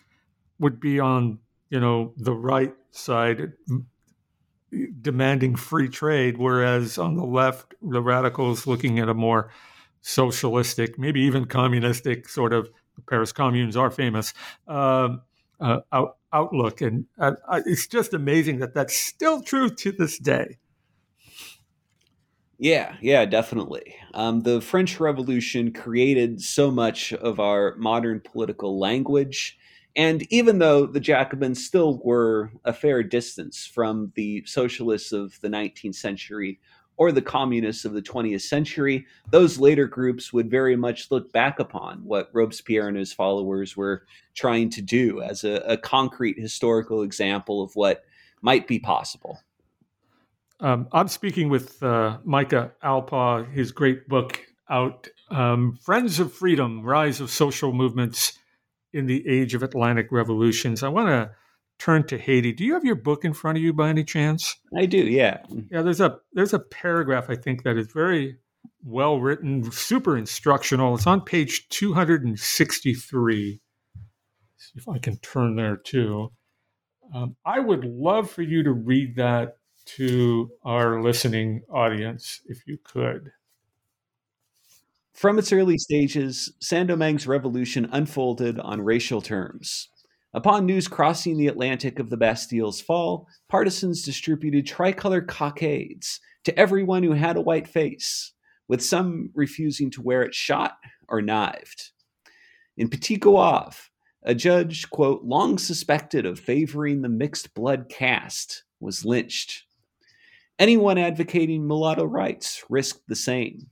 would 0.58 0.80
be 0.80 1.00
on 1.00 1.38
you 1.70 1.80
know 1.80 2.12
the 2.16 2.32
right 2.34 2.74
side 2.90 3.52
demanding 5.00 5.56
free 5.56 5.88
trade, 5.88 6.36
whereas 6.38 6.98
on 6.98 7.16
the 7.16 7.24
left, 7.24 7.74
the 7.82 8.02
radicals 8.02 8.66
looking 8.66 8.98
at 8.98 9.08
a 9.08 9.14
more 9.14 9.50
socialistic, 10.02 10.98
maybe 10.98 11.20
even 11.20 11.44
communistic 11.44 12.28
sort 12.28 12.52
of 12.52 12.68
the 12.96 13.02
Paris 13.02 13.32
communes 13.32 13.76
are 13.76 13.90
famous 13.90 14.34
um, 14.68 15.22
uh, 15.60 15.80
out, 15.92 16.16
outlook, 16.32 16.80
and 16.80 17.06
uh, 17.18 17.32
it's 17.66 17.86
just 17.86 18.14
amazing 18.14 18.58
that 18.58 18.74
that's 18.74 18.96
still 18.96 19.42
true 19.42 19.70
to 19.70 19.92
this 19.92 20.18
day. 20.18 20.58
Yeah, 22.58 22.96
yeah, 23.00 23.24
definitely. 23.24 23.96
Um, 24.14 24.42
the 24.42 24.60
French 24.60 25.00
Revolution 25.00 25.72
created 25.72 26.40
so 26.40 26.70
much 26.70 27.12
of 27.12 27.40
our 27.40 27.74
modern 27.76 28.20
political 28.20 28.78
language. 28.78 29.58
And 29.96 30.26
even 30.32 30.58
though 30.58 30.86
the 30.86 31.00
Jacobins 31.00 31.64
still 31.64 32.00
were 32.02 32.50
a 32.64 32.72
fair 32.72 33.02
distance 33.02 33.66
from 33.66 34.12
the 34.16 34.44
socialists 34.44 35.12
of 35.12 35.40
the 35.40 35.48
19th 35.48 35.94
century 35.94 36.58
or 36.96 37.12
the 37.12 37.22
communists 37.22 37.84
of 37.84 37.92
the 37.92 38.02
20th 38.02 38.42
century, 38.42 39.06
those 39.30 39.58
later 39.58 39.86
groups 39.86 40.32
would 40.32 40.50
very 40.50 40.76
much 40.76 41.10
look 41.10 41.32
back 41.32 41.58
upon 41.58 41.98
what 42.04 42.30
Robespierre 42.32 42.88
and 42.88 42.96
his 42.96 43.12
followers 43.12 43.76
were 43.76 44.04
trying 44.34 44.70
to 44.70 44.82
do 44.82 45.20
as 45.20 45.44
a, 45.44 45.54
a 45.66 45.76
concrete 45.76 46.38
historical 46.38 47.02
example 47.02 47.62
of 47.62 47.74
what 47.74 48.04
might 48.42 48.66
be 48.66 48.78
possible. 48.78 49.40
Um, 50.60 50.88
I'm 50.92 51.08
speaking 51.08 51.48
with 51.48 51.82
uh, 51.82 52.18
Micah 52.24 52.72
Alpaugh, 52.82 53.52
his 53.52 53.72
great 53.72 54.08
book 54.08 54.40
out, 54.68 55.08
um, 55.30 55.78
Friends 55.82 56.20
of 56.20 56.32
Freedom 56.32 56.82
Rise 56.82 57.20
of 57.20 57.30
Social 57.30 57.72
Movements 57.72 58.38
in 58.94 59.06
the 59.06 59.26
Age 59.28 59.54
of 59.54 59.62
Atlantic 59.62 60.08
Revolutions. 60.10 60.82
I 60.82 60.88
want 60.88 61.08
to 61.08 61.30
turn 61.78 62.06
to 62.06 62.18
Haiti. 62.18 62.52
Do 62.52 62.64
you 62.64 62.74
have 62.74 62.84
your 62.84 62.94
book 62.94 63.24
in 63.24 63.32
front 63.32 63.58
of 63.58 63.64
you 63.64 63.72
by 63.72 63.88
any 63.88 64.04
chance? 64.04 64.56
I 64.76 64.86
do, 64.86 64.98
yeah. 64.98 65.38
Yeah, 65.70 65.82
there's 65.82 66.00
a 66.00 66.18
there's 66.32 66.54
a 66.54 66.60
paragraph 66.60 67.26
I 67.28 67.36
think 67.36 67.64
that 67.64 67.76
is 67.76 67.88
very 67.92 68.38
well 68.84 69.20
written, 69.20 69.70
super 69.70 70.16
instructional. 70.16 70.94
It's 70.94 71.06
on 71.06 71.20
page 71.20 71.68
263. 71.70 73.60
See 74.56 74.72
if 74.76 74.88
I 74.88 74.98
can 74.98 75.18
turn 75.18 75.56
there 75.56 75.76
too. 75.76 76.32
Um, 77.14 77.36
I 77.44 77.60
would 77.60 77.84
love 77.84 78.30
for 78.30 78.42
you 78.42 78.62
to 78.62 78.72
read 78.72 79.16
that 79.16 79.58
to 79.86 80.50
our 80.64 81.02
listening 81.02 81.62
audience, 81.70 82.40
if 82.46 82.66
you 82.66 82.78
could. 82.82 83.30
From 85.14 85.38
its 85.38 85.52
early 85.52 85.78
stages, 85.78 86.52
Saint 86.60 86.88
Domingue's 86.88 87.28
revolution 87.28 87.88
unfolded 87.92 88.58
on 88.58 88.82
racial 88.82 89.22
terms. 89.22 89.88
Upon 90.34 90.66
news 90.66 90.88
crossing 90.88 91.38
the 91.38 91.46
Atlantic 91.46 92.00
of 92.00 92.10
the 92.10 92.16
Bastille's 92.16 92.80
fall, 92.80 93.28
partisans 93.48 94.02
distributed 94.02 94.66
tricolor 94.66 95.22
cockades 95.22 96.18
to 96.42 96.58
everyone 96.58 97.04
who 97.04 97.12
had 97.12 97.36
a 97.36 97.40
white 97.40 97.68
face, 97.68 98.32
with 98.66 98.82
some 98.82 99.30
refusing 99.34 99.88
to 99.92 100.02
wear 100.02 100.22
it 100.22 100.34
shot 100.34 100.78
or 101.08 101.22
knived. 101.22 101.92
In 102.76 102.88
Petit 102.88 103.18
Goave, 103.18 103.90
a 104.24 104.34
judge, 104.34 104.90
quote, 104.90 105.22
long 105.22 105.58
suspected 105.58 106.26
of 106.26 106.40
favoring 106.40 107.02
the 107.02 107.08
mixed 107.08 107.54
blood 107.54 107.88
caste, 107.88 108.64
was 108.80 109.04
lynched. 109.04 109.62
Anyone 110.58 110.98
advocating 110.98 111.68
mulatto 111.68 112.04
rights 112.04 112.64
risked 112.68 113.06
the 113.06 113.14
same. 113.14 113.68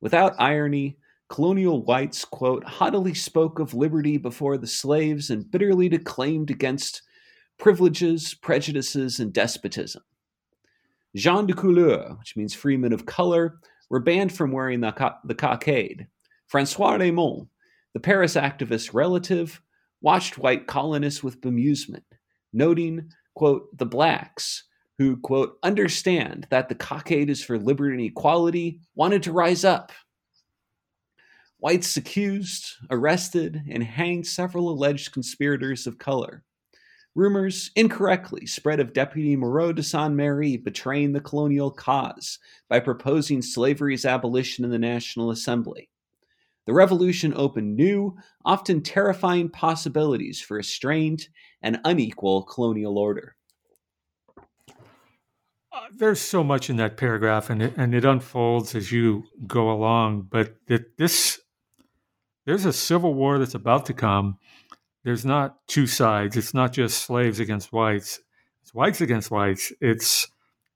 Without 0.00 0.34
irony, 0.38 0.98
colonial 1.28 1.82
whites, 1.84 2.24
quote, 2.24 2.64
haughtily 2.64 3.14
spoke 3.14 3.58
of 3.58 3.74
liberty 3.74 4.16
before 4.16 4.56
the 4.56 4.66
slaves 4.66 5.30
and 5.30 5.50
bitterly 5.50 5.88
declaimed 5.88 6.50
against 6.50 7.02
privileges, 7.58 8.34
prejudices, 8.34 9.20
and 9.20 9.32
despotism. 9.32 10.02
Gens 11.16 11.46
de 11.46 11.54
couleur, 11.54 12.16
which 12.18 12.36
means 12.36 12.54
freemen 12.54 12.92
of 12.92 13.06
color, 13.06 13.58
were 13.90 14.00
banned 14.00 14.32
from 14.32 14.52
wearing 14.52 14.80
the, 14.80 14.92
co- 14.92 15.16
the 15.24 15.34
cockade. 15.34 16.06
Francois 16.46 16.94
Raimond, 16.94 17.48
the 17.94 18.00
Paris 18.00 18.36
activist's 18.36 18.94
relative, 18.94 19.60
watched 20.00 20.38
white 20.38 20.66
colonists 20.66 21.22
with 21.22 21.40
bemusement, 21.40 22.04
noting, 22.52 23.10
quote, 23.34 23.76
the 23.76 23.86
blacks, 23.86 24.64
who, 24.98 25.16
quote, 25.16 25.58
understand 25.62 26.46
that 26.50 26.68
the 26.68 26.74
cockade 26.74 27.30
is 27.30 27.42
for 27.42 27.56
liberty 27.56 27.94
and 27.94 28.04
equality, 28.04 28.80
wanted 28.96 29.22
to 29.22 29.32
rise 29.32 29.64
up. 29.64 29.92
Whites 31.58 31.96
accused, 31.96 32.74
arrested, 32.90 33.62
and 33.70 33.82
hanged 33.82 34.26
several 34.26 34.68
alleged 34.68 35.12
conspirators 35.12 35.86
of 35.86 35.98
color. 35.98 36.42
Rumors 37.14 37.70
incorrectly 37.74 38.46
spread 38.46 38.80
of 38.80 38.92
Deputy 38.92 39.34
Moreau 39.34 39.72
de 39.72 39.82
Saint 39.82 40.14
Méry 40.14 40.62
betraying 40.62 41.12
the 41.12 41.20
colonial 41.20 41.70
cause 41.70 42.38
by 42.68 42.78
proposing 42.78 43.42
slavery's 43.42 44.04
abolition 44.04 44.64
in 44.64 44.70
the 44.70 44.78
National 44.78 45.30
Assembly. 45.30 45.88
The 46.66 46.74
revolution 46.74 47.32
opened 47.34 47.76
new, 47.76 48.16
often 48.44 48.82
terrifying 48.82 49.48
possibilities 49.48 50.40
for 50.40 50.58
a 50.58 50.64
strained 50.64 51.28
and 51.62 51.80
unequal 51.84 52.42
colonial 52.42 52.98
order 52.98 53.36
there's 55.96 56.20
so 56.20 56.44
much 56.44 56.70
in 56.70 56.76
that 56.76 56.96
paragraph, 56.96 57.50
and 57.50 57.62
it, 57.62 57.74
and 57.76 57.94
it 57.94 58.04
unfolds 58.04 58.74
as 58.74 58.92
you 58.92 59.24
go 59.46 59.70
along. 59.70 60.28
But 60.30 60.56
that 60.66 60.96
this 60.96 61.40
there's 62.46 62.64
a 62.64 62.72
civil 62.72 63.14
war 63.14 63.38
that's 63.38 63.54
about 63.54 63.86
to 63.86 63.92
come. 63.92 64.38
There's 65.04 65.24
not 65.24 65.66
two 65.66 65.86
sides. 65.86 66.36
It's 66.36 66.54
not 66.54 66.72
just 66.72 67.02
slaves 67.02 67.40
against 67.40 67.72
whites. 67.72 68.20
It's 68.62 68.74
whites 68.74 69.00
against 69.00 69.30
whites. 69.30 69.72
It's 69.80 70.28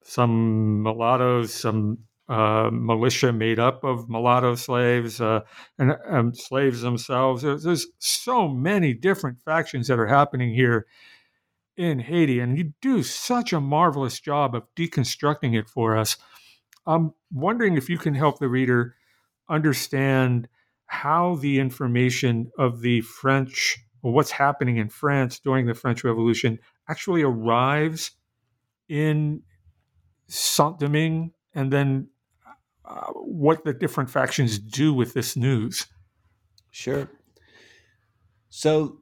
some 0.04 0.82
mulattoes, 0.82 1.52
some 1.54 1.98
uh, 2.28 2.70
militia 2.72 3.32
made 3.32 3.58
up 3.58 3.84
of 3.84 4.08
mulatto 4.08 4.54
slaves, 4.54 5.20
uh, 5.20 5.40
and 5.78 5.96
um, 6.08 6.34
slaves 6.34 6.80
themselves. 6.80 7.42
There's, 7.42 7.62
there's 7.64 7.86
so 7.98 8.48
many 8.48 8.94
different 8.94 9.40
factions 9.40 9.88
that 9.88 9.98
are 9.98 10.06
happening 10.06 10.54
here 10.54 10.86
in 11.76 12.00
Haiti, 12.00 12.38
and 12.40 12.58
you 12.58 12.72
do 12.80 13.02
such 13.02 13.52
a 13.52 13.60
marvelous 13.60 14.20
job 14.20 14.54
of 14.54 14.64
deconstructing 14.76 15.58
it 15.58 15.68
for 15.68 15.96
us. 15.96 16.16
I'm 16.86 17.14
wondering 17.32 17.76
if 17.76 17.88
you 17.88 17.98
can 17.98 18.14
help 18.14 18.38
the 18.38 18.48
reader 18.48 18.96
understand 19.48 20.48
how 20.86 21.36
the 21.36 21.58
information 21.58 22.50
of 22.58 22.82
the 22.82 23.00
French, 23.00 23.78
what's 24.02 24.30
happening 24.30 24.76
in 24.76 24.88
France 24.88 25.38
during 25.38 25.66
the 25.66 25.74
French 25.74 26.04
Revolution, 26.04 26.58
actually 26.88 27.22
arrives 27.22 28.12
in 28.88 29.42
Saint 30.28 30.78
Domingue, 30.78 31.32
and 31.54 31.72
then 31.72 32.08
uh, 32.84 33.12
what 33.14 33.64
the 33.64 33.72
different 33.72 34.10
factions 34.10 34.58
do 34.58 34.92
with 34.92 35.14
this 35.14 35.36
news. 35.36 35.86
Sure. 36.70 37.08
So 38.48 39.01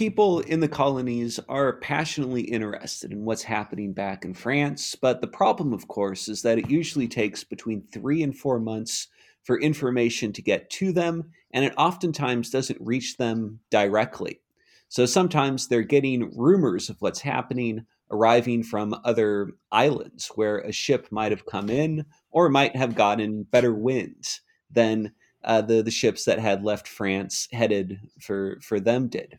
people 0.00 0.40
in 0.40 0.60
the 0.60 0.66
colonies 0.66 1.38
are 1.46 1.74
passionately 1.74 2.40
interested 2.40 3.12
in 3.12 3.26
what's 3.26 3.42
happening 3.42 3.92
back 3.92 4.24
in 4.24 4.32
France, 4.32 4.94
but 4.94 5.20
the 5.20 5.26
problem, 5.26 5.74
of 5.74 5.88
course, 5.88 6.26
is 6.26 6.40
that 6.40 6.56
it 6.56 6.70
usually 6.70 7.06
takes 7.06 7.44
between 7.44 7.86
three 7.92 8.22
and 8.22 8.34
four 8.34 8.58
months 8.58 9.08
for 9.42 9.60
information 9.60 10.32
to 10.32 10.40
get 10.40 10.70
to 10.70 10.90
them, 10.90 11.30
and 11.52 11.66
it 11.66 11.74
oftentimes 11.76 12.48
doesn't 12.48 12.80
reach 12.80 13.18
them 13.18 13.60
directly. 13.68 14.40
So 14.88 15.04
sometimes 15.04 15.68
they're 15.68 15.82
getting 15.82 16.32
rumors 16.34 16.88
of 16.88 16.96
what's 17.00 17.20
happening 17.20 17.84
arriving 18.10 18.62
from 18.62 18.98
other 19.04 19.50
islands 19.70 20.28
where 20.34 20.60
a 20.60 20.72
ship 20.72 21.08
might 21.10 21.30
have 21.30 21.44
come 21.44 21.68
in 21.68 22.06
or 22.30 22.48
might 22.48 22.74
have 22.74 22.94
gotten 22.94 23.42
better 23.42 23.74
winds 23.74 24.40
than 24.70 25.12
uh, 25.44 25.60
the, 25.60 25.82
the 25.82 25.90
ships 25.90 26.24
that 26.24 26.38
had 26.38 26.64
left 26.64 26.88
France 26.88 27.48
headed 27.52 28.00
for, 28.18 28.58
for 28.62 28.80
them 28.80 29.06
did. 29.06 29.38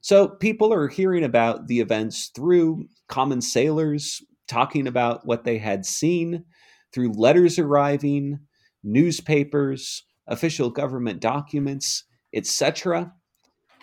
So 0.00 0.28
people 0.28 0.72
are 0.72 0.88
hearing 0.88 1.24
about 1.24 1.66
the 1.66 1.80
events 1.80 2.30
through 2.34 2.86
common 3.08 3.40
sailors 3.40 4.22
talking 4.48 4.86
about 4.86 5.26
what 5.26 5.44
they 5.44 5.58
had 5.58 5.84
seen, 5.84 6.44
through 6.92 7.12
letters 7.12 7.58
arriving, 7.58 8.38
newspapers, 8.82 10.04
official 10.26 10.70
government 10.70 11.20
documents, 11.20 12.04
etc. 12.34 13.12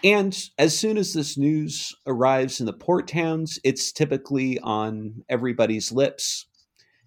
And 0.03 0.37
as 0.57 0.77
soon 0.77 0.97
as 0.97 1.13
this 1.13 1.37
news 1.37 1.93
arrives 2.07 2.59
in 2.59 2.65
the 2.65 2.73
port 2.73 3.07
towns, 3.07 3.59
it's 3.63 3.91
typically 3.91 4.59
on 4.59 5.23
everybody's 5.29 5.91
lips. 5.91 6.47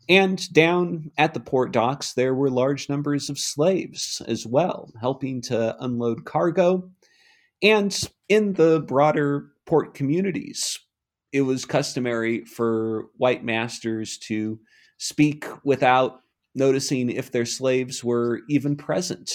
And 0.09 0.51
down 0.53 1.11
at 1.19 1.35
the 1.35 1.41
port 1.41 1.71
docks, 1.73 2.15
there 2.15 2.35
were 2.35 2.51
large 2.51 2.89
numbers 2.89 3.29
of 3.29 3.39
slaves 3.39 4.23
as 4.27 4.47
well, 4.47 4.91
helping 5.01 5.43
to 5.43 5.77
unload 5.81 6.25
cargo 6.25 6.91
And 7.63 7.99
in 8.29 8.53
the 8.55 8.81
broader 8.81 9.51
port 9.67 9.95
communities, 9.95 10.79
it 11.33 11.43
was 11.43 11.65
customary 11.65 12.45
for 12.45 13.07
white 13.17 13.45
masters 13.45 14.19
to 14.19 14.61
speak 14.99 15.47
without 15.65 16.21
noticing 16.55 17.11
if 17.11 17.31
their 17.31 17.47
slaves 17.47 18.03
were 18.03 18.41
even 18.49 18.77
present. 18.77 19.33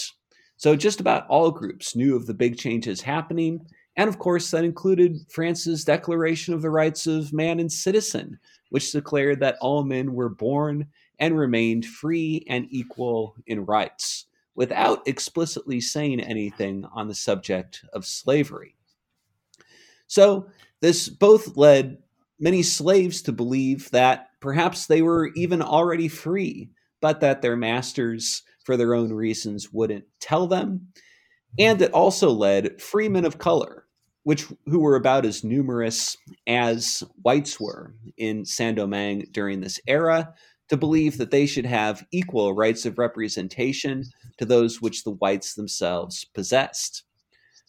So 0.56 0.76
just 0.76 1.00
about 1.00 1.26
all 1.28 1.50
groups 1.50 1.96
knew 1.96 2.16
of 2.16 2.26
the 2.26 2.34
big 2.34 2.58
changes 2.58 3.00
happening. 3.00 3.66
And 3.96 4.08
of 4.08 4.18
course, 4.18 4.50
that 4.50 4.64
included 4.64 5.18
France's 5.30 5.84
Declaration 5.84 6.54
of 6.54 6.62
the 6.62 6.70
Rights 6.70 7.06
of 7.06 7.32
Man 7.32 7.60
and 7.60 7.70
Citizen, 7.70 8.38
which 8.70 8.92
declared 8.92 9.40
that 9.40 9.56
all 9.60 9.84
men 9.84 10.14
were 10.14 10.28
born 10.28 10.86
and 11.18 11.38
remained 11.38 11.86
free 11.86 12.44
and 12.48 12.66
equal 12.70 13.36
in 13.46 13.64
rights, 13.64 14.26
without 14.54 15.06
explicitly 15.06 15.80
saying 15.80 16.20
anything 16.20 16.84
on 16.94 17.08
the 17.08 17.14
subject 17.14 17.84
of 17.92 18.06
slavery. 18.06 18.76
So, 20.06 20.48
this 20.80 21.08
both 21.08 21.56
led 21.56 21.98
many 22.38 22.62
slaves 22.62 23.22
to 23.22 23.32
believe 23.32 23.90
that 23.90 24.28
perhaps 24.40 24.86
they 24.86 25.02
were 25.02 25.30
even 25.34 25.62
already 25.62 26.08
free, 26.08 26.70
but 27.00 27.20
that 27.20 27.42
their 27.42 27.56
masters, 27.56 28.42
for 28.64 28.76
their 28.76 28.94
own 28.94 29.12
reasons, 29.12 29.72
wouldn't 29.72 30.04
tell 30.20 30.46
them. 30.46 30.88
And 31.58 31.80
it 31.80 31.92
also 31.92 32.30
led 32.30 32.82
freemen 32.82 33.24
of 33.24 33.38
color, 33.38 33.86
which 34.24 34.46
who 34.66 34.80
were 34.80 34.96
about 34.96 35.24
as 35.24 35.44
numerous 35.44 36.16
as 36.46 37.02
whites 37.22 37.60
were 37.60 37.94
in 38.16 38.44
Saint 38.44 38.76
Domingue 38.76 39.28
during 39.30 39.60
this 39.60 39.80
era, 39.86 40.34
to 40.68 40.76
believe 40.76 41.18
that 41.18 41.30
they 41.30 41.46
should 41.46 41.66
have 41.66 42.06
equal 42.10 42.54
rights 42.54 42.86
of 42.86 42.98
representation 42.98 44.04
to 44.38 44.44
those 44.44 44.80
which 44.80 45.04
the 45.04 45.12
whites 45.12 45.54
themselves 45.54 46.24
possessed. 46.24 47.04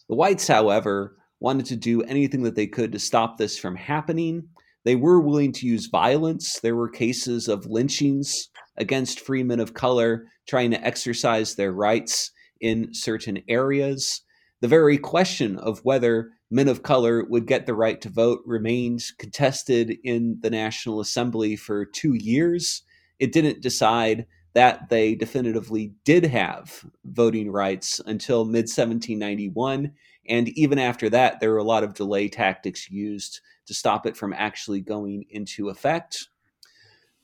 The 0.08 0.14
whites, 0.14 0.48
however, 0.48 1.16
wanted 1.40 1.66
to 1.66 1.76
do 1.76 2.02
anything 2.02 2.42
that 2.44 2.54
they 2.54 2.66
could 2.66 2.92
to 2.92 2.98
stop 2.98 3.36
this 3.36 3.58
from 3.58 3.76
happening. 3.76 4.48
They 4.84 4.96
were 4.96 5.20
willing 5.20 5.52
to 5.52 5.66
use 5.66 5.86
violence. 5.86 6.60
There 6.60 6.76
were 6.76 6.88
cases 6.88 7.48
of 7.48 7.66
lynchings 7.66 8.48
against 8.76 9.20
freemen 9.20 9.60
of 9.60 9.74
color 9.74 10.26
trying 10.48 10.70
to 10.70 10.84
exercise 10.84 11.54
their 11.54 11.72
rights 11.72 12.30
in 12.60 12.94
certain 12.94 13.42
areas. 13.48 14.22
The 14.60 14.68
very 14.68 14.96
question 14.96 15.58
of 15.58 15.80
whether 15.84 16.30
men 16.50 16.68
of 16.68 16.82
color 16.82 17.24
would 17.24 17.46
get 17.46 17.66
the 17.66 17.74
right 17.74 18.00
to 18.00 18.08
vote 18.08 18.40
remained 18.46 19.02
contested 19.18 19.98
in 20.04 20.38
the 20.40 20.50
National 20.50 21.00
Assembly 21.00 21.56
for 21.56 21.84
two 21.84 22.14
years. 22.14 22.82
It 23.18 23.32
didn't 23.32 23.62
decide 23.62 24.26
that 24.54 24.88
they 24.88 25.14
definitively 25.14 25.92
did 26.04 26.24
have 26.24 26.84
voting 27.04 27.50
rights 27.50 28.00
until 28.06 28.44
mid 28.44 28.64
1791. 28.64 29.92
And 30.28 30.48
even 30.50 30.78
after 30.78 31.10
that, 31.10 31.40
there 31.40 31.50
were 31.52 31.58
a 31.58 31.64
lot 31.64 31.84
of 31.84 31.94
delay 31.94 32.28
tactics 32.28 32.90
used 32.90 33.40
to 33.66 33.74
stop 33.74 34.06
it 34.06 34.16
from 34.16 34.32
actually 34.32 34.80
going 34.80 35.24
into 35.30 35.68
effect. 35.68 36.28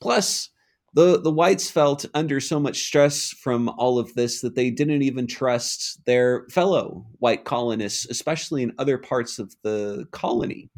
Plus, 0.00 0.50
the, 0.94 1.20
the 1.20 1.30
whites 1.30 1.70
felt 1.70 2.04
under 2.12 2.38
so 2.38 2.60
much 2.60 2.82
stress 2.82 3.30
from 3.30 3.70
all 3.70 3.98
of 3.98 4.12
this 4.14 4.42
that 4.42 4.54
they 4.54 4.70
didn't 4.70 5.02
even 5.02 5.26
trust 5.26 6.04
their 6.04 6.46
fellow 6.50 7.06
white 7.18 7.44
colonists, 7.44 8.06
especially 8.10 8.62
in 8.62 8.74
other 8.78 8.98
parts 8.98 9.38
of 9.38 9.54
the 9.62 10.06
colony. 10.10 10.68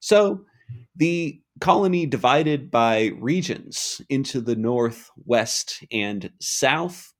So 0.00 0.44
the 0.96 1.40
colony 1.60 2.06
divided 2.06 2.70
by 2.70 3.12
regions 3.18 4.00
into 4.08 4.40
the 4.40 4.56
north, 4.56 5.10
west, 5.24 5.84
and 5.90 6.30
south. 6.40 7.12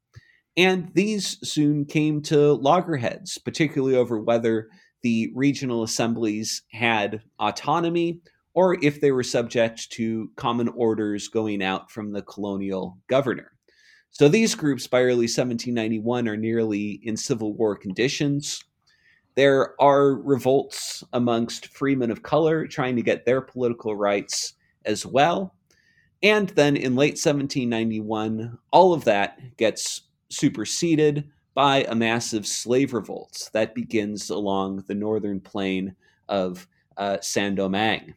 And 0.57 0.91
these 0.95 1.39
soon 1.49 1.85
came 1.85 2.23
to 2.23 2.55
loggerheads, 2.55 3.39
particularly 3.39 3.97
over 3.97 4.21
whether 4.21 4.69
the 5.03 5.31
regional 5.35 5.83
assemblies 5.83 6.63
had 6.73 7.23
autonomy 7.39 8.21
or 8.55 8.77
if 8.83 9.01
they 9.01 9.13
were 9.13 9.23
subject 9.23 9.91
to 9.93 10.31
common 10.37 10.69
orders 10.71 11.29
going 11.29 11.63
out 11.63 11.91
from 11.91 12.13
the 12.13 12.23
colonial 12.23 12.99
governor. 13.09 13.53
So 14.11 14.29
these 14.29 14.55
groups 14.55 14.87
by 14.87 15.03
early 15.03 15.27
1791 15.27 16.27
are 16.27 16.37
nearly 16.37 17.01
in 17.05 17.17
civil 17.17 17.55
war 17.55 17.77
conditions. 17.77 18.65
There 19.39 19.81
are 19.81 20.15
revolts 20.15 21.05
amongst 21.13 21.69
freemen 21.69 22.11
of 22.11 22.25
color 22.25 22.67
trying 22.67 22.97
to 22.97 23.03
get 23.03 23.25
their 23.25 23.41
political 23.41 23.95
rights 23.95 24.55
as 24.85 25.07
well. 25.07 25.55
And 26.25 26.49
then 26.49 26.77
in 26.77 26.97
late 26.97 27.13
1791, 27.13 28.59
all 28.73 28.93
of 28.93 29.05
that 29.05 29.57
gets 29.57 30.09
superseded 30.29 31.31
by 31.55 31.85
a 31.85 31.95
massive 31.95 32.49
slave 32.49 32.93
revolt 32.93 33.49
that 33.53 33.77
begins 33.77 34.29
along 34.29 34.83
the 34.89 34.95
northern 34.97 35.39
plain 35.39 35.95
of 36.29 36.67
uh, 36.97 37.19
Saint 37.21 37.55
Domingue. 37.55 38.15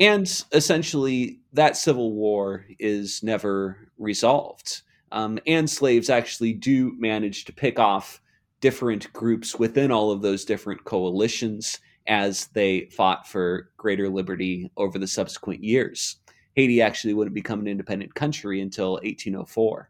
And 0.00 0.26
essentially, 0.50 1.40
that 1.52 1.76
civil 1.76 2.14
war 2.14 2.64
is 2.78 3.22
never 3.22 3.90
resolved. 3.98 4.80
Um, 5.12 5.38
and 5.46 5.68
slaves 5.68 6.08
actually 6.08 6.54
do 6.54 6.94
manage 6.98 7.44
to 7.44 7.52
pick 7.52 7.78
off 7.78 8.22
different 8.66 9.12
groups 9.12 9.60
within 9.60 9.92
all 9.92 10.10
of 10.10 10.22
those 10.22 10.44
different 10.44 10.82
coalitions 10.82 11.78
as 12.08 12.48
they 12.48 12.80
fought 12.86 13.24
for 13.24 13.70
greater 13.76 14.08
liberty 14.08 14.68
over 14.76 14.98
the 14.98 15.06
subsequent 15.06 15.62
years. 15.62 16.16
Haiti 16.56 16.82
actually 16.82 17.14
wouldn't 17.14 17.32
become 17.32 17.60
an 17.60 17.68
independent 17.68 18.16
country 18.16 18.60
until 18.60 18.94
1804. 18.94 19.88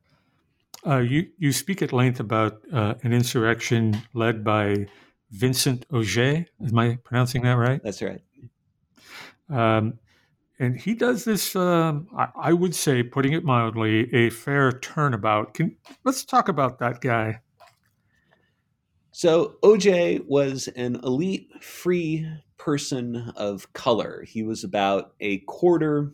Uh, 0.86 0.98
you, 0.98 1.26
you 1.38 1.52
speak 1.52 1.80
at 1.80 1.90
length 1.90 2.20
about 2.20 2.60
uh, 2.70 2.92
an 3.02 3.14
insurrection 3.14 3.96
led 4.12 4.44
by 4.44 4.86
Vincent 5.30 5.88
Ogé. 5.88 6.44
Am 6.62 6.78
I 6.78 6.98
pronouncing 7.02 7.44
that 7.44 7.54
right? 7.54 7.80
That's 7.82 8.02
right. 8.02 8.20
Um, 9.48 9.98
and 10.58 10.78
he 10.78 10.92
does 10.92 11.24
this, 11.24 11.56
um, 11.56 12.08
I, 12.14 12.28
I, 12.36 12.52
would 12.52 12.74
say, 12.74 13.02
putting 13.02 13.32
it 13.32 13.42
mildly, 13.42 14.14
a 14.14 14.28
fair 14.28 14.70
turnabout. 14.70 15.54
Can, 15.54 15.74
let's 16.04 16.26
talk 16.26 16.50
about 16.50 16.78
that 16.80 17.00
guy. 17.00 17.40
So 19.16 19.56
Ogé 19.62 20.22
was 20.26 20.68
an 20.76 20.96
elite 20.96 21.48
free 21.62 22.30
person 22.58 23.32
of 23.34 23.72
color. 23.72 24.22
He 24.28 24.42
was 24.42 24.62
about 24.62 25.14
a 25.20 25.38
quarter 25.46 26.12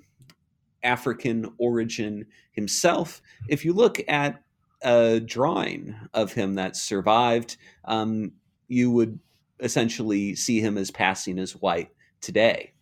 African 0.84 1.52
origin 1.58 2.26
himself. 2.52 3.20
If 3.48 3.64
you 3.64 3.72
look 3.72 4.00
at 4.06 4.44
a 4.82 5.18
drawing 5.18 5.96
of 6.14 6.32
him 6.32 6.54
that 6.54 6.76
survived, 6.76 7.56
um, 7.86 8.34
you 8.68 8.92
would 8.92 9.18
essentially 9.58 10.36
see 10.36 10.60
him 10.60 10.78
as 10.78 10.92
passing 10.92 11.40
as 11.40 11.56
white 11.56 11.90
today. 12.20 12.72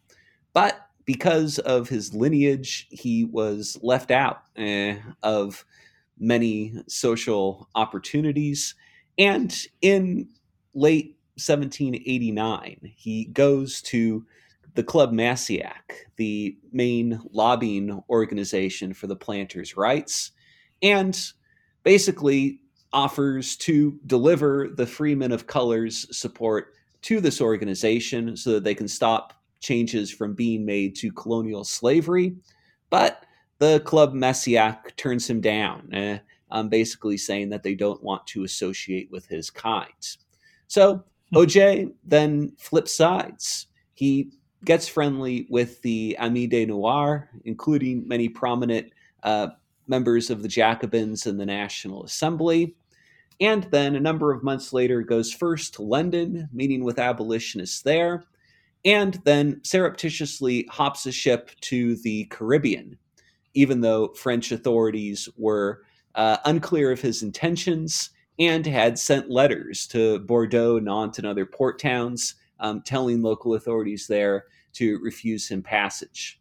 But 0.53 0.87
because 1.07 1.59
of 1.61 1.89
his 1.89 2.13
lineage, 2.13 2.89
he 2.91 3.25
was 3.25 3.79
left 3.81 4.11
out 4.11 4.43
eh, 4.55 4.99
of 5.23 5.65
many 6.19 6.75
social 6.89 7.71
opportunities. 7.75 8.75
And 9.19 9.55
in 9.83 10.29
late 10.75 11.17
1789, 11.37 12.93
he 12.97 13.27
goes 13.27 13.83
to 13.83 14.25
the 14.75 14.83
Club 14.83 15.13
Massiac, 15.13 16.07
the 16.17 16.57
main 16.73 17.21
lobbying 17.33 18.03
organization 18.09 18.95
for 18.95 19.07
the 19.07 19.17
planters' 19.17 19.77
rights, 19.77 20.33
and 20.83 21.21
basically 21.83 22.61
offers 22.93 23.57
to 23.57 23.99
deliver 24.07 24.69
the 24.69 24.87
Freemen 24.87 25.33
of 25.33 25.47
Color's 25.47 26.07
support 26.17 26.75
to 27.03 27.21
this 27.21 27.41
organization 27.41 28.37
so 28.37 28.53
that 28.53 28.65
they 28.65 28.75
can 28.75 28.89
stop 28.89 29.41
changes 29.61 30.11
from 30.11 30.35
being 30.35 30.65
made 30.65 30.97
to 30.97 31.13
colonial 31.13 31.65
slavery, 31.65 32.35
but 32.89 33.25
the 33.59 33.81
Club 33.81 34.15
Massiac 34.15 34.97
turns 34.97 35.29
him 35.29 35.41
down, 35.41 35.89
eh, 35.93 36.19
um, 36.51 36.69
basically 36.69 37.17
saying 37.17 37.51
that 37.51 37.63
they 37.63 37.75
don't 37.75 38.03
want 38.03 38.27
to 38.29 38.45
associate 38.45 39.11
with 39.11 39.27
his 39.27 39.51
kind. 39.51 40.17
So 40.67 41.05
hmm. 41.31 41.37
Ogé 41.37 41.93
then 42.05 42.53
flips 42.59 42.95
sides. 42.95 43.67
He 43.95 44.31
gets 44.65 44.89
friendly 44.89 45.47
with 45.51 45.81
the 45.83 46.17
Amis 46.19 46.49
des 46.49 46.67
Noirs, 46.67 47.25
including 47.45 48.07
many 48.07 48.29
prominent 48.29 48.93
uh, 49.23 49.49
members 49.87 50.31
of 50.31 50.43
the 50.43 50.49
Jacobins 50.49 51.27
and 51.27 51.39
the 51.39 51.47
National 51.47 52.05
Assembly. 52.05 52.75
And 53.41 53.65
then 53.71 53.97
a 53.97 54.01
number 54.01 54.33
of 54.33 54.43
months 54.43 54.73
later 54.73 55.03
goes 55.03 55.33
first 55.33 55.75
to 55.75 55.83
London, 55.83 56.49
meeting 56.53 56.85
with 56.85 56.99
abolitionists 56.99 57.81
there, 57.81 58.25
and 58.85 59.19
then 59.25 59.61
surreptitiously 59.63 60.67
hops 60.71 61.07
a 61.07 61.13
ship 61.13 61.51
to 61.63 61.97
the 61.97 62.25
Caribbean, 62.27 62.99
even 63.55 63.81
though 63.81 64.09
French 64.09 64.53
authorities 64.53 65.29
were 65.37 65.83
uh, 66.15 66.39
unclear 66.45 66.91
of 66.91 67.01
his 67.01 67.23
intentions 67.23 68.11
and 68.39 68.67
had 68.67 68.99
sent 68.99 69.31
letters 69.31 69.87
to 69.89 70.19
Bordeaux, 70.21 70.79
Nantes, 70.79 71.19
and 71.19 71.27
other 71.27 71.47
port 71.47 71.79
towns 71.79 72.35
um, 72.59 72.83
telling 72.83 73.23
local 73.23 73.55
authorities 73.55 74.07
there 74.07 74.45
to 74.75 74.99
refuse 75.01 75.49
him 75.49 75.63
passage. 75.63 76.41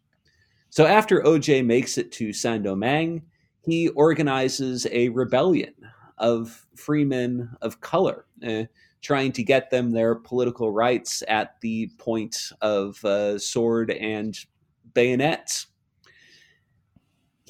So 0.70 0.86
after 0.86 1.22
Ogé 1.22 1.64
makes 1.64 1.98
it 1.98 2.12
to 2.12 2.32
Saint 2.32 2.64
Domingue, 2.64 3.22
he 3.62 3.88
organizes 3.88 4.86
a 4.90 5.08
rebellion 5.10 5.74
of 6.18 6.66
freemen 6.74 7.50
of 7.60 7.80
color. 7.80 8.26
Uh, 8.46 8.64
trying 9.02 9.32
to 9.32 9.42
get 9.42 9.70
them 9.70 9.90
their 9.90 10.14
political 10.14 10.70
rights 10.70 11.22
at 11.28 11.60
the 11.60 11.88
point 11.98 12.52
of 12.60 13.02
uh, 13.04 13.38
sword 13.38 13.90
and 13.90 14.38
bayonet. 14.94 15.64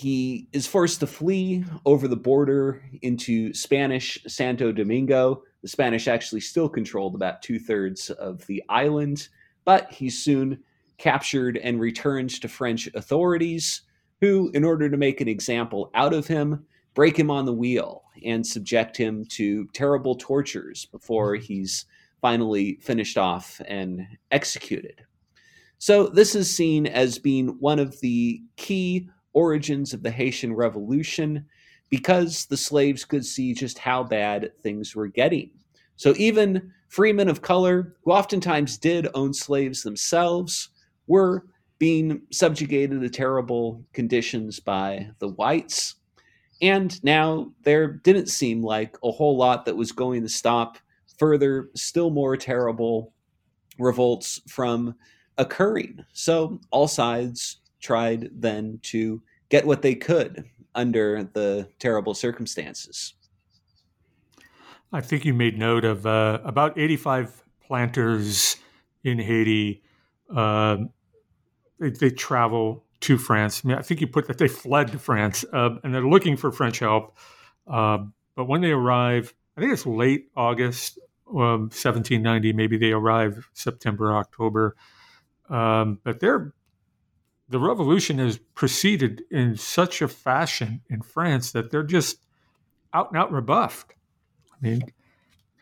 He 0.01 0.49
is 0.55 0.67
forced 0.67 1.01
to 1.01 1.07
flee 1.07 1.63
over 1.85 2.09
the 2.09 2.17
border 2.17 2.83
into 3.03 3.53
Spanish 3.53 4.19
Santo 4.27 4.73
Domingo. 4.73 5.43
The 5.61 5.69
Spanish 5.69 6.09
actually 6.09 6.41
still 6.41 6.71
controlled 6.71 7.15
about 7.15 7.43
two 7.43 7.59
thirds 7.59 8.09
of 8.09 8.47
the 8.47 8.65
island, 8.71 9.29
but 9.67 9.93
he's 9.93 10.25
soon 10.25 10.63
captured 10.97 11.59
and 11.59 11.79
returned 11.79 12.31
to 12.41 12.49
French 12.49 12.89
authorities, 12.95 13.83
who, 14.23 14.51
in 14.55 14.65
order 14.65 14.89
to 14.89 14.97
make 14.97 15.21
an 15.21 15.29
example 15.29 15.91
out 15.95 16.15
of 16.15 16.27
him, 16.27 16.65
break 16.95 17.19
him 17.19 17.31
on 17.31 17.45
the 17.45 17.53
wheel 17.53 18.05
and 18.25 18.47
subject 18.47 18.97
him 18.97 19.27
to 19.27 19.67
terrible 19.75 20.15
tortures 20.15 20.87
before 20.87 21.35
he's 21.35 21.85
finally 22.23 22.79
finished 22.81 23.19
off 23.19 23.61
and 23.69 24.07
executed. 24.31 25.03
So, 25.77 26.07
this 26.07 26.35
is 26.35 26.57
seen 26.57 26.87
as 26.87 27.19
being 27.19 27.49
one 27.61 27.79
of 27.79 28.01
the 28.01 28.41
key 28.57 29.11
origins 29.33 29.93
of 29.93 30.03
the 30.03 30.11
Haitian 30.11 30.55
Revolution 30.55 31.45
because 31.89 32.47
the 32.47 32.57
slaves 32.57 33.05
could 33.05 33.25
see 33.25 33.53
just 33.53 33.79
how 33.79 34.03
bad 34.03 34.51
things 34.63 34.95
were 34.95 35.09
getting. 35.09 35.51
So 35.97 36.15
even 36.17 36.73
freemen 36.89 37.29
of 37.29 37.43
color, 37.43 37.95
who 38.05 38.13
oftentimes 38.13 38.79
did 38.79 39.09
own 39.15 39.35
slaves 39.35 39.83
themselves, 39.83 40.71
were 41.07 41.45
being 41.79 42.23
subjugated 42.31 43.01
to 43.01 43.09
terrible 43.09 43.85
conditions 43.93 44.61
by 44.61 45.11
the 45.19 45.29
whites. 45.29 45.97
And 46.63 47.03
now 47.03 47.53
there 47.63 47.89
didn't 47.89 48.29
seem 48.29 48.63
like 48.63 48.97
a 49.03 49.11
whole 49.11 49.37
lot 49.37 49.65
that 49.65 49.77
was 49.77 49.93
going 49.93 50.23
to 50.23 50.29
stop 50.29 50.79
further, 51.19 51.71
still 51.75 52.11
more 52.11 52.37
terrible 52.37 53.13
revolts 53.79 54.41
from 54.47 54.95
occurring. 55.39 56.05
So 56.13 56.61
all 56.71 56.87
sides 56.87 57.60
tried 57.81 58.31
then 58.33 58.79
to 58.83 59.23
get 59.49 59.67
what 59.67 59.83
they 59.83 59.95
could 59.95 60.45
under 60.75 61.25
the 61.25 61.69
terrible 61.79 62.15
circumstances. 62.15 63.15
I 64.93 65.01
think 65.01 65.25
you 65.25 65.35
made 65.35 65.59
note 65.59 65.85
of 65.85 66.07
uh, 66.07 66.41
about 66.45 66.79
85 66.79 67.45
planters 67.65 68.57
in 69.05 69.19
Haiti. 69.19 69.83
Uh, 70.35 70.79
they, 71.79 71.91
they, 71.91 72.11
travel 72.11 72.85
to 73.01 73.17
France. 73.17 73.63
I, 73.65 73.69
mean, 73.69 73.79
I, 73.79 73.83
think 73.83 74.01
you 74.01 74.07
put 74.07 74.27
that 74.27 74.39
they 74.39 74.49
fled 74.49 74.93
to 74.93 74.99
France 74.99 75.45
uh, 75.53 75.71
and 75.83 75.95
they're 75.95 76.07
looking 76.07 76.37
for 76.37 76.53
French 76.53 76.81
help. 76.81 77.17
Um, 77.67 78.13
but 78.35 78.45
when 78.45 78.61
they 78.61 78.71
arrive, 78.71 79.35
I 79.57 79.61
think 79.61 79.73
it's 79.73 79.87
late 79.87 80.31
August 80.37 80.99
um, 81.29 81.71
1790. 81.71 82.53
Maybe 82.53 82.77
they 82.77 82.93
arrive 82.93 83.49
September, 83.53 84.17
October. 84.17 84.77
Um, 85.49 85.99
but 86.05 86.21
they're 86.21 86.53
the 87.51 87.59
revolution 87.59 88.19
has 88.19 88.39
proceeded 88.55 89.25
in 89.31 89.57
such 89.57 90.01
a 90.01 90.09
fashion 90.09 90.81
in 90.89 91.03
France 91.03 91.51
that 91.51 91.71
they're 91.71 91.83
just 91.83 92.19
out 92.95 93.11
and 93.11 93.21
out 93.21 93.33
rebuffed. 93.33 93.93
I 94.53 94.57
mean, 94.61 94.81
kind 94.81 94.93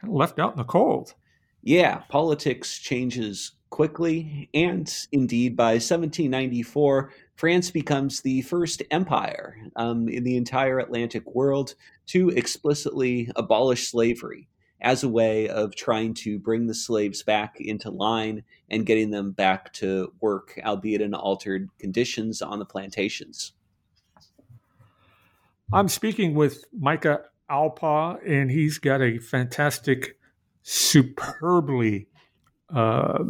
of 0.05 0.11
left 0.11 0.39
out 0.39 0.53
in 0.53 0.59
the 0.59 0.65
cold. 0.65 1.15
Yeah, 1.63 2.03
politics 2.11 2.79
changes 2.79 3.53
quickly, 3.71 4.51
and 4.53 4.95
indeed, 5.13 5.57
by 5.57 5.73
1794, 5.73 7.11
France 7.37 7.71
becomes 7.71 8.21
the 8.21 8.43
first 8.43 8.83
empire 8.91 9.57
um, 9.77 10.09
in 10.09 10.25
the 10.25 10.37
entire 10.37 10.79
Atlantic 10.79 11.35
world 11.35 11.75
to 12.09 12.29
explicitly 12.31 13.31
abolish 13.35 13.89
slavery 13.89 14.49
as 14.81 15.03
a 15.03 15.09
way 15.09 15.49
of 15.49 15.75
trying 15.75 16.15
to 16.15 16.39
bring 16.39 16.67
the 16.67 16.75
slaves 16.75 17.23
back 17.23 17.57
into 17.61 17.91
line 17.91 18.45
and 18.71 18.87
getting 18.87 19.11
them 19.11 19.33
back 19.33 19.73
to 19.73 20.13
work, 20.21 20.59
albeit 20.65 21.01
in 21.01 21.15
altered 21.15 21.69
conditions 21.79 22.41
on 22.41 22.59
the 22.59 22.65
plantations. 22.65 23.53
I'm 25.73 25.89
speaking 25.89 26.35
with 26.35 26.65
Micah 26.73 27.25
Alpaugh, 27.51 28.19
and 28.27 28.51
he's 28.51 28.79
got 28.79 29.03
a 29.03 29.19
fantastic, 29.19 30.19
superbly 30.63 32.09
uh, 32.75 33.25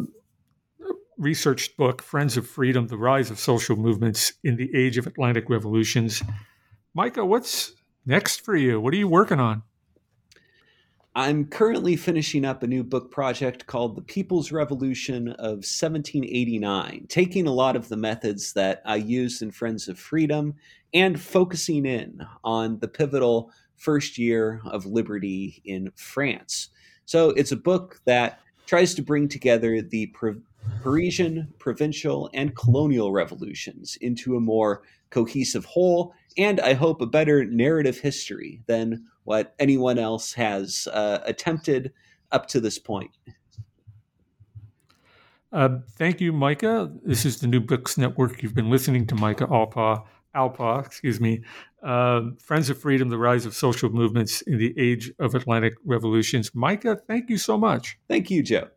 researched 1.17 1.75
book, 1.75 2.01
Friends 2.01 2.37
of 2.37 2.47
Freedom 2.47 2.87
The 2.87 2.97
Rise 2.97 3.29
of 3.29 3.39
Social 3.39 3.75
Movements 3.75 4.33
in 4.43 4.55
the 4.55 4.73
Age 4.75 4.97
of 4.97 5.07
Atlantic 5.07 5.49
Revolutions. 5.49 6.23
Micah, 6.93 7.25
what's 7.25 7.73
next 8.05 8.41
for 8.41 8.55
you? 8.55 8.79
What 8.79 8.93
are 8.93 8.97
you 8.97 9.07
working 9.07 9.39
on? 9.39 9.63
I'm 11.15 11.45
currently 11.45 11.95
finishing 11.95 12.45
up 12.45 12.61
a 12.61 12.67
new 12.67 12.83
book 12.83 13.09
project 13.09 13.65
called 13.65 13.95
The 13.95 14.01
People's 14.03 14.51
Revolution 14.51 15.29
of 15.29 15.65
1789, 15.65 17.07
taking 17.09 17.47
a 17.47 17.51
lot 17.51 17.75
of 17.75 17.89
the 17.89 17.97
methods 17.97 18.53
that 18.53 18.83
I 18.85 18.97
used 18.97 19.41
in 19.41 19.49
Friends 19.49 19.87
of 19.87 19.97
Freedom 19.97 20.53
and 20.93 21.19
focusing 21.19 21.87
in 21.87 22.21
on 22.43 22.77
the 22.77 22.87
pivotal 22.87 23.51
first 23.75 24.19
year 24.19 24.61
of 24.65 24.85
liberty 24.85 25.63
in 25.65 25.91
France. 25.95 26.69
So 27.05 27.31
it's 27.31 27.53
a 27.53 27.57
book 27.57 27.99
that 28.05 28.39
tries 28.67 28.93
to 28.93 29.01
bring 29.01 29.27
together 29.27 29.81
the 29.81 30.07
Parisian, 30.81 31.53
provincial, 31.59 32.29
and 32.33 32.55
colonial 32.55 33.11
revolutions 33.11 33.97
into 34.01 34.35
a 34.35 34.39
more 34.39 34.81
cohesive 35.09 35.65
whole, 35.65 36.13
and 36.37 36.59
I 36.59 36.73
hope 36.73 37.01
a 37.01 37.05
better 37.05 37.45
narrative 37.45 37.99
history 37.99 38.61
than 38.67 39.05
what 39.23 39.55
anyone 39.59 39.99
else 39.99 40.33
has 40.33 40.87
uh, 40.93 41.19
attempted 41.25 41.91
up 42.31 42.47
to 42.47 42.59
this 42.59 42.79
point. 42.79 43.11
Uh, 45.51 45.79
thank 45.97 46.21
you, 46.21 46.31
Micah. 46.31 46.91
This 47.03 47.25
is 47.25 47.39
the 47.39 47.47
New 47.47 47.59
Books 47.59 47.97
Network. 47.97 48.43
You've 48.43 48.53
been 48.53 48.69
listening 48.69 49.07
to 49.07 49.15
Micah 49.15 49.47
Alpa, 49.47 50.03
Alpa, 50.35 50.85
excuse 50.85 51.19
me. 51.19 51.41
Uh, 51.81 52.21
Friends 52.39 52.69
of 52.69 52.77
Freedom: 52.77 53.09
The 53.09 53.17
Rise 53.17 53.45
of 53.45 53.55
Social 53.55 53.89
Movements 53.89 54.41
in 54.41 54.59
the 54.59 54.77
Age 54.77 55.11
of 55.17 55.33
Atlantic 55.33 55.73
Revolutions. 55.83 56.53
Micah, 56.53 56.95
thank 57.07 57.29
you 57.29 57.37
so 57.37 57.57
much. 57.57 57.97
Thank 58.07 58.29
you, 58.29 58.43
Joe. 58.43 58.67